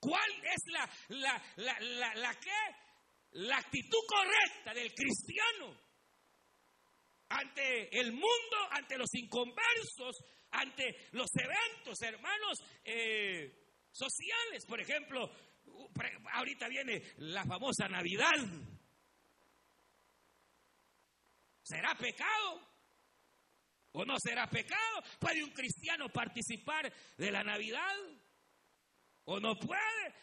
¿Cuál 0.00 0.30
es 0.44 0.62
la, 0.66 0.90
la, 1.08 1.42
la, 1.56 1.80
la, 1.80 2.14
la 2.14 2.38
La 3.32 3.58
actitud 3.58 3.98
correcta 4.08 4.72
del 4.74 4.92
cristiano 4.94 5.76
ante 7.28 8.00
el 8.00 8.12
mundo, 8.12 8.56
ante 8.70 8.96
los 8.96 9.12
inconversos, 9.14 10.16
ante 10.50 11.08
los 11.12 11.28
eventos, 11.34 12.00
hermanos, 12.02 12.58
eh, 12.84 13.66
sociales. 13.90 14.64
Por 14.66 14.80
ejemplo, 14.80 15.28
ahorita 16.32 16.68
viene 16.68 17.02
la 17.18 17.44
famosa 17.44 17.88
Navidad. 17.88 18.36
¿Será 21.62 21.94
pecado? 21.96 22.65
¿O 23.98 24.04
no 24.04 24.18
será 24.18 24.46
pecado? 24.46 25.02
¿Puede 25.18 25.42
un 25.42 25.52
cristiano 25.52 26.10
participar 26.10 26.92
de 27.16 27.30
la 27.30 27.42
Navidad? 27.42 27.96
¿O 29.24 29.40
no 29.40 29.58
puede? 29.58 30.14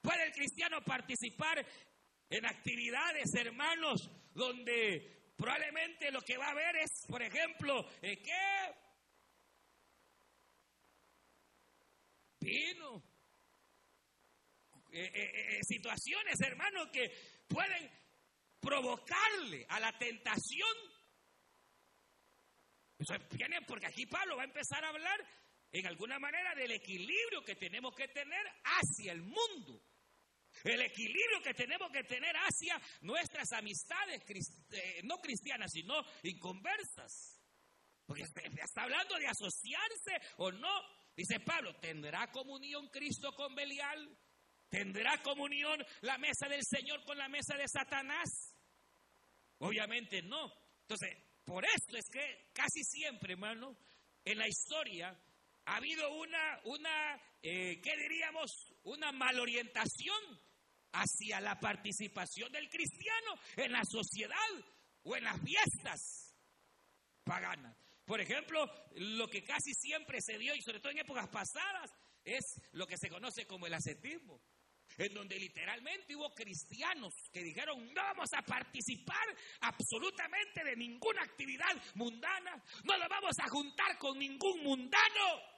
¿Puede 0.00 0.26
el 0.26 0.32
cristiano 0.32 0.80
participar 0.82 1.66
en 2.30 2.46
actividades, 2.46 3.34
hermanos, 3.34 4.08
donde 4.32 5.32
probablemente 5.36 6.12
lo 6.12 6.20
que 6.20 6.38
va 6.38 6.46
a 6.46 6.50
haber 6.52 6.76
es, 6.76 7.04
por 7.08 7.20
ejemplo, 7.20 7.84
¿qué? 8.00 8.74
Vino. 12.38 13.02
Eh, 14.92 15.10
eh, 15.12 15.56
eh, 15.56 15.60
situaciones, 15.62 16.40
hermanos, 16.40 16.88
que 16.92 17.10
pueden 17.48 17.90
provocarle 18.60 19.66
a 19.68 19.80
la 19.80 19.98
tentación. 19.98 21.01
Porque 23.66 23.86
aquí 23.86 24.06
Pablo 24.06 24.36
va 24.36 24.42
a 24.42 24.46
empezar 24.46 24.84
a 24.84 24.88
hablar 24.88 25.24
en 25.72 25.86
alguna 25.86 26.18
manera 26.18 26.54
del 26.54 26.72
equilibrio 26.72 27.44
que 27.44 27.56
tenemos 27.56 27.94
que 27.94 28.08
tener 28.08 28.46
hacia 28.64 29.12
el 29.12 29.22
mundo. 29.22 29.82
El 30.64 30.82
equilibrio 30.82 31.42
que 31.42 31.54
tenemos 31.54 31.90
que 31.90 32.04
tener 32.04 32.34
hacia 32.36 32.80
nuestras 33.00 33.52
amistades, 33.52 34.22
no 35.04 35.18
cristianas, 35.20 35.72
sino 35.72 35.94
inconversas. 36.22 37.40
Porque 38.04 38.22
está 38.22 38.82
hablando 38.82 39.16
de 39.16 39.26
asociarse 39.26 40.20
o 40.36 40.52
no 40.52 41.02
Dice 41.16 41.40
Pablo, 41.40 41.74
¿tendrá 41.76 42.30
comunión 42.30 42.88
Cristo 42.88 43.34
con 43.34 43.54
Belial? 43.54 44.18
¿Tendrá 44.68 45.20
comunión 45.22 45.84
la 46.00 46.16
mesa 46.16 46.48
del 46.48 46.62
Señor 46.64 47.04
con 47.04 47.18
la 47.18 47.28
mesa 47.28 47.54
de 47.56 47.68
Satanás? 47.68 48.56
Obviamente 49.58 50.22
no. 50.22 50.50
Entonces, 50.80 51.16
por 51.44 51.64
esto 51.64 51.96
es 51.96 52.08
que 52.10 52.50
casi 52.52 52.82
siempre, 52.84 53.32
hermano, 53.32 53.76
en 54.24 54.38
la 54.38 54.48
historia 54.48 55.16
ha 55.64 55.76
habido 55.76 56.14
una, 56.16 56.60
una 56.64 57.20
eh, 57.42 57.80
¿qué 57.82 57.96
diríamos? 57.96 58.50
Una 58.84 59.12
malorientación 59.12 60.40
hacia 60.92 61.40
la 61.40 61.58
participación 61.58 62.52
del 62.52 62.68
cristiano 62.68 63.34
en 63.56 63.72
la 63.72 63.82
sociedad 63.84 64.36
o 65.04 65.16
en 65.16 65.24
las 65.24 65.40
fiestas 65.40 66.36
paganas. 67.24 67.76
Por 68.04 68.20
ejemplo, 68.20 68.70
lo 68.96 69.28
que 69.28 69.44
casi 69.44 69.72
siempre 69.74 70.20
se 70.20 70.38
dio, 70.38 70.54
y 70.54 70.62
sobre 70.62 70.80
todo 70.80 70.92
en 70.92 70.98
épocas 70.98 71.28
pasadas, 71.28 71.90
es 72.24 72.60
lo 72.72 72.86
que 72.86 72.98
se 72.98 73.08
conoce 73.08 73.46
como 73.46 73.66
el 73.66 73.74
ascetismo, 73.74 74.40
en 74.98 75.14
donde 75.14 75.38
literalmente 75.38 76.14
hubo 76.16 76.34
cristianos 76.34 77.12
que 77.32 77.42
dijeron, 77.42 77.84
no 77.92 78.02
vamos 78.02 78.28
a 78.34 78.42
participar 78.42 79.26
absolutamente 79.60 80.64
de 80.64 80.76
ninguna 80.76 81.22
actividad 81.22 81.74
mundana, 81.94 82.62
no 82.84 82.98
nos 82.98 83.08
vamos 83.08 83.36
a 83.38 83.48
juntar 83.48 83.98
con 83.98 84.18
ningún 84.18 84.62
mundano. 84.62 85.52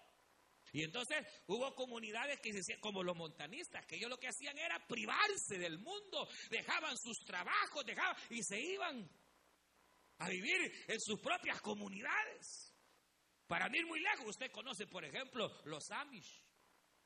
Y 0.73 0.83
entonces 0.83 1.25
hubo 1.47 1.73
comunidades 1.75 2.41
que 2.41 2.53
se 2.53 2.81
como 2.81 3.05
los 3.05 3.17
montanistas, 3.17 3.87
que 3.87 3.95
ellos 3.95 4.11
lo 4.11 4.19
que 4.19 4.27
hacían 4.27 4.59
era 4.59 4.85
privarse 4.89 5.57
del 5.57 5.79
mundo, 5.79 6.29
dejaban 6.51 6.97
sus 6.99 7.19
trabajos, 7.25 7.87
dejaban 7.87 8.17
y 8.31 8.43
se 8.43 8.61
iban 8.61 9.09
a 10.19 10.29
vivir 10.29 10.85
en 10.89 11.01
sus 11.01 11.21
propias 11.21 11.61
comunidades. 11.61 12.75
Para 13.47 13.69
ir 13.77 13.87
muy 13.87 14.01
lejos, 14.01 14.27
usted 14.31 14.51
conoce, 14.51 14.87
por 14.87 15.05
ejemplo, 15.05 15.49
los 15.65 15.91
Amish. 15.91 16.43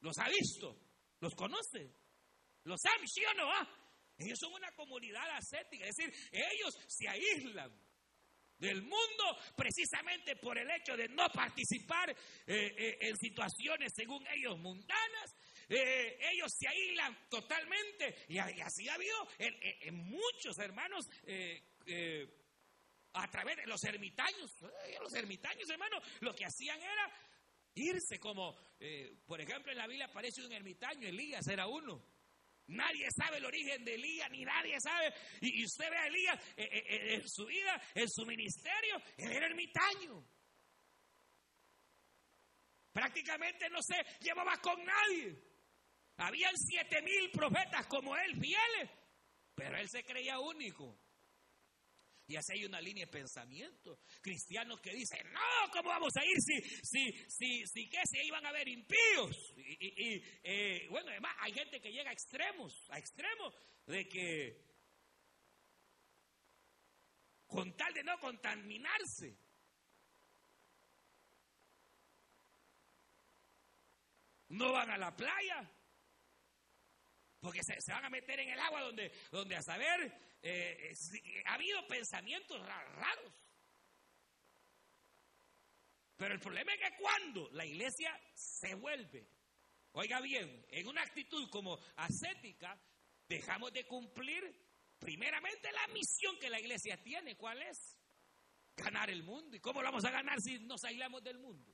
¿Los 0.01 0.17
ha 0.19 0.29
visto? 0.29 0.81
¿Los 1.21 1.35
conoce? 1.35 1.95
Los 2.69 2.85
Amish, 2.85 3.11
¿sí 3.15 3.25
o 3.25 3.35
no? 3.35 3.51
Ah, 3.51 3.67
ellos 4.19 4.39
son 4.39 4.53
una 4.53 4.71
comunidad 4.73 5.29
ascética, 5.31 5.87
es 5.87 5.97
decir, 5.97 6.13
ellos 6.33 6.77
se 6.87 7.09
aíslan 7.09 7.73
del 8.59 8.83
mundo 8.83 9.39
precisamente 9.57 10.37
por 10.37 10.59
el 10.59 10.69
hecho 10.71 10.97
de 10.97 11.09
no 11.09 11.29
participar 11.31 12.11
eh, 12.11 12.17
eh, 12.47 12.99
en 13.01 13.17
situaciones 13.17 13.93
según 13.95 14.27
ellos 14.27 14.59
mundanas. 14.59 15.37
Eh, 15.69 16.19
ellos 16.33 16.51
se 16.59 16.67
aíslan 16.67 17.29
totalmente 17.29 18.25
y, 18.29 18.39
así 18.39 18.89
ha 18.89 18.95
habido 18.95 19.29
en, 19.39 19.95
muchos 19.95 20.59
hermanos 20.59 21.09
a 23.13 23.31
través 23.31 23.57
de 23.57 23.67
los 23.67 23.83
ermitaños. 23.85 24.51
Los 25.01 25.15
ermitaños, 25.15 25.69
hermano, 25.71 26.01
lo 26.21 26.35
que 26.35 26.45
hacían 26.45 26.81
era 26.81 27.13
irse 27.75 28.19
como, 28.19 28.57
por 29.27 29.41
ejemplo, 29.41 29.71
en 29.71 29.79
la 29.79 29.87
Biblia 29.87 30.07
aparece 30.07 30.43
un 30.43 30.53
ermitaño, 30.53 31.07
Elías 31.07 31.47
era 31.47 31.67
uno. 31.67 32.18
Nadie 32.69 33.07
sabe 33.17 33.39
el 33.39 33.47
origen 33.47 33.83
de 33.85 33.95
Elías, 33.95 34.31
ni 34.31 34.45
nadie 34.45 34.79
sabe. 34.81 35.13
Y, 35.41 35.65
usted 35.65 35.91
ve 35.91 35.97
a 35.97 36.07
Elías 36.07 36.39
eh, 36.57 36.69
eh, 36.71 37.15
en 37.15 37.29
su 37.29 37.47
vida, 37.47 37.81
en 37.95 38.09
su 38.09 38.27
ministerio, 38.27 38.97
él 39.17 39.33
era 39.33 39.47
ermitaño. 39.47 40.23
Prácticamente 42.93 43.71
no 43.71 43.79
se 43.81 43.97
llevaba 44.21 44.57
con 44.59 44.85
nadie. 44.85 45.41
Habían 46.19 46.55
siete 46.57 47.01
mil 47.01 47.31
profetas 47.31 47.87
como 47.87 48.17
él, 48.17 48.35
fieles, 48.39 48.91
pero 49.55 49.79
él 49.79 49.89
se 49.89 50.05
creía 50.05 50.39
único. 50.39 51.08
Y 52.29 52.37
así 52.37 52.53
hay 52.53 52.65
una 52.67 52.79
línea 52.79 53.07
de 53.07 53.11
pensamiento. 53.11 54.01
Cristianos 54.21 54.81
que 54.83 54.93
dicen, 54.93 55.27
no, 55.33 55.73
¿cómo 55.73 55.89
vamos 55.89 56.15
a 56.15 56.23
ir 56.23 56.37
si, 56.43 56.61
si, 56.85 57.13
si, 57.27 57.67
si, 57.67 57.89
qué, 57.89 58.03
si 58.05 58.19
iban 58.19 58.45
a 58.45 58.51
haber 58.51 58.69
impíos? 58.69 59.55
Y, 59.57 60.23
eh, 60.43 60.87
bueno, 60.91 61.09
además 61.09 61.35
hay 61.41 61.55
gente 61.55 61.81
que 61.81 61.91
llega 61.91 62.11
a 62.11 62.13
extremos, 62.13 62.85
a 62.91 62.99
extremos 62.99 63.55
de 63.87 64.07
que 64.07 64.69
con 67.47 67.75
tal 67.79 67.95
de 67.95 68.05
no 68.05 68.19
contaminarse, 68.21 69.35
no 74.51 74.73
van 74.73 74.91
a 74.91 74.99
la 74.99 75.17
playa, 75.17 75.67
porque 77.41 77.61
se, 77.63 77.93
van 77.93 78.05
a 78.05 78.11
meter 78.11 78.41
en 78.41 78.51
el 78.51 78.61
agua 78.61 78.83
donde, 78.83 79.13
donde 79.31 79.57
a 79.57 79.63
saber 79.63 80.13
eh, 80.43 80.93
ha 81.47 81.55
habido 81.55 81.87
pensamientos 81.87 82.61
raros. 82.61 83.33
Pero 86.17 86.35
el 86.35 86.41
problema 86.41 86.75
es 86.75 86.81
que 86.81 86.97
cuando 87.01 87.49
la 87.53 87.65
iglesia 87.65 88.13
se 88.35 88.75
vuelve, 88.75 89.29
oiga 89.93 90.21
bien, 90.21 90.67
en 90.71 90.89
una 90.89 91.03
actitud 91.03 91.49
como 91.49 91.79
ascética, 91.97 92.77
dejamos 93.29 93.73
de 93.73 93.87
cumplir 93.87 94.43
primeramente 94.99 95.71
la 95.71 95.87
misión 95.95 96.37
que 96.41 96.51
la 96.51 96.59
iglesia 96.59 97.01
tiene. 97.03 97.37
¿Cuál 97.37 97.63
es? 97.63 97.97
Ganar 98.77 99.11
el 99.11 99.23
mundo. 99.23 99.57
¿Y 99.57 99.61
cómo 99.61 99.81
lo 99.81 99.89
vamos 99.89 100.05
a 100.05 100.11
ganar 100.11 100.41
si 100.41 100.59
nos 100.59 100.83
aislamos 100.85 101.23
del 101.23 101.39
mundo? 101.39 101.73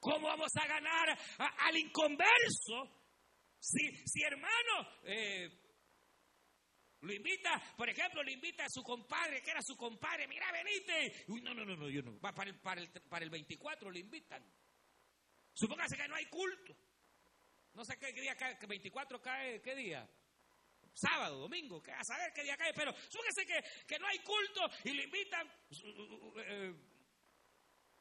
¿Cómo 0.00 0.26
vamos 0.26 0.50
a 0.60 0.66
ganar 0.66 1.18
al 1.38 1.76
inconverso? 1.76 3.01
Si, 3.62 3.78
si 4.06 4.22
hermano, 4.24 4.88
eh, 5.04 5.48
lo 7.02 7.12
invita, 7.12 7.62
por 7.76 7.88
ejemplo, 7.88 8.20
lo 8.24 8.30
invita 8.32 8.64
a 8.64 8.68
su 8.68 8.82
compadre, 8.82 9.40
que 9.40 9.52
era 9.52 9.62
su 9.62 9.76
compadre, 9.76 10.26
mira, 10.26 10.50
venite. 10.50 11.24
Uy, 11.28 11.42
no, 11.42 11.54
no, 11.54 11.64
no, 11.64 11.76
no, 11.76 11.88
yo 11.88 12.02
no. 12.02 12.18
Va 12.18 12.34
para 12.34 12.50
el, 12.50 12.58
para 12.58 12.80
el, 12.80 12.90
para 12.90 13.24
el 13.24 13.30
24 13.30 13.88
lo 13.88 13.96
invitan. 13.96 14.44
Supóngase 15.54 15.96
que 15.96 16.08
no 16.08 16.16
hay 16.16 16.26
culto. 16.26 16.76
No 17.74 17.84
sé 17.84 17.96
qué 17.98 18.12
día 18.12 18.34
cae, 18.34 18.58
que 18.58 18.66
24 18.66 19.22
cae, 19.22 19.62
¿qué 19.62 19.76
día? 19.76 20.10
Sábado, 20.92 21.38
domingo, 21.38 21.80
a 21.86 22.04
saber 22.04 22.32
qué 22.34 22.42
día 22.42 22.56
cae, 22.56 22.74
pero 22.74 22.92
supóngase 22.92 23.46
que, 23.46 23.62
que 23.86 23.98
no 24.00 24.08
hay 24.08 24.18
culto 24.18 24.68
y 24.82 24.92
lo 24.92 25.04
invitan. 25.04 25.48
Eh, 26.36 26.74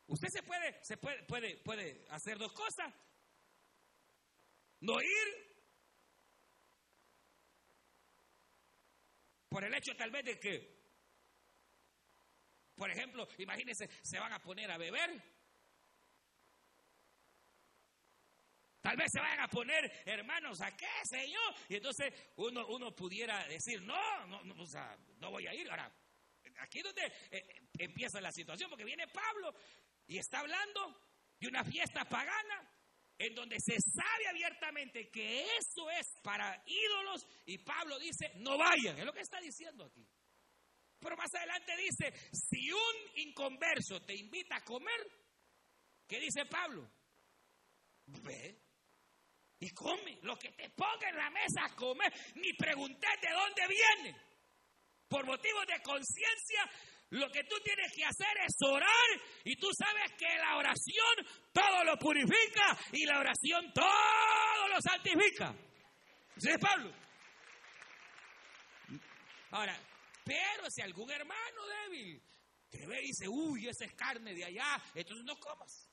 usted 0.08 0.28
se 0.28 0.42
puede, 0.42 0.84
se 0.84 0.98
puede, 0.98 1.22
puede, 1.26 1.58
puede 1.58 2.04
hacer 2.10 2.40
dos 2.40 2.52
cosas. 2.52 2.92
No 4.80 5.00
ir 5.00 5.51
por 9.52 9.66
el 9.66 9.74
hecho 9.74 9.94
tal 9.98 10.10
vez 10.10 10.24
de 10.24 10.40
que 10.40 10.82
Por 12.74 12.90
ejemplo, 12.90 13.28
imagínense, 13.38 13.88
se 14.02 14.18
van 14.18 14.32
a 14.34 14.40
poner 14.40 14.72
a 14.72 14.78
beber. 14.78 15.22
Tal 18.82 18.98
vez 18.98 19.12
se 19.12 19.20
vayan 19.20 19.42
a 19.42 19.48
poner, 19.48 20.02
hermanos, 20.06 20.60
¿a 20.62 20.76
qué, 20.76 20.90
Señor? 21.04 21.54
Y 21.70 21.76
entonces 21.76 22.12
uno, 22.38 22.66
uno 22.68 22.96
pudiera 22.96 23.46
decir, 23.48 23.84
no, 23.84 24.26
no, 24.26 24.42
no, 24.44 24.64
o 24.64 24.66
sea, 24.66 24.98
no 25.20 25.30
voy 25.30 25.46
a 25.46 25.54
ir. 25.54 25.70
Ahora, 25.70 25.94
aquí 26.62 26.80
es 26.80 26.86
donde 26.86 27.14
eh, 27.30 27.70
empieza 27.78 28.20
la 28.20 28.32
situación, 28.32 28.70
porque 28.70 28.86
viene 28.86 29.08
Pablo 29.10 29.54
y 30.08 30.18
está 30.18 30.40
hablando 30.40 30.98
de 31.40 31.48
una 31.50 31.64
fiesta 31.64 32.06
pagana 32.06 32.68
en 33.22 33.36
donde 33.36 33.58
se 33.60 33.76
sabe 33.80 34.28
abiertamente 34.30 35.10
que 35.12 35.44
eso 35.44 35.90
es 35.92 36.08
para 36.24 36.64
ídolos 36.66 37.28
y 37.46 37.60
Pablo 37.60 38.00
dice, 38.00 38.32
no 38.38 38.58
vayan, 38.58 38.98
es 38.98 39.06
lo 39.06 39.14
que 39.14 39.22
está 39.22 39.40
diciendo 39.40 39.86
aquí. 39.86 40.04
Pero 41.00 41.16
más 41.16 41.34
adelante 41.36 41.74
dice, 41.78 42.14
si 42.32 42.72
un 42.72 42.96
inconverso 43.18 44.02
te 44.02 44.16
invita 44.16 44.58
a 44.58 44.64
comer, 44.64 45.08
¿qué 46.08 46.20
dice 46.20 46.46
Pablo? 46.46 46.90
Ve 48.08 48.60
y 49.60 49.70
come 49.70 50.18
lo 50.24 50.36
que 50.38 50.52
te 50.54 50.70
ponga 50.72 51.10
en 51.10 51.18
la 51.18 51.30
mesa 51.30 51.76
comer, 51.76 52.12
ni 52.36 52.54
pregunté 52.54 53.08
de 53.22 53.30
dónde 53.30 53.68
viene. 53.68 54.20
Por 55.08 55.26
motivos 55.26 55.68
de 55.68 55.80
conciencia, 55.84 56.72
lo 57.12 57.30
que 57.30 57.44
tú 57.44 57.56
tienes 57.64 57.92
que 57.94 58.06
hacer 58.06 58.38
es 58.46 58.56
orar 58.62 59.22
y 59.44 59.56
tú 59.58 59.68
sabes 59.78 60.14
que 60.18 60.34
la 60.38 60.56
oración 60.58 61.28
todo 61.52 61.84
lo 61.84 61.98
purifica 61.98 62.78
y 62.94 63.06
la 63.06 63.20
oración 63.20 63.72
todo 63.74 64.68
lo 64.70 64.82
santifica. 64.82 65.54
¿Sí 66.38 66.50
es 66.50 66.58
Pablo? 66.58 66.92
Ahora, 69.52 69.78
pero 70.24 70.70
si 70.70 70.82
algún 70.82 71.12
hermano 71.12 71.68
débil 71.84 72.24
te 72.70 72.88
ve 72.88 73.02
y 73.04 73.08
dice, 73.08 73.28
uy, 73.28 73.68
esa 73.68 73.84
es 73.84 73.94
carne 73.94 74.34
de 74.34 74.46
allá, 74.46 74.82
entonces 74.96 75.26
no 75.26 75.38
comas. 75.38 75.90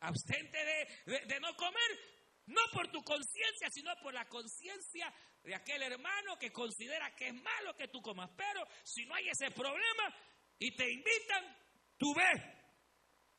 Abstente 0.00 0.58
de, 0.58 1.20
de 1.26 1.40
no 1.40 1.54
comer, 1.54 2.00
no 2.46 2.62
por 2.72 2.90
tu 2.90 3.00
conciencia, 3.04 3.70
sino 3.70 3.94
por 4.02 4.12
la 4.12 4.28
conciencia 4.28 5.14
de 5.46 5.54
aquel 5.54 5.80
hermano 5.80 6.36
que 6.38 6.50
considera 6.50 7.14
que 7.14 7.28
es 7.28 7.34
malo 7.34 7.74
que 7.76 7.86
tú 7.86 8.02
comas. 8.02 8.28
Pero 8.36 8.66
si 8.82 9.06
no 9.06 9.14
hay 9.14 9.28
ese 9.28 9.52
problema 9.52 10.12
y 10.58 10.74
te 10.74 10.90
invitan, 10.90 11.56
tú 11.96 12.12
ves. 12.12 12.42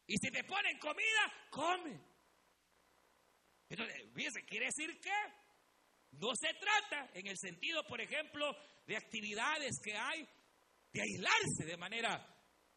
Y 0.07 0.17
si 0.17 0.31
te 0.31 0.45
ponen 0.45 0.79
comida, 0.79 1.49
come. 1.49 1.99
Entonces, 3.67 4.09
fíjense, 4.15 4.45
quiere 4.45 4.67
decir 4.67 5.01
que 5.01 5.11
no 6.11 6.33
se 6.33 6.53
trata 6.53 7.09
en 7.13 7.27
el 7.27 7.37
sentido, 7.37 7.85
por 7.85 7.99
ejemplo, 7.99 8.55
de 8.85 8.95
actividades 8.95 9.77
que 9.83 9.93
hay, 9.93 10.25
de 10.93 11.01
aislarse 11.01 11.65
de 11.65 11.75
manera 11.75 12.25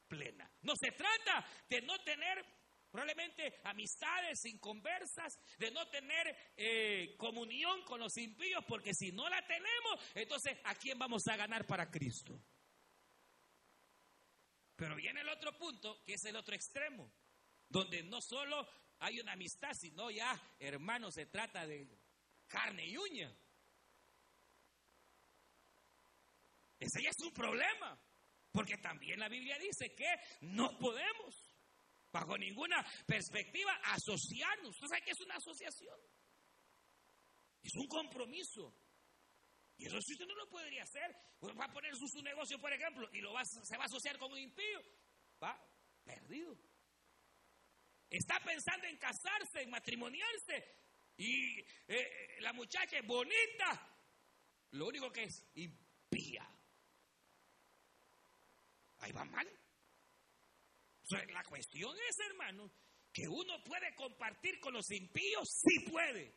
plena. 0.08 0.50
No 0.62 0.74
se 0.74 0.90
trata 0.90 1.46
de 1.68 1.82
no 1.82 1.96
tener 2.00 2.44
probablemente 2.90 3.60
amistades 3.64 4.44
inconversas, 4.46 5.38
de 5.58 5.70
no 5.70 5.88
tener 5.88 6.36
eh, 6.56 7.14
comunión 7.16 7.82
con 7.84 8.00
los 8.00 8.16
impíos, 8.16 8.64
porque 8.66 8.92
si 8.94 9.12
no 9.12 9.28
la 9.28 9.46
tenemos, 9.46 10.00
entonces 10.14 10.58
¿a 10.64 10.74
quién 10.74 10.98
vamos 10.98 11.26
a 11.28 11.36
ganar 11.36 11.66
para 11.66 11.90
Cristo? 11.90 12.40
Pero 14.76 14.96
viene 14.96 15.20
el 15.20 15.28
otro 15.28 15.56
punto, 15.58 16.02
que 16.04 16.14
es 16.14 16.24
el 16.24 16.36
otro 16.36 16.54
extremo, 16.54 17.12
donde 17.68 18.02
no 18.02 18.20
solo 18.20 18.66
hay 18.98 19.20
una 19.20 19.32
amistad, 19.32 19.72
sino 19.74 20.10
ya, 20.10 20.40
hermano, 20.58 21.10
se 21.10 21.26
trata 21.26 21.66
de 21.66 21.86
carne 22.46 22.86
y 22.86 22.96
uña. 22.96 23.30
Ese 26.78 27.02
ya 27.02 27.10
es 27.10 27.20
un 27.22 27.32
problema, 27.32 28.02
porque 28.50 28.78
también 28.78 29.20
la 29.20 29.28
Biblia 29.28 29.58
dice 29.58 29.94
que 29.94 30.08
no 30.40 30.78
podemos, 30.78 31.49
bajo 32.12 32.36
ninguna 32.36 32.84
perspectiva, 33.06 33.72
asociarnos. 33.84 34.74
¿Usted 34.74 34.86
sabe 34.88 35.02
qué 35.02 35.10
es 35.10 35.20
una 35.20 35.36
asociación? 35.36 35.98
Es 37.62 37.74
un 37.74 37.86
compromiso. 37.86 38.74
Y 39.76 39.86
eso 39.86 40.00
si 40.00 40.12
usted 40.12 40.26
no 40.26 40.34
lo 40.34 40.48
podría 40.48 40.82
hacer. 40.82 41.16
Uno 41.40 41.54
va 41.54 41.64
a 41.64 41.72
poner 41.72 41.94
su, 41.96 42.06
su 42.08 42.22
negocio, 42.22 42.58
por 42.58 42.72
ejemplo, 42.72 43.08
y 43.12 43.20
lo 43.20 43.32
va, 43.32 43.44
se 43.44 43.76
va 43.76 43.84
a 43.84 43.86
asociar 43.86 44.18
con 44.18 44.32
un 44.32 44.38
impío. 44.38 44.82
Va 45.42 45.58
perdido. 46.04 46.56
Está 48.10 48.40
pensando 48.40 48.86
en 48.86 48.98
casarse, 48.98 49.62
en 49.62 49.70
matrimoniarse. 49.70 50.80
Y 51.16 51.60
eh, 51.86 52.36
la 52.40 52.52
muchacha 52.52 52.98
es 52.98 53.06
bonita. 53.06 53.96
Lo 54.72 54.88
único 54.88 55.10
que 55.10 55.24
es 55.24 55.46
impía. 55.54 56.48
Ahí 58.98 59.12
va 59.12 59.24
mal. 59.24 59.59
La 61.10 61.44
cuestión 61.44 61.94
es, 62.08 62.18
hermano, 62.30 62.70
que 63.12 63.26
uno 63.28 63.62
puede 63.64 63.94
compartir 63.94 64.60
con 64.60 64.74
los 64.74 64.90
impíos, 64.90 65.48
sí 65.48 65.90
puede, 65.90 66.32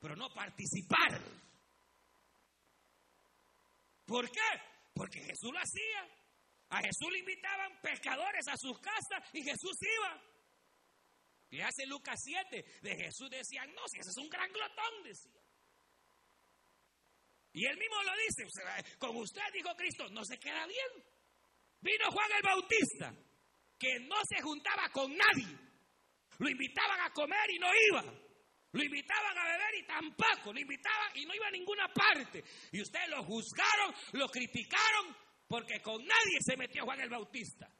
pero 0.00 0.16
no 0.16 0.32
participar. 0.32 1.20
¿Por 4.04 4.30
qué? 4.30 4.50
Porque 4.94 5.20
Jesús 5.20 5.52
lo 5.52 5.58
hacía. 5.58 6.18
A 6.70 6.80
Jesús 6.80 7.10
le 7.12 7.20
invitaban 7.20 7.80
pescadores 7.80 8.46
a 8.48 8.56
sus 8.56 8.78
casas 8.80 9.22
y 9.32 9.42
Jesús 9.42 9.76
iba. 9.80 10.22
Y 11.50 11.60
hace 11.60 11.86
Lucas 11.86 12.20
7, 12.22 12.64
de 12.82 12.96
Jesús 12.96 13.30
decían, 13.30 13.72
no, 13.74 13.80
si 13.88 13.98
ese 13.98 14.10
es 14.10 14.16
un 14.18 14.28
gran 14.28 14.52
glotón, 14.52 15.02
decía. 15.02 15.40
Y 17.52 17.64
él 17.64 17.76
mismo 17.78 18.02
lo 18.02 18.12
dice, 18.16 18.96
con 18.98 19.16
usted 19.16 19.42
dijo 19.54 19.74
Cristo, 19.76 20.08
no 20.10 20.24
se 20.24 20.38
queda 20.38 20.66
bien. 20.66 21.04
Vino 21.80 22.10
Juan 22.10 22.30
el 22.36 22.42
Bautista, 22.42 23.14
que 23.78 24.00
no 24.00 24.16
se 24.28 24.42
juntaba 24.42 24.88
con 24.90 25.16
nadie. 25.16 25.56
Lo 26.38 26.48
invitaban 26.48 27.00
a 27.00 27.12
comer 27.12 27.50
y 27.50 27.58
no 27.58 27.68
iba. 27.90 28.04
Lo 28.72 28.82
invitaban 28.82 29.38
a 29.38 29.44
beber 29.44 29.74
y 29.76 29.86
tampoco. 29.86 30.52
Lo 30.52 30.60
invitaban 30.60 31.16
y 31.16 31.24
no 31.24 31.34
iba 31.34 31.46
a 31.46 31.50
ninguna 31.50 31.88
parte. 31.92 32.44
Y 32.72 32.82
ustedes 32.82 33.08
lo 33.08 33.24
juzgaron, 33.24 33.94
lo 34.12 34.28
criticaron, 34.28 35.16
porque 35.46 35.80
con 35.80 36.04
nadie 36.04 36.38
se 36.40 36.56
metió 36.56 36.84
Juan 36.84 37.00
el 37.00 37.10
Bautista. 37.10 37.72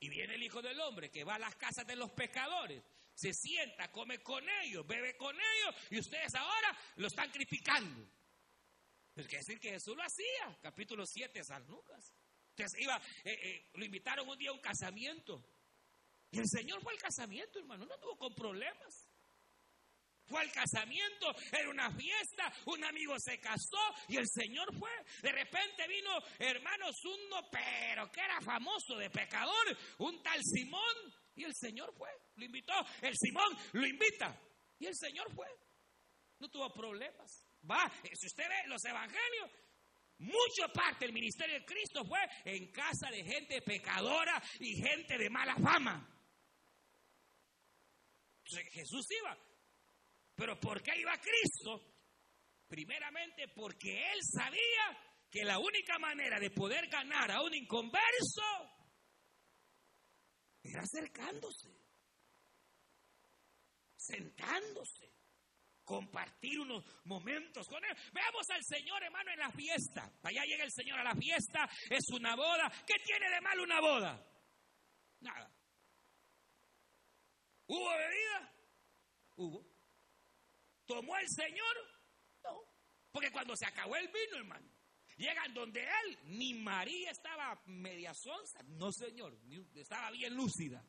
Y 0.00 0.08
viene 0.08 0.34
el 0.34 0.42
Hijo 0.42 0.62
del 0.62 0.78
Hombre 0.80 1.10
que 1.10 1.24
va 1.24 1.34
a 1.34 1.38
las 1.38 1.56
casas 1.56 1.86
de 1.86 1.96
los 1.96 2.12
pecadores, 2.12 2.82
se 3.14 3.32
sienta, 3.32 3.90
come 3.90 4.22
con 4.22 4.48
ellos, 4.62 4.86
bebe 4.86 5.16
con 5.16 5.34
ellos, 5.34 5.74
y 5.90 5.98
ustedes 5.98 6.32
ahora 6.36 6.76
lo 6.96 7.08
están 7.08 7.30
criticando. 7.30 8.08
Es 9.16 9.26
decir 9.26 9.58
que 9.58 9.70
Jesús 9.70 9.96
lo 9.96 10.04
hacía, 10.04 10.56
capítulo 10.62 11.04
7 11.04 11.40
de 11.40 11.44
San 11.44 11.66
Lucas. 11.66 12.14
Entonces 12.58 12.80
iba, 12.80 13.00
eh, 13.24 13.38
eh, 13.40 13.70
lo 13.74 13.84
invitaron 13.84 14.28
un 14.28 14.36
día 14.36 14.50
a 14.50 14.52
un 14.52 14.60
casamiento. 14.60 15.44
Y 16.30 16.40
el 16.40 16.48
Señor 16.48 16.82
fue 16.82 16.92
al 16.92 16.98
casamiento, 16.98 17.60
hermano, 17.60 17.86
no 17.86 17.96
tuvo 17.98 18.18
con 18.18 18.34
problemas. 18.34 19.06
Fue 20.26 20.40
al 20.42 20.52
casamiento, 20.52 21.34
era 21.52 21.70
una 21.70 21.90
fiesta, 21.90 22.52
un 22.66 22.84
amigo 22.84 23.14
se 23.18 23.38
casó 23.40 23.78
y 24.08 24.16
el 24.16 24.26
Señor 24.28 24.76
fue. 24.76 24.90
De 25.22 25.32
repente 25.32 25.86
vino, 25.86 26.10
hermanos, 26.38 26.96
uno, 27.04 27.48
pero 27.50 28.10
que 28.10 28.20
era 28.20 28.40
famoso 28.42 28.96
de 28.96 29.08
pecador, 29.08 29.78
un 29.98 30.22
tal 30.22 30.42
Simón, 30.42 31.14
y 31.34 31.44
el 31.44 31.54
Señor 31.54 31.94
fue. 31.96 32.10
Lo 32.34 32.44
invitó, 32.44 32.74
el 33.00 33.16
Simón 33.16 33.56
lo 33.72 33.86
invita, 33.86 34.38
y 34.80 34.86
el 34.86 34.96
Señor 34.96 35.32
fue. 35.32 35.48
No 36.40 36.50
tuvo 36.50 36.74
problemas. 36.74 37.46
Va, 37.68 37.90
si 38.02 38.26
usted 38.26 38.48
ve 38.48 38.66
los 38.66 38.84
evangelios, 38.84 39.50
mucha 40.18 40.68
parte 40.72 41.06
del 41.06 41.14
ministerio 41.14 41.54
de 41.54 41.64
Cristo 41.64 42.04
fue 42.04 42.20
en 42.44 42.70
casa 42.72 43.10
de 43.10 43.24
gente 43.24 43.62
pecadora 43.62 44.42
y 44.60 44.76
gente 44.76 45.16
de 45.16 45.30
mala 45.30 45.56
fama. 45.56 46.14
Jesús 48.72 49.06
iba, 49.10 49.36
pero 50.34 50.58
¿por 50.58 50.82
qué 50.82 50.98
iba 50.98 51.12
Cristo? 51.18 51.84
Primeramente 52.66 53.48
porque 53.48 54.12
él 54.12 54.20
sabía 54.22 54.98
que 55.30 55.44
la 55.44 55.58
única 55.58 55.98
manera 55.98 56.40
de 56.40 56.50
poder 56.50 56.88
ganar 56.88 57.30
a 57.30 57.42
un 57.42 57.54
inconverso 57.54 58.42
era 60.62 60.82
acercándose, 60.82 61.68
sentándose, 63.96 65.12
compartir 65.88 66.60
unos 66.60 66.84
momentos 67.04 67.66
con 67.66 67.82
él. 67.82 67.96
Veamos 68.12 68.48
al 68.50 68.62
Señor, 68.62 69.02
hermano, 69.02 69.30
en 69.32 69.38
la 69.38 69.50
fiesta. 69.50 70.12
Allá 70.22 70.44
llega 70.44 70.64
el 70.64 70.70
Señor 70.70 70.98
a 70.98 71.04
la 71.04 71.14
fiesta, 71.14 71.66
es 71.88 72.04
una 72.10 72.36
boda. 72.36 72.70
¿Qué 72.86 72.94
tiene 73.02 73.30
de 73.30 73.40
mal 73.40 73.58
una 73.58 73.80
boda? 73.80 74.22
Nada. 75.20 75.50
¿Hubo 77.66 77.88
bebida? 77.88 78.54
Hubo. 79.36 79.66
¿Tomó 80.84 81.16
el 81.16 81.28
Señor? 81.28 81.76
No. 82.44 82.60
Porque 83.10 83.30
cuando 83.32 83.56
se 83.56 83.66
acabó 83.66 83.96
el 83.96 84.08
vino, 84.08 84.36
hermano, 84.36 84.68
llegan 85.16 85.54
donde 85.54 85.82
él, 85.82 86.18
ni 86.24 86.52
María 86.52 87.10
estaba 87.10 87.60
media 87.66 88.12
sonza, 88.12 88.62
no 88.64 88.92
señor, 88.92 89.38
estaba 89.74 90.10
bien 90.10 90.34
lúcida. 90.34 90.84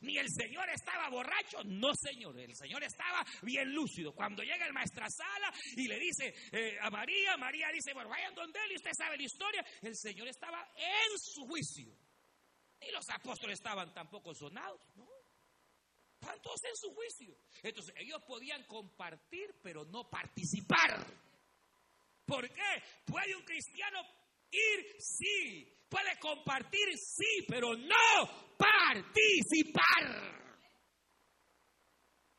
Ni 0.00 0.18
el 0.18 0.28
Señor 0.30 0.68
estaba 0.70 1.08
borracho, 1.10 1.62
no 1.64 1.92
Señor, 1.94 2.38
el 2.38 2.54
Señor 2.56 2.82
estaba 2.82 3.24
bien 3.42 3.72
lúcido. 3.72 4.14
Cuando 4.14 4.42
llega 4.42 4.66
el 4.66 4.72
maestrasala 4.72 5.52
y 5.76 5.86
le 5.86 5.98
dice 5.98 6.34
eh, 6.52 6.78
a 6.80 6.90
María, 6.90 7.36
María 7.36 7.68
dice, 7.72 7.92
bueno, 7.92 8.08
vayan 8.08 8.34
donde 8.34 8.58
él 8.64 8.72
y 8.72 8.76
usted 8.76 8.92
sabe 8.96 9.16
la 9.16 9.22
historia, 9.22 9.64
el 9.82 9.96
Señor 9.96 10.28
estaba 10.28 10.66
en 10.76 11.18
su 11.18 11.46
juicio. 11.46 11.96
Ni 12.80 12.90
los 12.90 13.08
apóstoles 13.10 13.58
estaban 13.58 13.92
tampoco 13.94 14.34
sonados, 14.34 14.80
¿no? 14.96 15.08
Estaban 16.14 16.40
todos 16.42 16.62
en 16.64 16.76
su 16.76 16.94
juicio. 16.94 17.36
Entonces 17.62 17.94
ellos 17.98 18.22
podían 18.26 18.64
compartir, 18.64 19.54
pero 19.62 19.84
no 19.84 20.08
participar. 20.08 21.04
¿Por 22.24 22.48
qué? 22.48 22.82
¿Puede 23.04 23.36
un 23.36 23.42
cristiano 23.44 24.00
ir? 24.50 24.96
Sí. 25.00 25.81
¿Puede 25.92 26.18
compartir? 26.18 26.96
Sí, 26.96 27.44
pero 27.46 27.76
no 27.76 28.56
participar. 28.56 30.32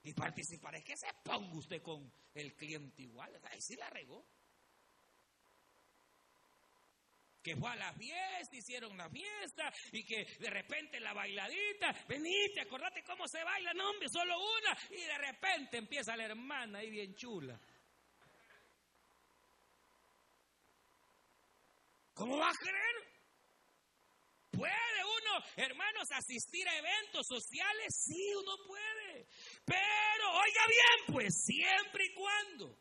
Y 0.01 0.11
participar 0.13 0.73
es 0.75 0.83
que 0.83 0.97
se 0.97 1.07
ponga 1.23 1.55
usted 1.55 1.79
con 1.83 2.11
el 2.33 2.55
cliente 2.55 3.03
igual. 3.03 3.39
Ahí 3.51 3.61
sí 3.61 3.75
la 3.75 3.91
regó. 3.91 4.25
Que 7.43 7.55
fue 7.55 7.69
a 7.69 7.75
la 7.75 7.93
fiesta, 7.93 8.55
hicieron 8.55 8.97
la 8.97 9.07
fiesta 9.11 9.71
y 9.91 10.03
que 10.03 10.25
de 10.39 10.49
repente 10.49 10.99
la 10.99 11.13
bailadita, 11.13 11.93
venite, 12.07 12.61
acordate 12.61 13.03
cómo 13.03 13.27
se 13.27 13.43
baila, 13.43 13.71
no 13.75 13.91
hombre, 13.91 14.07
solo 14.09 14.33
una. 14.35 14.75
Y 14.89 15.01
de 15.03 15.17
repente 15.19 15.77
empieza 15.77 16.17
la 16.17 16.25
hermana 16.25 16.79
ahí 16.79 16.89
bien 16.89 17.13
chula. 17.13 17.59
¿Cómo 22.15 22.37
va 22.39 22.49
a 22.49 22.53
creer? 22.53 23.12
¿Puede 24.53 24.99
uno, 25.03 25.43
hermanos, 25.55 26.11
asistir 26.11 26.67
a 26.69 26.77
eventos 26.77 27.25
sociales? 27.25 27.87
Sí, 28.05 28.33
uno 28.35 28.55
puede. 28.67 29.27
Pero, 29.65 30.31
oiga 30.31 30.67
bien, 30.67 31.15
pues, 31.15 31.43
siempre 31.43 32.05
y 32.05 32.13
cuando 32.13 32.77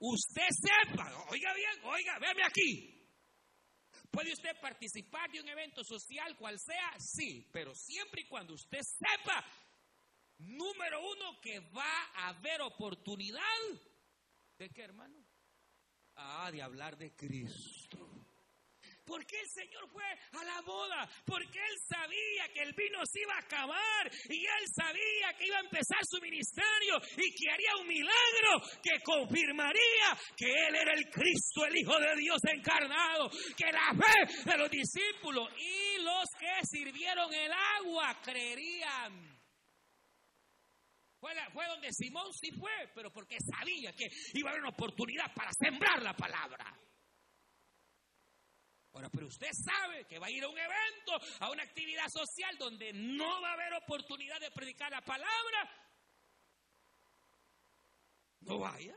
usted 0.00 0.48
sepa, 0.50 1.26
oiga 1.30 1.54
bien, 1.54 1.84
oiga, 1.84 2.18
véame 2.18 2.42
aquí. 2.42 2.90
¿Puede 4.10 4.32
usted 4.32 4.60
participar 4.60 5.30
de 5.30 5.40
un 5.40 5.48
evento 5.48 5.84
social, 5.84 6.36
cual 6.36 6.58
sea? 6.58 6.98
Sí, 6.98 7.48
pero 7.52 7.74
siempre 7.74 8.22
y 8.22 8.28
cuando 8.28 8.54
usted 8.54 8.80
sepa, 8.80 9.44
número 10.38 11.00
uno, 11.00 11.40
que 11.40 11.60
va 11.60 12.10
a 12.16 12.28
haber 12.30 12.60
oportunidad. 12.62 13.40
¿De 14.58 14.68
qué, 14.70 14.82
hermano? 14.82 15.16
Ah, 16.16 16.50
de 16.50 16.62
hablar 16.62 16.96
de 16.96 17.14
Cristo. 17.14 18.13
Porque 19.06 19.38
el 19.38 19.48
Señor 19.48 19.88
fue 19.90 20.04
a 20.04 20.44
la 20.44 20.60
boda, 20.62 21.08
porque 21.26 21.58
Él 21.58 21.76
sabía 21.86 22.48
que 22.52 22.62
el 22.62 22.72
vino 22.72 22.98
se 23.04 23.20
iba 23.20 23.34
a 23.34 23.40
acabar 23.40 24.10
y 24.30 24.40
Él 24.40 24.64
sabía 24.74 25.34
que 25.38 25.46
iba 25.46 25.56
a 25.58 25.60
empezar 25.60 25.98
su 26.04 26.20
ministerio 26.20 26.96
y 27.16 27.34
que 27.34 27.50
haría 27.50 27.76
un 27.80 27.86
milagro 27.86 28.60
que 28.82 29.00
confirmaría 29.02 30.16
que 30.36 30.46
Él 30.46 30.74
era 30.74 30.94
el 30.94 31.10
Cristo, 31.10 31.66
el 31.66 31.76
Hijo 31.76 31.98
de 31.98 32.16
Dios 32.16 32.40
encarnado, 32.44 33.30
que 33.56 33.70
la 33.70 33.92
fe 33.92 34.50
de 34.50 34.58
los 34.58 34.70
discípulos 34.70 35.48
y 35.58 36.02
los 36.02 36.24
que 36.38 36.66
sirvieron 36.66 37.32
el 37.32 37.52
agua 37.52 38.18
creerían. 38.22 39.34
Fue, 41.52 41.66
donde 41.66 41.88
Simón 41.90 42.30
sí 42.34 42.50
fue, 42.52 42.90
pero 42.94 43.10
porque 43.10 43.38
sabía 43.40 43.92
que 43.92 44.06
iba 44.34 44.50
a 44.50 44.52
haber 44.52 44.62
una 44.62 44.72
oportunidad 44.72 45.32
para 45.34 45.50
sembrar 45.58 46.02
la 46.02 46.14
palabra. 46.14 46.66
Ahora, 48.94 49.08
pero 49.10 49.26
usted 49.26 49.50
sabe 49.52 50.04
que 50.04 50.20
va 50.20 50.26
a 50.26 50.30
ir 50.30 50.44
a 50.44 50.48
un 50.48 50.56
evento, 50.56 51.20
a 51.40 51.50
una 51.50 51.64
actividad 51.64 52.08
social 52.08 52.56
donde 52.56 52.92
no 52.92 53.40
va 53.42 53.50
a 53.50 53.54
haber 53.54 53.74
oportunidad 53.74 54.40
de 54.40 54.52
predicar 54.52 54.90
la 54.92 55.00
palabra. 55.00 55.68
No 58.42 58.60
vaya. 58.60 58.94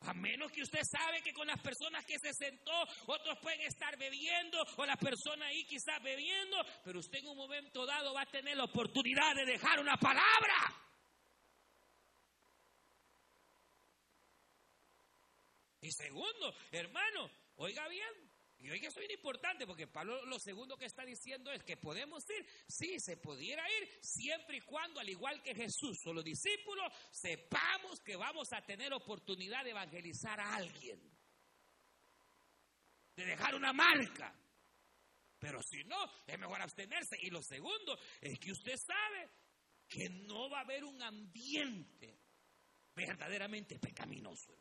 A 0.00 0.12
menos 0.14 0.50
que 0.50 0.62
usted 0.62 0.82
sabe 0.82 1.22
que 1.22 1.32
con 1.32 1.46
las 1.46 1.60
personas 1.60 2.04
que 2.04 2.18
se 2.18 2.34
sentó, 2.34 2.72
otros 3.06 3.38
pueden 3.38 3.60
estar 3.60 3.96
bebiendo 3.96 4.60
o 4.76 4.84
la 4.84 4.96
persona 4.96 5.46
ahí 5.46 5.64
quizás 5.66 6.02
bebiendo, 6.02 6.56
pero 6.82 6.98
usted 6.98 7.18
en 7.18 7.28
un 7.28 7.36
momento 7.36 7.86
dado 7.86 8.12
va 8.12 8.22
a 8.22 8.26
tener 8.26 8.56
la 8.56 8.64
oportunidad 8.64 9.36
de 9.36 9.44
dejar 9.44 9.78
una 9.78 9.96
palabra. 9.96 10.54
Y 15.80 15.92
segundo, 15.92 16.54
hermano, 16.72 17.30
oiga 17.56 17.86
bien, 17.86 18.31
y 18.62 18.70
oiga, 18.70 18.88
eso 18.88 19.00
es 19.00 19.10
importante 19.10 19.66
porque 19.66 19.88
Pablo 19.88 20.24
lo 20.26 20.38
segundo 20.38 20.76
que 20.76 20.84
está 20.84 21.04
diciendo 21.04 21.50
es 21.50 21.64
que 21.64 21.76
podemos 21.76 22.24
ir, 22.30 22.46
sí, 22.68 23.00
se 23.00 23.16
pudiera 23.16 23.64
ir, 23.80 23.88
siempre 24.00 24.58
y 24.58 24.60
cuando, 24.60 25.00
al 25.00 25.08
igual 25.08 25.42
que 25.42 25.52
Jesús 25.52 25.98
o 26.06 26.12
los 26.12 26.22
discípulos, 26.22 26.92
sepamos 27.10 28.00
que 28.04 28.14
vamos 28.14 28.52
a 28.52 28.62
tener 28.62 28.92
oportunidad 28.92 29.64
de 29.64 29.70
evangelizar 29.70 30.38
a 30.38 30.54
alguien, 30.54 31.00
de 33.16 33.26
dejar 33.26 33.56
una 33.56 33.72
marca. 33.72 34.32
Pero 35.40 35.60
si 35.60 35.82
no, 35.82 35.98
es 36.24 36.38
mejor 36.38 36.62
abstenerse. 36.62 37.16
Y 37.20 37.30
lo 37.30 37.42
segundo 37.42 37.98
es 38.20 38.38
que 38.38 38.52
usted 38.52 38.76
sabe 38.76 39.28
que 39.88 40.08
no 40.08 40.48
va 40.48 40.58
a 40.58 40.62
haber 40.62 40.84
un 40.84 41.02
ambiente 41.02 42.16
verdaderamente 42.94 43.80
pecaminoso. 43.80 44.56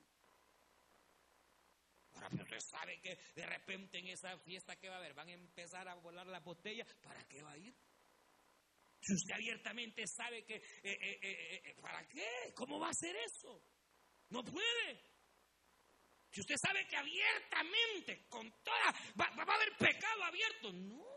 Ahora, 2.14 2.30
pero 2.30 2.44
usted 2.44 2.60
sabe 2.60 3.00
que 3.00 3.18
de 3.36 3.46
repente 3.46 4.00
en 4.00 4.08
esa 4.08 4.38
fiesta 4.40 4.76
que 4.78 4.90
va 4.90 4.96
a 4.96 4.98
haber 5.00 5.14
van 5.14 5.30
a 5.30 5.34
empezar 5.34 5.88
a 5.88 5.96
volar 5.96 6.28
las 6.28 6.44
botellas. 6.44 6.88
¿Para 7.02 7.24
qué 7.28 7.42
va 7.42 7.52
a 7.52 7.58
ir? 7.58 7.74
Si 9.02 9.14
usted 9.14 9.34
abiertamente 9.34 10.06
sabe 10.06 10.46
que, 10.46 10.56
eh, 10.56 10.62
eh, 10.84 11.20
eh, 11.22 11.76
¿para 11.82 12.08
qué? 12.08 12.54
¿Cómo 12.56 12.80
va 12.80 12.88
a 12.88 12.92
hacer 12.92 13.16
eso? 13.16 13.64
No 14.30 14.44
puede. 14.44 15.12
Si 16.32 16.40
usted 16.40 16.56
sabe 16.56 16.88
que 16.88 16.96
abiertamente, 16.96 18.26
con 18.30 18.50
toda, 18.64 18.94
va 19.20 19.26
a 19.26 19.56
haber 19.56 19.76
pecado 19.78 20.24
abierto. 20.24 20.72
No. 20.72 21.11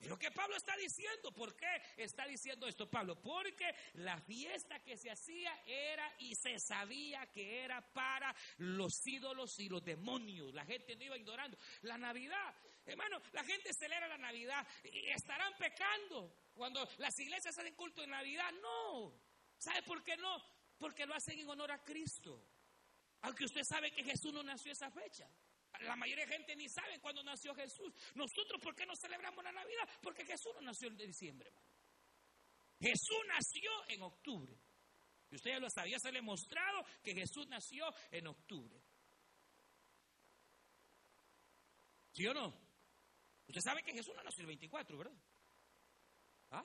Lo 0.00 0.16
que 0.16 0.30
Pablo 0.30 0.56
está 0.56 0.76
diciendo, 0.76 1.32
¿por 1.32 1.56
qué 1.56 1.66
está 1.96 2.24
diciendo 2.26 2.68
esto 2.68 2.88
Pablo? 2.88 3.20
Porque 3.20 3.74
la 3.94 4.20
fiesta 4.20 4.78
que 4.80 4.96
se 4.96 5.10
hacía 5.10 5.52
era 5.66 6.14
y 6.18 6.36
se 6.36 6.60
sabía 6.60 7.26
que 7.26 7.64
era 7.64 7.80
para 7.92 8.34
los 8.58 9.04
ídolos 9.06 9.58
y 9.58 9.68
los 9.68 9.82
demonios. 9.82 10.54
La 10.54 10.64
gente 10.64 10.94
no 10.94 11.04
iba 11.04 11.16
ignorando. 11.16 11.58
La 11.82 11.98
Navidad, 11.98 12.54
hermano, 12.86 13.20
la 13.32 13.42
gente 13.42 13.74
celebra 13.74 14.06
la 14.06 14.18
Navidad 14.18 14.64
y 14.84 15.08
estarán 15.08 15.52
pecando 15.58 16.32
cuando 16.54 16.88
las 16.98 17.18
iglesias 17.18 17.58
hacen 17.58 17.74
culto 17.74 18.02
en 18.02 18.10
Navidad. 18.10 18.52
No. 18.62 19.20
¿Sabe 19.58 19.82
por 19.82 20.04
qué 20.04 20.16
no? 20.16 20.40
Porque 20.78 21.06
lo 21.06 21.14
hacen 21.14 21.40
en 21.40 21.48
honor 21.48 21.72
a 21.72 21.82
Cristo. 21.82 22.40
Aunque 23.22 23.46
usted 23.46 23.64
sabe 23.64 23.90
que 23.90 24.04
Jesús 24.04 24.32
no 24.32 24.44
nació 24.44 24.70
esa 24.70 24.92
fecha. 24.92 25.28
La 25.80 25.96
mayoría 25.96 26.26
de 26.26 26.32
gente 26.32 26.56
ni 26.56 26.68
sabe 26.68 26.98
cuándo 27.00 27.22
nació 27.22 27.54
Jesús. 27.54 27.92
Nosotros, 28.14 28.60
¿por 28.60 28.74
qué 28.74 28.84
no 28.86 28.94
celebramos 28.96 29.42
la 29.44 29.52
Navidad? 29.52 29.88
Porque 30.02 30.24
Jesús 30.24 30.52
no 30.54 30.62
nació 30.62 30.88
en 30.88 30.96
diciembre. 30.96 31.52
Jesús 32.80 33.18
nació 33.26 33.70
en 33.88 34.02
octubre. 34.02 34.56
Y 35.30 35.36
usted 35.36 35.50
ya 35.50 35.58
lo 35.58 35.68
sabía, 35.70 35.98
se 35.98 36.10
le 36.10 36.20
ha 36.20 36.22
mostrado 36.22 36.84
que 37.02 37.14
Jesús 37.14 37.46
nació 37.48 37.86
en 38.10 38.26
octubre. 38.26 38.80
¿Sí 42.12 42.26
o 42.26 42.34
no? 42.34 42.48
Usted 43.46 43.60
sabe 43.60 43.82
que 43.82 43.92
Jesús 43.92 44.14
no 44.16 44.22
nació 44.22 44.42
el 44.42 44.48
24, 44.48 44.98
¿verdad? 44.98 45.16
¿Ah? 46.50 46.64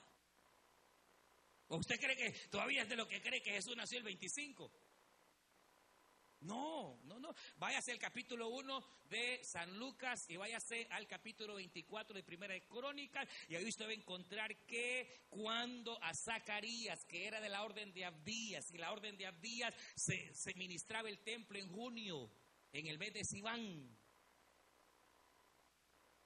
¿O 1.67 1.77
usted 1.77 1.95
cree 1.99 2.15
que 2.15 2.47
todavía 2.49 2.83
es 2.83 2.89
de 2.89 2.95
lo 2.95 3.07
que 3.07 3.21
cree 3.21 3.41
que 3.41 3.51
Jesús 3.51 3.75
nació 3.75 3.97
el 3.97 4.03
25? 4.03 4.71
No, 6.43 6.99
no, 7.05 7.19
no. 7.19 7.33
Váyase 7.55 7.93
al 7.93 7.99
capítulo 7.99 8.49
1 8.49 8.85
de 9.09 9.41
San 9.43 9.77
Lucas 9.79 10.29
y 10.29 10.35
váyase 10.35 10.87
al 10.91 11.07
capítulo 11.07 11.55
24 11.55 12.13
de 12.13 12.23
Primera 12.23 12.53
de 12.53 12.65
Crónicas 12.67 13.29
y 13.47 13.55
ahí 13.55 13.65
usted 13.65 13.85
va 13.85 13.91
a 13.91 13.93
encontrar 13.93 14.53
que 14.65 15.27
cuando 15.29 16.01
a 16.03 16.13
Zacarías, 16.13 17.05
que 17.05 17.27
era 17.27 17.39
de 17.39 17.47
la 17.47 17.63
orden 17.63 17.93
de 17.93 18.03
Abdías, 18.03 18.69
y 18.73 18.77
la 18.77 18.91
orden 18.91 19.17
de 19.17 19.25
Abdías 19.25 19.73
se, 19.95 20.53
ministraba 20.55 21.07
el 21.07 21.19
templo 21.19 21.57
en 21.57 21.69
junio, 21.69 22.29
en 22.73 22.87
el 22.87 22.97
mes 22.97 23.13
de 23.13 23.23
Sibán. 23.23 23.97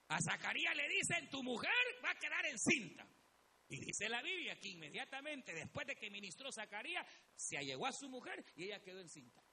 A 0.07 0.19
Zacarías 0.19 0.75
le 0.75 0.89
dicen, 0.89 1.29
tu 1.29 1.43
mujer 1.43 1.71
va 2.03 2.09
a 2.09 2.19
quedar 2.19 2.43
encinta. 2.47 3.07
Y 3.69 3.77
dice 3.81 4.09
la 4.09 4.23
Biblia 4.23 4.57
que 4.59 4.69
inmediatamente 4.69 5.53
después 5.53 5.85
de 5.85 5.95
que 5.95 6.09
ministró 6.09 6.51
Zacarías, 6.51 7.05
se 7.35 7.57
allegó 7.57 7.85
a 7.85 7.91
su 7.91 8.09
mujer 8.09 8.43
y 8.55 8.63
ella 8.63 8.81
quedó 8.81 8.99
encinta. 8.99 9.46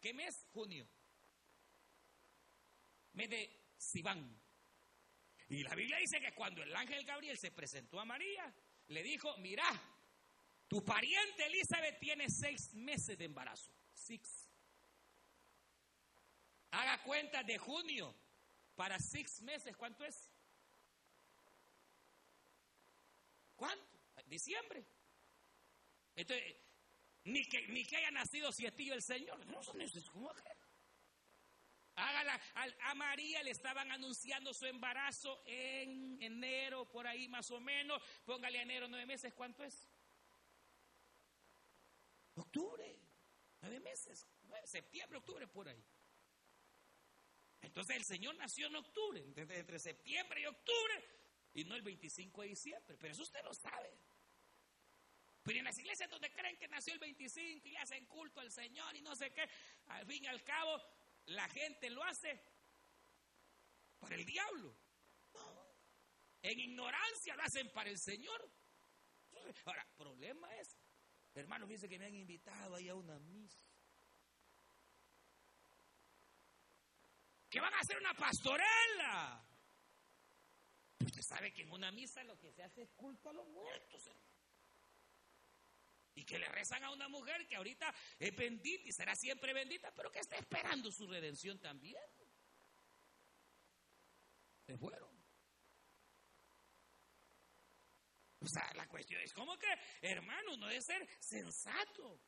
¿Qué 0.00 0.14
mes? 0.14 0.46
Junio. 0.52 0.88
Mes 3.12 3.28
de 3.28 3.72
Sibán. 3.76 4.40
Y 5.48 5.62
la 5.62 5.74
Biblia 5.74 5.98
dice 5.98 6.20
que 6.20 6.32
cuando 6.32 6.62
el 6.62 6.74
ángel 6.74 7.04
Gabriel 7.04 7.36
se 7.36 7.50
presentó 7.50 8.00
a 8.00 8.04
María, 8.04 8.54
le 8.88 9.02
dijo, 9.02 9.36
mira, 9.38 9.64
tu 10.68 10.84
pariente 10.84 11.46
Elizabeth 11.46 11.98
tiene 11.98 12.30
seis 12.30 12.72
meses 12.74 13.18
de 13.18 13.24
embarazo. 13.24 13.72
Six. 13.92 14.48
Haga 16.70 17.02
cuenta 17.02 17.42
de 17.42 17.58
junio 17.58 18.14
para 18.76 18.98
seis 18.98 19.42
meses. 19.42 19.76
¿Cuánto 19.76 20.04
es? 20.04 20.30
¿Cuánto? 23.56 23.84
Diciembre. 24.26 24.86
Entonces, 26.14 26.56
ni 27.24 27.44
que, 27.44 27.68
ni 27.68 27.84
que 27.84 27.96
haya 27.96 28.10
nacido 28.10 28.52
sietillo 28.52 28.94
el 28.94 29.02
Señor. 29.02 29.44
No 29.46 29.62
son 29.62 29.80
esos, 29.80 30.08
¿cómo 30.10 30.32
Hágala, 31.96 32.40
a, 32.54 32.94
María 32.94 33.42
le 33.42 33.50
estaban 33.50 33.90
anunciando 33.92 34.54
su 34.54 34.64
embarazo 34.64 35.42
en 35.44 36.16
enero, 36.22 36.88
por 36.88 37.06
ahí 37.06 37.28
más 37.28 37.50
o 37.50 37.60
menos. 37.60 38.02
Póngale 38.24 38.60
enero 38.60 38.88
nueve 38.88 39.04
meses, 39.04 39.34
¿cuánto 39.34 39.62
es? 39.64 39.86
Octubre, 42.36 42.98
nueve 43.60 43.80
meses, 43.80 44.26
septiembre, 44.64 45.18
octubre, 45.18 45.46
por 45.46 45.68
ahí. 45.68 45.84
Entonces 47.60 47.96
el 47.96 48.04
Señor 48.04 48.34
nació 48.36 48.68
en 48.68 48.76
octubre, 48.76 49.20
entre, 49.20 49.58
entre 49.58 49.78
septiembre 49.78 50.40
y 50.40 50.46
octubre, 50.46 51.04
y 51.52 51.64
no 51.64 51.74
el 51.74 51.82
25 51.82 52.40
de 52.42 52.48
diciembre. 52.48 52.96
Pero 52.98 53.12
eso 53.12 53.22
usted 53.22 53.44
lo 53.44 53.52
sabe. 53.52 53.92
Pero 55.50 55.58
en 55.58 55.64
las 55.64 55.78
iglesias 55.78 56.08
donde 56.08 56.30
creen 56.30 56.56
que 56.56 56.68
nació 56.68 56.92
el 56.92 57.00
25 57.00 57.66
y 57.66 57.74
hacen 57.74 58.06
culto 58.06 58.38
al 58.38 58.52
Señor 58.52 58.94
y 58.94 59.02
no 59.02 59.16
sé 59.16 59.32
qué, 59.32 59.42
al 59.88 60.06
fin 60.06 60.22
y 60.22 60.28
al 60.28 60.44
cabo, 60.44 60.80
la 61.26 61.48
gente 61.48 61.90
lo 61.90 62.04
hace 62.04 62.40
para 63.98 64.14
el 64.14 64.24
diablo. 64.24 64.72
En 66.40 66.56
ignorancia 66.56 67.34
lo 67.34 67.42
hacen 67.42 67.68
para 67.72 67.90
el 67.90 67.98
Señor. 67.98 68.48
Ahora, 69.64 69.84
problema 69.96 70.54
es, 70.54 70.76
hermanos, 71.34 71.66
fíjense 71.66 71.88
que 71.88 71.98
me 71.98 72.06
han 72.06 72.14
invitado 72.14 72.76
ahí 72.76 72.88
a 72.88 72.94
una 72.94 73.18
misa. 73.18 73.66
Que 77.50 77.60
van 77.60 77.74
a 77.74 77.78
hacer 77.80 77.98
una 77.98 78.14
pastorela. 78.14 79.44
Usted 81.00 81.22
sabe 81.22 81.52
que 81.52 81.62
en 81.62 81.72
una 81.72 81.90
misa 81.90 82.22
lo 82.22 82.38
que 82.38 82.52
se 82.52 82.62
hace 82.62 82.82
es 82.82 82.90
culto 82.92 83.30
a 83.30 83.32
los 83.32 83.48
muertos, 83.48 84.06
hermano. 84.06 84.29
Y 86.14 86.24
que 86.24 86.38
le 86.38 86.48
rezan 86.48 86.84
a 86.84 86.90
una 86.90 87.08
mujer 87.08 87.46
que 87.46 87.56
ahorita 87.56 87.94
es 88.18 88.34
bendita 88.34 88.88
y 88.88 88.92
será 88.92 89.14
siempre 89.14 89.52
bendita, 89.52 89.92
pero 89.94 90.10
que 90.10 90.18
está 90.18 90.36
esperando 90.36 90.90
su 90.90 91.06
redención 91.06 91.58
también. 91.60 92.02
Se 94.66 94.76
fueron. 94.76 95.10
O 98.40 98.46
sea, 98.46 98.72
la 98.74 98.88
cuestión 98.88 99.20
es 99.22 99.32
como 99.34 99.58
que, 99.58 99.68
hermano, 100.00 100.56
no 100.56 100.66
debe 100.66 100.80
ser 100.80 101.06
sensato. 101.20 102.20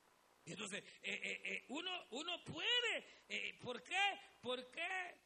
Entonces, 0.44 0.82
eh, 1.02 1.20
eh, 1.22 1.40
eh, 1.44 1.64
uno, 1.68 1.90
uno 2.10 2.44
puede, 2.44 3.54
¿por 3.60 3.82
qué? 3.82 4.18
Porque, 4.40 5.16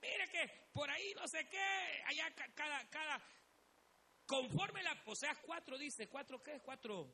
mire 0.00 0.28
que 0.30 0.68
por 0.72 0.88
ahí 0.90 1.14
no 1.14 1.26
sé 1.26 1.48
qué, 1.48 2.02
allá 2.06 2.32
cada, 2.54 2.88
cada, 2.90 3.22
Conforme 4.26 4.82
la 4.82 5.02
Oseas 5.06 5.38
4 5.44 5.78
dice, 5.78 6.08
¿cuatro 6.08 6.42
qué? 6.42 6.60
Cuatro. 6.60 7.12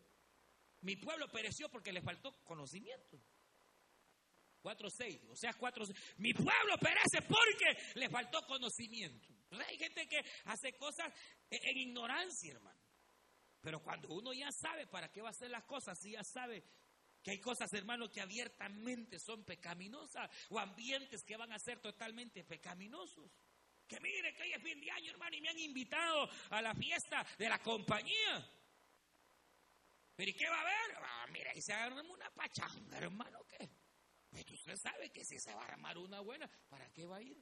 Mi 0.82 0.96
pueblo 0.96 1.28
pereció 1.28 1.68
porque 1.68 1.92
le 1.92 2.02
faltó 2.02 2.42
conocimiento. 2.44 3.20
4.6, 4.62 5.30
o 5.30 5.36
sea, 5.36 5.54
4, 5.54 5.86
mi 6.18 6.34
pueblo 6.34 6.76
perece 6.78 7.22
porque 7.26 7.98
le 7.98 8.10
faltó 8.10 8.46
conocimiento. 8.46 9.34
hay 9.66 9.78
gente 9.78 10.06
que 10.06 10.20
hace 10.44 10.74
cosas 10.74 11.12
en 11.48 11.78
ignorancia, 11.78 12.52
hermano. 12.52 12.78
Pero 13.60 13.82
cuando 13.82 14.08
uno 14.08 14.32
ya 14.32 14.50
sabe 14.52 14.86
para 14.86 15.10
qué 15.10 15.22
va 15.22 15.28
a 15.28 15.32
hacer 15.32 15.50
las 15.50 15.64
cosas, 15.64 15.98
si 15.98 16.12
ya 16.12 16.22
sabe 16.24 16.62
que 17.22 17.32
hay 17.32 17.40
cosas, 17.40 17.72
hermano, 17.74 18.10
que 18.10 18.20
abiertamente 18.20 19.18
son 19.18 19.44
pecaminosas 19.44 20.30
o 20.48 20.58
ambientes 20.58 21.22
que 21.24 21.36
van 21.36 21.52
a 21.52 21.58
ser 21.58 21.80
totalmente 21.80 22.44
pecaminosos. 22.44 23.30
Que 23.90 23.98
mire 23.98 24.32
que 24.32 24.44
hoy 24.44 24.52
es 24.52 24.62
fin 24.62 24.80
de 24.80 24.88
año, 24.88 25.10
hermano, 25.10 25.34
y 25.34 25.40
me 25.40 25.48
han 25.48 25.58
invitado 25.58 26.30
a 26.50 26.62
la 26.62 26.72
fiesta 26.76 27.26
de 27.36 27.48
la 27.48 27.58
compañía. 27.58 28.48
¿Pero 30.14 30.30
y 30.30 30.34
qué 30.34 30.48
va 30.48 30.58
a 30.58 30.60
haber? 30.60 30.96
Ah, 31.02 31.26
mira, 31.32 31.52
y 31.56 31.60
se 31.60 31.72
arma 31.72 32.00
una 32.02 32.30
pachanga, 32.30 32.98
hermano, 32.98 33.44
¿qué? 33.48 33.68
Pues 34.30 34.48
usted 34.48 34.76
sabe 34.76 35.10
que 35.10 35.24
si 35.24 35.40
se 35.40 35.52
va 35.52 35.64
a 35.64 35.72
armar 35.72 35.98
una 35.98 36.20
buena, 36.20 36.48
¿para 36.68 36.88
qué 36.92 37.04
va 37.04 37.16
a 37.16 37.22
ir? 37.22 37.36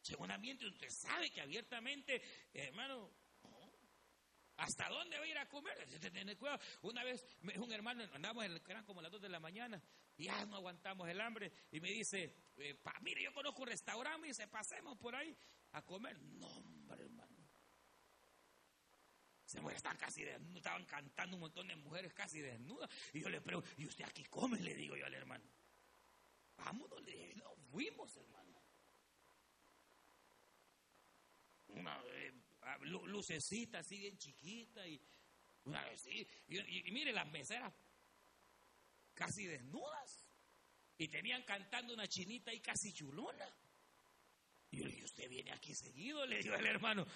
Según 0.00 0.30
ambiente, 0.30 0.64
usted 0.64 0.88
sabe 0.88 1.30
que 1.30 1.42
abiertamente, 1.42 2.22
hermano, 2.54 3.12
¿Hasta 4.56 4.88
dónde 4.88 5.18
va 5.18 5.24
a 5.24 5.28
ir 5.28 5.36
a 5.36 5.46
comer? 5.48 5.76
Cuidado. 6.38 6.58
Una 6.80 7.04
vez 7.04 7.26
un 7.56 7.70
hermano, 7.72 8.04
andamos 8.14 8.42
en 8.44 8.52
el, 8.52 8.62
eran 8.66 8.84
como 8.84 9.02
las 9.02 9.12
2 9.12 9.20
de 9.20 9.28
la 9.28 9.38
mañana, 9.38 9.82
y 10.16 10.24
ya 10.24 10.46
no 10.46 10.56
aguantamos 10.56 11.06
el 11.08 11.20
hambre, 11.20 11.52
y 11.70 11.80
me 11.80 11.90
dice, 11.90 12.34
eh, 12.58 12.78
mire, 13.02 13.22
yo 13.22 13.32
conozco 13.32 13.62
un 13.62 13.68
restaurante, 13.68 14.28
y 14.28 14.34
se 14.34 14.46
pasemos 14.48 14.96
por 14.98 15.14
ahí 15.14 15.36
a 15.72 15.82
comer. 15.82 16.18
No, 16.20 16.46
hombre, 16.46 17.02
hermano. 17.02 17.36
Se 19.44 19.60
están 19.74 19.96
casi 19.96 20.24
desnudas, 20.24 20.56
estaban 20.56 20.84
cantando 20.86 21.36
un 21.36 21.40
montón 21.40 21.68
de 21.68 21.76
mujeres 21.76 22.12
casi 22.12 22.40
desnudas. 22.40 22.90
Y 23.12 23.20
yo 23.20 23.28
le 23.28 23.40
pregunto, 23.40 23.68
¿y 23.76 23.86
usted 23.86 24.04
aquí 24.04 24.24
come? 24.24 24.58
Le 24.60 24.74
digo 24.74 24.96
yo 24.96 25.06
al 25.06 25.14
hermano. 25.14 25.44
Vámonos, 26.56 27.00
le 27.02 27.12
dije, 27.12 27.34
no, 27.36 27.54
fuimos, 27.70 28.16
hermano. 28.16 28.60
Una, 31.68 32.02
eh, 32.06 32.32
Ah, 32.66 32.78
lucecita 32.82 33.78
así 33.78 33.96
bien 33.96 34.18
chiquita 34.18 34.84
y, 34.88 35.00
y, 36.48 36.90
mire 36.90 37.12
las 37.12 37.28
meseras 37.30 37.72
casi 39.14 39.46
desnudas 39.46 40.25
y 40.98 41.08
tenían 41.08 41.42
cantando 41.42 41.94
una 41.94 42.06
chinita 42.06 42.52
y 42.52 42.60
casi 42.60 42.92
chulona. 42.92 43.48
Y 44.70 44.78
le 44.78 44.90
dije, 44.90 45.04
usted 45.04 45.28
viene 45.28 45.52
aquí 45.52 45.74
seguido, 45.74 46.26
le 46.26 46.42
digo 46.42 46.54
al 46.54 46.66
hermano. 46.66 47.06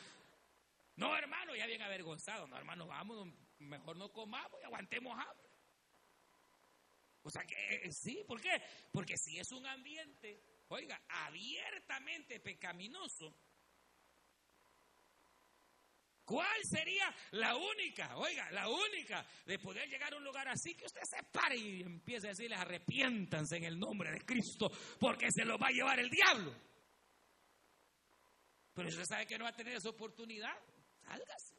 No, 0.97 1.17
hermano, 1.17 1.55
ya 1.57 1.67
bien 1.67 1.83
avergonzado. 1.83 2.47
No, 2.47 2.57
hermano, 2.57 2.87
vamos, 2.87 3.29
mejor 3.59 3.97
no 3.97 4.13
comamos 4.13 4.61
y 4.61 4.65
aguantemos 4.65 5.13
hambre. 5.19 5.49
O 7.23 7.31
sea 7.31 7.45
que 7.45 7.75
eh, 7.75 7.93
sí, 7.93 8.25
¿por 8.27 8.41
qué? 8.41 8.63
Porque 8.93 9.17
si 9.17 9.39
es 9.39 9.53
un 9.53 9.67
ambiente, 9.67 10.43
oiga, 10.69 11.01
abiertamente 11.09 12.41
pecaminoso, 12.41 13.35
¿Cuál 16.31 16.61
sería 16.63 17.13
la 17.33 17.57
única, 17.57 18.17
oiga, 18.17 18.49
la 18.53 18.69
única 18.69 19.27
de 19.45 19.59
poder 19.59 19.89
llegar 19.89 20.15
a 20.15 20.17
un 20.17 20.23
lugar 20.23 20.47
así 20.47 20.77
que 20.77 20.87
usted 20.87 21.01
se 21.03 21.25
pare 21.25 21.57
y 21.57 21.83
empiece 21.83 22.29
a 22.29 22.31
decirles 22.31 22.57
arrepiéntanse 22.57 23.57
en 23.57 23.65
el 23.65 23.77
nombre 23.77 24.13
de 24.13 24.21
Cristo 24.21 24.71
porque 25.01 25.27
se 25.33 25.45
lo 25.45 25.59
va 25.59 25.67
a 25.67 25.73
llevar 25.73 25.99
el 25.99 26.09
diablo? 26.09 26.55
Pero 28.73 28.89
usted 28.91 29.07
sabe 29.07 29.27
que 29.27 29.39
no 29.39 29.43
va 29.43 29.51
a 29.51 29.57
tener 29.57 29.75
esa 29.75 29.89
oportunidad, 29.89 30.57
sálgase. 31.05 31.57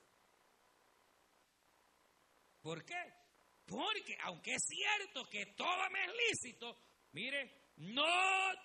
¿Por 2.62 2.86
qué? 2.86 3.14
Porque 3.66 4.16
aunque 4.22 4.54
es 4.54 4.64
cierto 4.66 5.30
que 5.30 5.48
todo 5.48 5.90
me 5.92 6.06
es 6.06 6.12
lícito, 6.30 6.78
mire, 7.12 7.74
no 7.76 8.06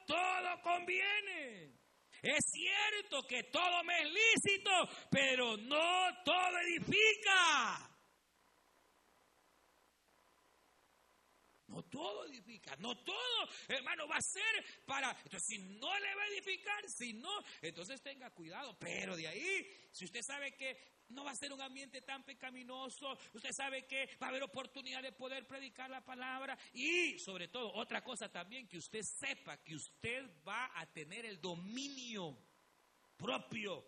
todo 0.07 0.63
conviene. 0.63 1.86
Es 2.27 2.45
cierto 2.51 3.25
que 3.29 3.45
todo 3.45 3.85
me 3.85 4.03
es 4.03 4.09
lícito, 4.11 4.71
pero 5.09 5.57
no 5.59 6.25
todo 6.25 6.59
edifica. 6.59 7.86
No 11.69 11.83
todo 11.85 12.27
edifica, 12.27 12.77
no 12.77 12.97
todo, 12.97 13.49
hermano, 13.69 14.07
va 14.07 14.17
a 14.17 14.23
ser 14.23 14.65
para... 14.85 15.11
Entonces, 15.25 15.45
si 15.45 15.59
no 15.59 15.99
le 15.99 16.15
va 16.15 16.23
a 16.23 16.29
edificar, 16.29 16.89
si 16.89 17.13
no, 17.13 17.31
entonces 17.61 18.01
tenga 18.03 18.31
cuidado. 18.31 18.77
Pero 18.79 19.17
de 19.17 19.27
ahí, 19.27 19.89
si 19.91 20.05
usted 20.05 20.23
sabe 20.23 20.55
que 20.55 20.97
no 21.09 21.25
va 21.25 21.31
a 21.31 21.37
ser 21.37 21.53
un 21.53 21.61
ambiente 21.61 22.03
tan 22.03 22.25
pecaminoso. 22.25 23.17
Usted 23.33 23.53
sabe 23.53 23.87
que 23.87 24.17
va 24.21 24.27
a 24.27 24.31
haber 24.31 24.43
oportunidad 24.43 25.03
de 25.03 25.13
poder 25.13 25.47
predicar 25.47 25.91
la 25.91 26.05
palabra. 26.05 26.59
Y 26.73 27.19
sobre 27.19 27.49
todo, 27.49 27.73
otra 27.75 28.03
cosa 28.03 28.31
también, 28.31 28.69
que 28.69 28.79
usted 28.79 29.03
sepa 29.03 29.63
que 29.63 29.75
usted 29.75 30.29
va 30.47 30.71
a 30.75 30.87
tener 30.87 31.25
el 31.27 31.41
dominio 31.41 32.37
propio. 33.17 33.85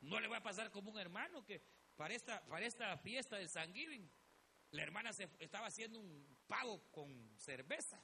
No 0.00 0.18
le 0.18 0.28
va 0.28 0.38
a 0.38 0.42
pasar 0.42 0.70
como 0.70 0.90
un 0.90 0.98
hermano 0.98 1.44
que 1.44 1.62
para 2.00 2.14
esta, 2.14 2.42
para 2.46 2.64
esta 2.64 2.96
fiesta 2.96 3.36
del 3.36 3.50
San 3.50 3.74
Giving, 3.74 4.10
la 4.70 4.82
hermana 4.82 5.12
se 5.12 5.28
estaba 5.38 5.66
haciendo 5.66 5.98
un 5.98 6.38
pago 6.46 6.90
con 6.90 7.38
cerveza. 7.38 8.02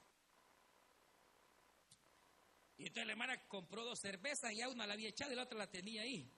Y 2.76 2.88
entonces 2.88 3.06
la 3.06 3.12
hermana 3.12 3.48
compró 3.48 3.86
dos 3.86 3.98
cervezas 3.98 4.52
y 4.52 4.60
a 4.60 4.68
una 4.68 4.86
la 4.86 4.92
había 4.92 5.08
echado 5.08 5.32
y 5.32 5.34
la 5.34 5.44
otra 5.44 5.56
la 5.56 5.70
tenía 5.70 6.02
ahí. 6.02 6.30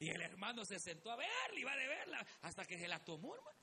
Y 0.00 0.10
el 0.10 0.20
hermano 0.20 0.64
se 0.64 0.80
sentó 0.80 1.12
a 1.12 1.16
verla, 1.16 1.60
iba 1.60 1.72
a 1.74 1.76
verla, 1.76 2.26
hasta 2.42 2.64
que 2.64 2.76
se 2.76 2.88
la 2.88 2.98
tomó, 3.04 3.32
hermano. 3.32 3.60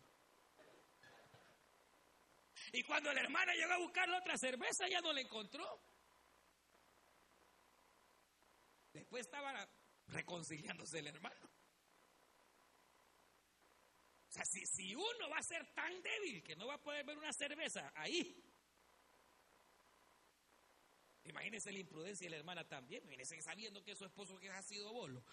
Y 2.71 2.81
cuando 2.83 3.11
la 3.11 3.19
hermana 3.19 3.53
llegó 3.55 3.73
a 3.73 3.79
buscar 3.79 4.07
la 4.07 4.19
otra 4.19 4.37
cerveza, 4.37 4.87
ya 4.87 5.01
no 5.01 5.11
la 5.11 5.19
encontró. 5.19 5.83
Después 8.93 9.25
estaba 9.25 9.69
reconciliándose 10.07 10.99
el 10.99 11.07
hermano. 11.07 11.56
Si, 14.45 14.65
si 14.65 14.95
uno 14.95 15.29
va 15.29 15.39
a 15.39 15.43
ser 15.43 15.73
tan 15.73 16.01
débil 16.01 16.43
que 16.43 16.55
no 16.55 16.67
va 16.67 16.75
a 16.75 16.81
poder 16.81 17.05
ver 17.05 17.17
una 17.17 17.33
cerveza 17.33 17.91
ahí, 17.95 18.43
Imagínese 21.27 21.71
la 21.71 21.79
imprudencia 21.79 22.25
de 22.25 22.31
la 22.31 22.37
hermana 22.37 22.67
también. 22.67 23.03
Imagínese 23.03 23.41
sabiendo 23.41 23.83
que 23.83 23.95
su 23.95 24.05
esposo 24.05 24.39
que 24.39 24.49
ha 24.49 24.61
sido 24.61 24.91
bolo. 24.91 25.23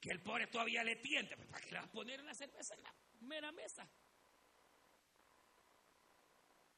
que 0.00 0.10
el 0.10 0.20
pobre 0.20 0.46
todavía 0.48 0.84
le 0.84 0.96
tiente. 0.96 1.34
Pues, 1.36 1.48
¿Para 1.48 1.64
qué 1.64 1.70
le 1.72 1.78
va 1.78 1.84
a 1.84 1.90
poner 1.90 2.20
una 2.20 2.34
cerveza 2.34 2.74
en 2.74 2.82
la 2.82 2.94
mera 3.20 3.50
mesa? 3.52 3.88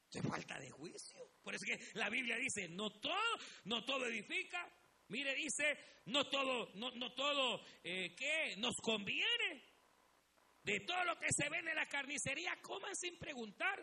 Se 0.09 0.21
falta 0.21 0.57
de 0.57 0.71
juicio. 0.71 1.29
Por 1.43 1.53
eso 1.53 1.65
que 1.65 1.77
la 1.95 2.09
Biblia 2.09 2.37
dice, 2.37 2.69
no 2.69 2.89
todo, 2.89 3.39
no 3.65 3.83
todo 3.83 4.05
edifica. 4.05 4.71
Mire, 5.09 5.35
dice, 5.35 5.77
no 6.05 6.27
todo, 6.29 6.71
no, 6.75 6.91
no 6.91 7.13
todo, 7.13 7.61
eh, 7.83 8.15
¿qué? 8.17 8.55
Nos 8.57 8.75
conviene. 8.77 9.66
De 10.67 10.81
todo 10.81 11.01
lo 11.05 11.17
que 11.17 11.27
se 11.31 11.47
vende 11.47 11.71
en 11.71 11.77
la 11.77 11.85
carnicería, 11.85 12.53
coman 12.61 12.93
sin 12.93 13.17
preguntar. 13.17 13.79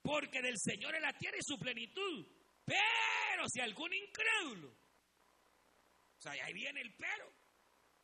Porque 0.00 0.40
del 0.40 0.54
Señor 0.56 0.94
es 0.94 1.02
la 1.02 1.12
tierra 1.18 1.36
y 1.36 1.42
su 1.42 1.58
plenitud. 1.58 2.24
Pero 2.64 3.48
si 3.48 3.60
algún 3.60 3.92
incrédulo, 3.92 4.68
o 4.68 6.20
sea, 6.20 6.30
ahí 6.30 6.52
viene 6.52 6.80
el 6.80 6.94
pero. 6.94 7.28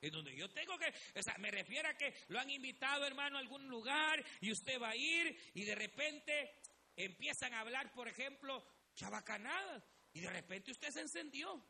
En 0.01 0.11
donde 0.11 0.35
yo 0.35 0.51
tengo 0.51 0.77
que, 0.77 0.89
o 0.89 1.23
sea, 1.23 1.39
me 1.39 1.53
refiero 1.53 1.89
a 1.89 1.95
que 1.95 2.13
lo 2.27 2.41
han 2.41 2.51
invitado, 2.51 3.07
hermano, 3.07 3.37
a 3.37 3.41
algún 3.41 3.69
lugar 3.69 4.21
y 4.41 4.51
usted 4.51 4.81
va 4.83 4.91
a 4.91 4.97
ir 4.97 5.53
y 5.55 5.65
de 5.65 5.77
repente 5.77 6.57
empiezan 6.97 7.55
a 7.55 7.61
hablar, 7.61 7.93
por 7.93 8.09
ejemplo, 8.09 8.67
chabacanadas 8.97 9.85
y 10.13 10.23
de 10.23 10.31
repente 10.31 10.73
usted 10.73 10.91
se 10.91 11.03
encendió 11.03 11.65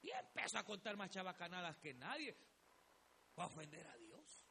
y 0.00 0.08
empezó 0.08 0.56
a 0.56 0.64
contar 0.64 0.96
más 0.96 1.10
chabacanadas 1.10 1.76
que 1.76 1.92
nadie. 1.92 2.34
Va 3.40 3.44
a 3.44 3.46
ofender 3.46 3.86
a 3.86 3.96
Dios. 3.96 4.44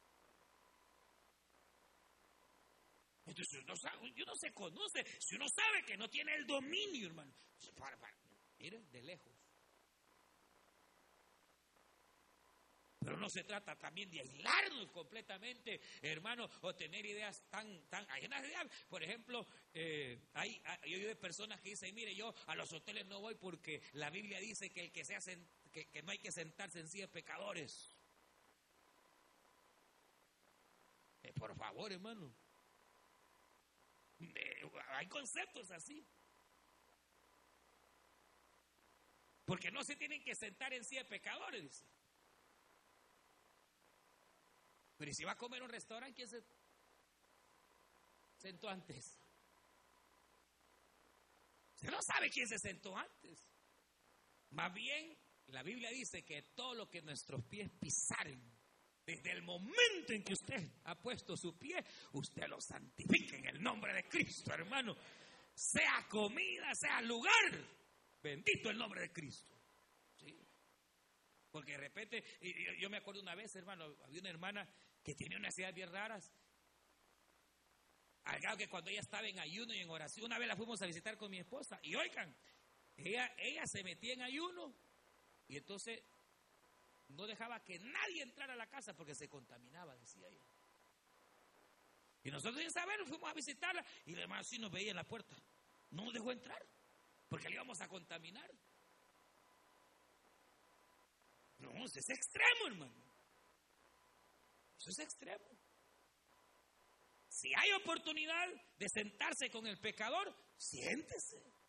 Entonces 3.24 3.62
uno, 3.62 3.76
sabe, 3.76 3.98
uno 4.20 4.34
se 4.34 4.52
conoce, 4.52 5.06
si 5.20 5.36
uno 5.36 5.48
sabe 5.48 5.84
que 5.84 5.96
no 5.96 6.10
tiene 6.10 6.34
el 6.34 6.44
dominio, 6.44 7.06
hermano, 7.06 7.32
para, 7.76 7.96
mire, 8.58 8.82
de 8.90 9.02
lejos. 9.02 9.32
Pero 12.98 13.16
no 13.16 13.30
se 13.30 13.44
trata 13.44 13.78
también 13.78 14.10
de 14.10 14.22
aislarnos 14.22 14.90
completamente, 14.90 15.80
hermano, 16.02 16.50
o 16.62 16.74
tener 16.74 17.06
ideas 17.06 17.44
tan, 17.48 17.88
tan 17.88 18.10
ajenas 18.10 18.44
Por 18.88 19.04
ejemplo, 19.04 19.46
eh, 19.72 20.18
hay, 20.34 20.60
hay, 20.64 20.94
hay, 20.94 21.14
personas 21.14 21.60
que 21.60 21.70
dicen, 21.70 21.94
mire, 21.94 22.12
yo 22.16 22.34
a 22.48 22.56
los 22.56 22.72
hoteles 22.72 23.06
no 23.06 23.20
voy 23.20 23.36
porque 23.36 23.82
la 23.92 24.10
Biblia 24.10 24.40
dice 24.40 24.70
que 24.70 24.80
el 24.80 24.90
que 24.90 25.04
se 25.04 25.14
hacen, 25.14 25.48
que, 25.70 25.88
que 25.88 26.02
no 26.02 26.10
hay 26.10 26.18
que 26.18 26.32
sentarse 26.32 26.80
en 26.80 26.88
sí 26.88 26.98
de 26.98 27.06
pecadores. 27.06 27.99
Eh, 31.22 31.32
por 31.32 31.54
favor, 31.56 31.92
hermano. 31.92 32.34
Eh, 34.20 34.70
hay 34.88 35.06
conceptos 35.08 35.70
así. 35.70 36.06
Porque 39.44 39.70
no 39.70 39.82
se 39.82 39.96
tienen 39.96 40.22
que 40.22 40.34
sentar 40.34 40.72
en 40.72 40.84
sí 40.84 40.96
de 40.96 41.04
pecadores. 41.04 41.84
Pero 44.96 45.12
si 45.12 45.24
va 45.24 45.32
a 45.32 45.38
comer 45.38 45.62
un 45.62 45.70
restaurante, 45.70 46.14
¿quién 46.14 46.28
se 46.28 46.44
sentó 48.36 48.68
antes? 48.68 49.18
Usted 51.74 51.90
no 51.90 52.02
sabe 52.02 52.30
quién 52.30 52.46
se 52.46 52.58
sentó 52.58 52.96
antes. 52.96 53.42
Más 54.50 54.72
bien, 54.74 55.16
la 55.46 55.62
Biblia 55.62 55.90
dice 55.90 56.22
que 56.22 56.42
todo 56.54 56.74
lo 56.74 56.90
que 56.90 57.00
nuestros 57.00 57.42
pies 57.46 57.70
pisaren, 57.80 58.40
desde 59.04 59.32
el 59.32 59.42
momento 59.42 60.12
en 60.12 60.22
que 60.22 60.34
usted 60.34 60.80
ha 60.84 61.00
puesto 61.00 61.36
su 61.36 61.58
pie, 61.58 61.84
usted 62.12 62.46
lo 62.48 62.60
santifica 62.60 63.36
en 63.36 63.46
el 63.46 63.62
nombre 63.62 63.92
de 63.94 64.08
Cristo, 64.08 64.52
hermano. 64.52 64.96
Sea 65.54 66.06
comida, 66.08 66.74
sea 66.74 67.02
lugar. 67.02 67.52
Bendito 68.22 68.70
el 68.70 68.78
nombre 68.78 69.02
de 69.02 69.12
Cristo. 69.12 69.54
¿Sí? 70.16 70.38
Porque 71.50 71.72
de 71.72 71.78
repente, 71.78 72.24
yo, 72.78 72.88
me 72.88 72.98
acuerdo 72.98 73.20
una 73.20 73.34
vez, 73.34 73.54
hermano, 73.56 73.96
había 74.04 74.20
una 74.20 74.30
hermana 74.30 74.68
que 75.02 75.14
tiene 75.14 75.36
unas 75.36 75.58
ideas 75.58 75.74
bien 75.74 75.90
raras. 75.90 76.32
Al 78.24 78.56
que 78.56 78.68
cuando 78.68 78.90
ella 78.90 79.00
estaba 79.00 79.26
en 79.26 79.38
ayuno 79.38 79.74
y 79.74 79.78
en 79.78 79.90
oración, 79.90 80.26
una 80.26 80.38
vez 80.38 80.46
la 80.46 80.56
fuimos 80.56 80.80
a 80.82 80.86
visitar 80.86 81.16
con 81.16 81.30
mi 81.30 81.38
esposa, 81.38 81.80
y 81.82 81.94
oigan, 81.94 82.36
ella, 82.96 83.34
ella 83.38 83.66
se 83.66 83.82
metía 83.82 84.12
en 84.12 84.22
ayuno 84.22 84.74
y 85.48 85.56
entonces 85.56 86.02
no 87.10 87.26
dejaba 87.26 87.62
que 87.62 87.78
nadie 87.78 88.22
entrara 88.22 88.54
a 88.54 88.56
la 88.56 88.68
casa 88.68 88.94
porque 88.94 89.14
se 89.14 89.28
contaminaba, 89.28 89.96
decía 89.96 90.28
ella. 90.28 90.44
Y 92.22 92.30
nosotros 92.30 92.60
sin 92.60 92.70
saber 92.70 93.04
fuimos 93.06 93.30
a 93.30 93.34
visitarla 93.34 93.84
y 94.06 94.14
la 94.14 94.22
hermana 94.22 94.44
sí 94.44 94.58
nos 94.58 94.70
veía 94.70 94.90
en 94.90 94.96
la 94.96 95.06
puerta. 95.06 95.36
No 95.90 96.04
nos 96.04 96.14
dejó 96.14 96.32
entrar 96.32 96.62
porque 97.28 97.48
le 97.48 97.54
íbamos 97.54 97.80
a 97.80 97.88
contaminar. 97.88 98.50
No, 101.58 101.84
es 101.84 101.96
extremo, 101.96 102.66
hermano. 102.66 103.10
Eso 104.78 104.90
es 104.90 104.98
extremo. 104.98 105.44
Si 107.28 107.52
hay 107.54 107.72
oportunidad 107.72 108.48
de 108.78 108.88
sentarse 108.88 109.50
con 109.50 109.66
el 109.66 109.78
pecador, 109.78 110.34
siéntese. 110.56 111.59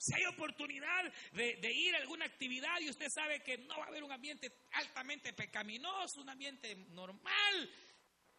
Si 0.00 0.14
hay 0.14 0.24
oportunidad 0.24 1.12
de, 1.32 1.72
ir 1.74 1.94
a 1.94 1.98
alguna 1.98 2.24
actividad 2.24 2.80
y 2.80 2.88
usted 2.88 3.10
sabe 3.10 3.42
que 3.42 3.58
no 3.58 3.76
va 3.78 3.84
a 3.84 3.88
haber 3.88 4.02
un 4.02 4.10
ambiente 4.10 4.50
altamente 4.72 5.34
pecaminoso, 5.34 6.22
un 6.22 6.30
ambiente 6.30 6.74
normal, 6.92 7.70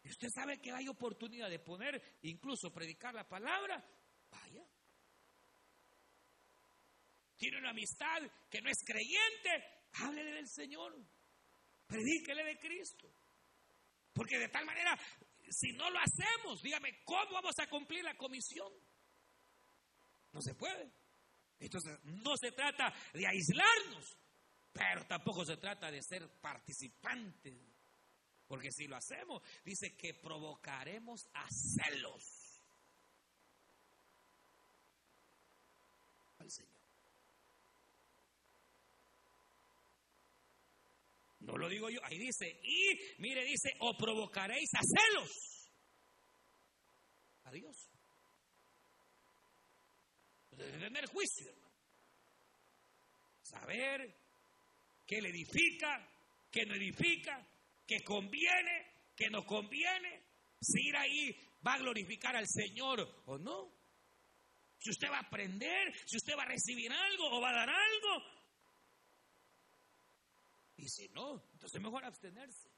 y 0.02 0.08
usted 0.08 0.28
sabe 0.34 0.60
que 0.60 0.72
hay 0.72 0.88
oportunidad 0.88 1.48
de 1.48 1.60
poner, 1.60 2.18
incluso 2.22 2.72
predicar 2.72 3.14
la 3.14 3.28
palabra, 3.28 3.80
vaya. 4.28 4.64
Tiene 7.36 7.58
una 7.58 7.70
amistad 7.70 8.22
que 8.50 8.60
no 8.60 8.68
es 8.68 8.78
creyente, 8.84 9.64
háblele 9.92 10.32
del 10.32 10.48
Señor, 10.48 10.98
predíquele 11.86 12.42
de 12.42 12.58
Cristo. 12.58 13.08
Porque 14.12 14.36
de 14.36 14.48
tal 14.48 14.66
manera, 14.66 14.98
si 15.48 15.70
no 15.74 15.88
lo 15.90 16.00
hacemos, 16.00 16.60
dígame, 16.60 17.04
¿cómo 17.04 17.34
vamos 17.34 17.56
a 17.60 17.68
cumplir 17.68 18.02
la 18.02 18.16
comisión? 18.16 18.72
No 20.32 20.42
se 20.42 20.56
puede. 20.56 21.01
Entonces, 21.62 21.98
no 22.04 22.36
se 22.36 22.52
trata 22.52 22.92
de 23.12 23.26
aislarnos, 23.26 24.16
pero 24.72 25.06
tampoco 25.06 25.44
se 25.44 25.56
trata 25.56 25.90
de 25.90 26.02
ser 26.02 26.28
participantes. 26.40 27.54
Porque 28.48 28.72
si 28.72 28.86
lo 28.86 28.96
hacemos, 28.96 29.42
dice 29.64 29.96
que 29.96 30.12
provocaremos 30.14 31.28
a 31.32 31.46
celos 31.50 32.60
al 36.38 36.50
Señor. 36.50 36.72
No 41.40 41.56
lo 41.56 41.68
digo 41.68 41.88
yo, 41.90 42.00
ahí 42.04 42.18
dice, 42.18 42.60
y 42.62 43.20
mire, 43.20 43.44
dice, 43.44 43.72
o 43.80 43.96
provocaréis 43.96 44.70
a 44.74 44.80
celos. 44.82 45.70
A 47.44 47.50
Dios. 47.52 47.91
Debe 50.52 50.78
tener 50.78 51.06
juicio, 51.06 51.48
hermano. 51.48 51.72
Saber 53.42 54.14
qué 55.06 55.20
le 55.20 55.30
edifica, 55.30 56.08
qué 56.50 56.64
no 56.66 56.74
edifica, 56.74 57.46
qué 57.86 58.02
conviene, 58.04 58.86
qué 59.16 59.28
no 59.30 59.44
conviene. 59.44 60.22
Si 60.60 60.88
ir 60.88 60.96
ahí 60.96 61.36
va 61.66 61.74
a 61.74 61.78
glorificar 61.78 62.36
al 62.36 62.46
Señor 62.46 63.22
o 63.26 63.38
no. 63.38 63.72
Si 64.78 64.90
usted 64.90 65.08
va 65.08 65.18
a 65.18 65.22
aprender, 65.22 65.92
si 66.06 66.16
usted 66.16 66.36
va 66.36 66.42
a 66.42 66.48
recibir 66.48 66.92
algo 66.92 67.36
o 67.36 67.40
va 67.40 67.50
a 67.50 67.54
dar 67.54 67.70
algo, 67.70 68.42
y 70.76 70.88
si 70.88 71.08
no, 71.10 71.34
entonces 71.52 71.74
es 71.74 71.80
mejor 71.80 72.04
abstenerse. 72.04 72.68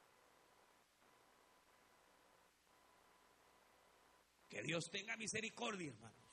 Que 4.50 4.62
Dios 4.62 4.84
tenga 4.90 5.16
misericordia, 5.16 5.90
hermanos. 5.90 6.23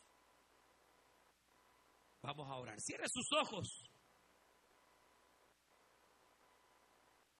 Vamos 2.21 2.47
a 2.49 2.55
orar. 2.55 2.79
Cierre 2.79 3.07
sus 3.09 3.31
ojos. 3.33 3.90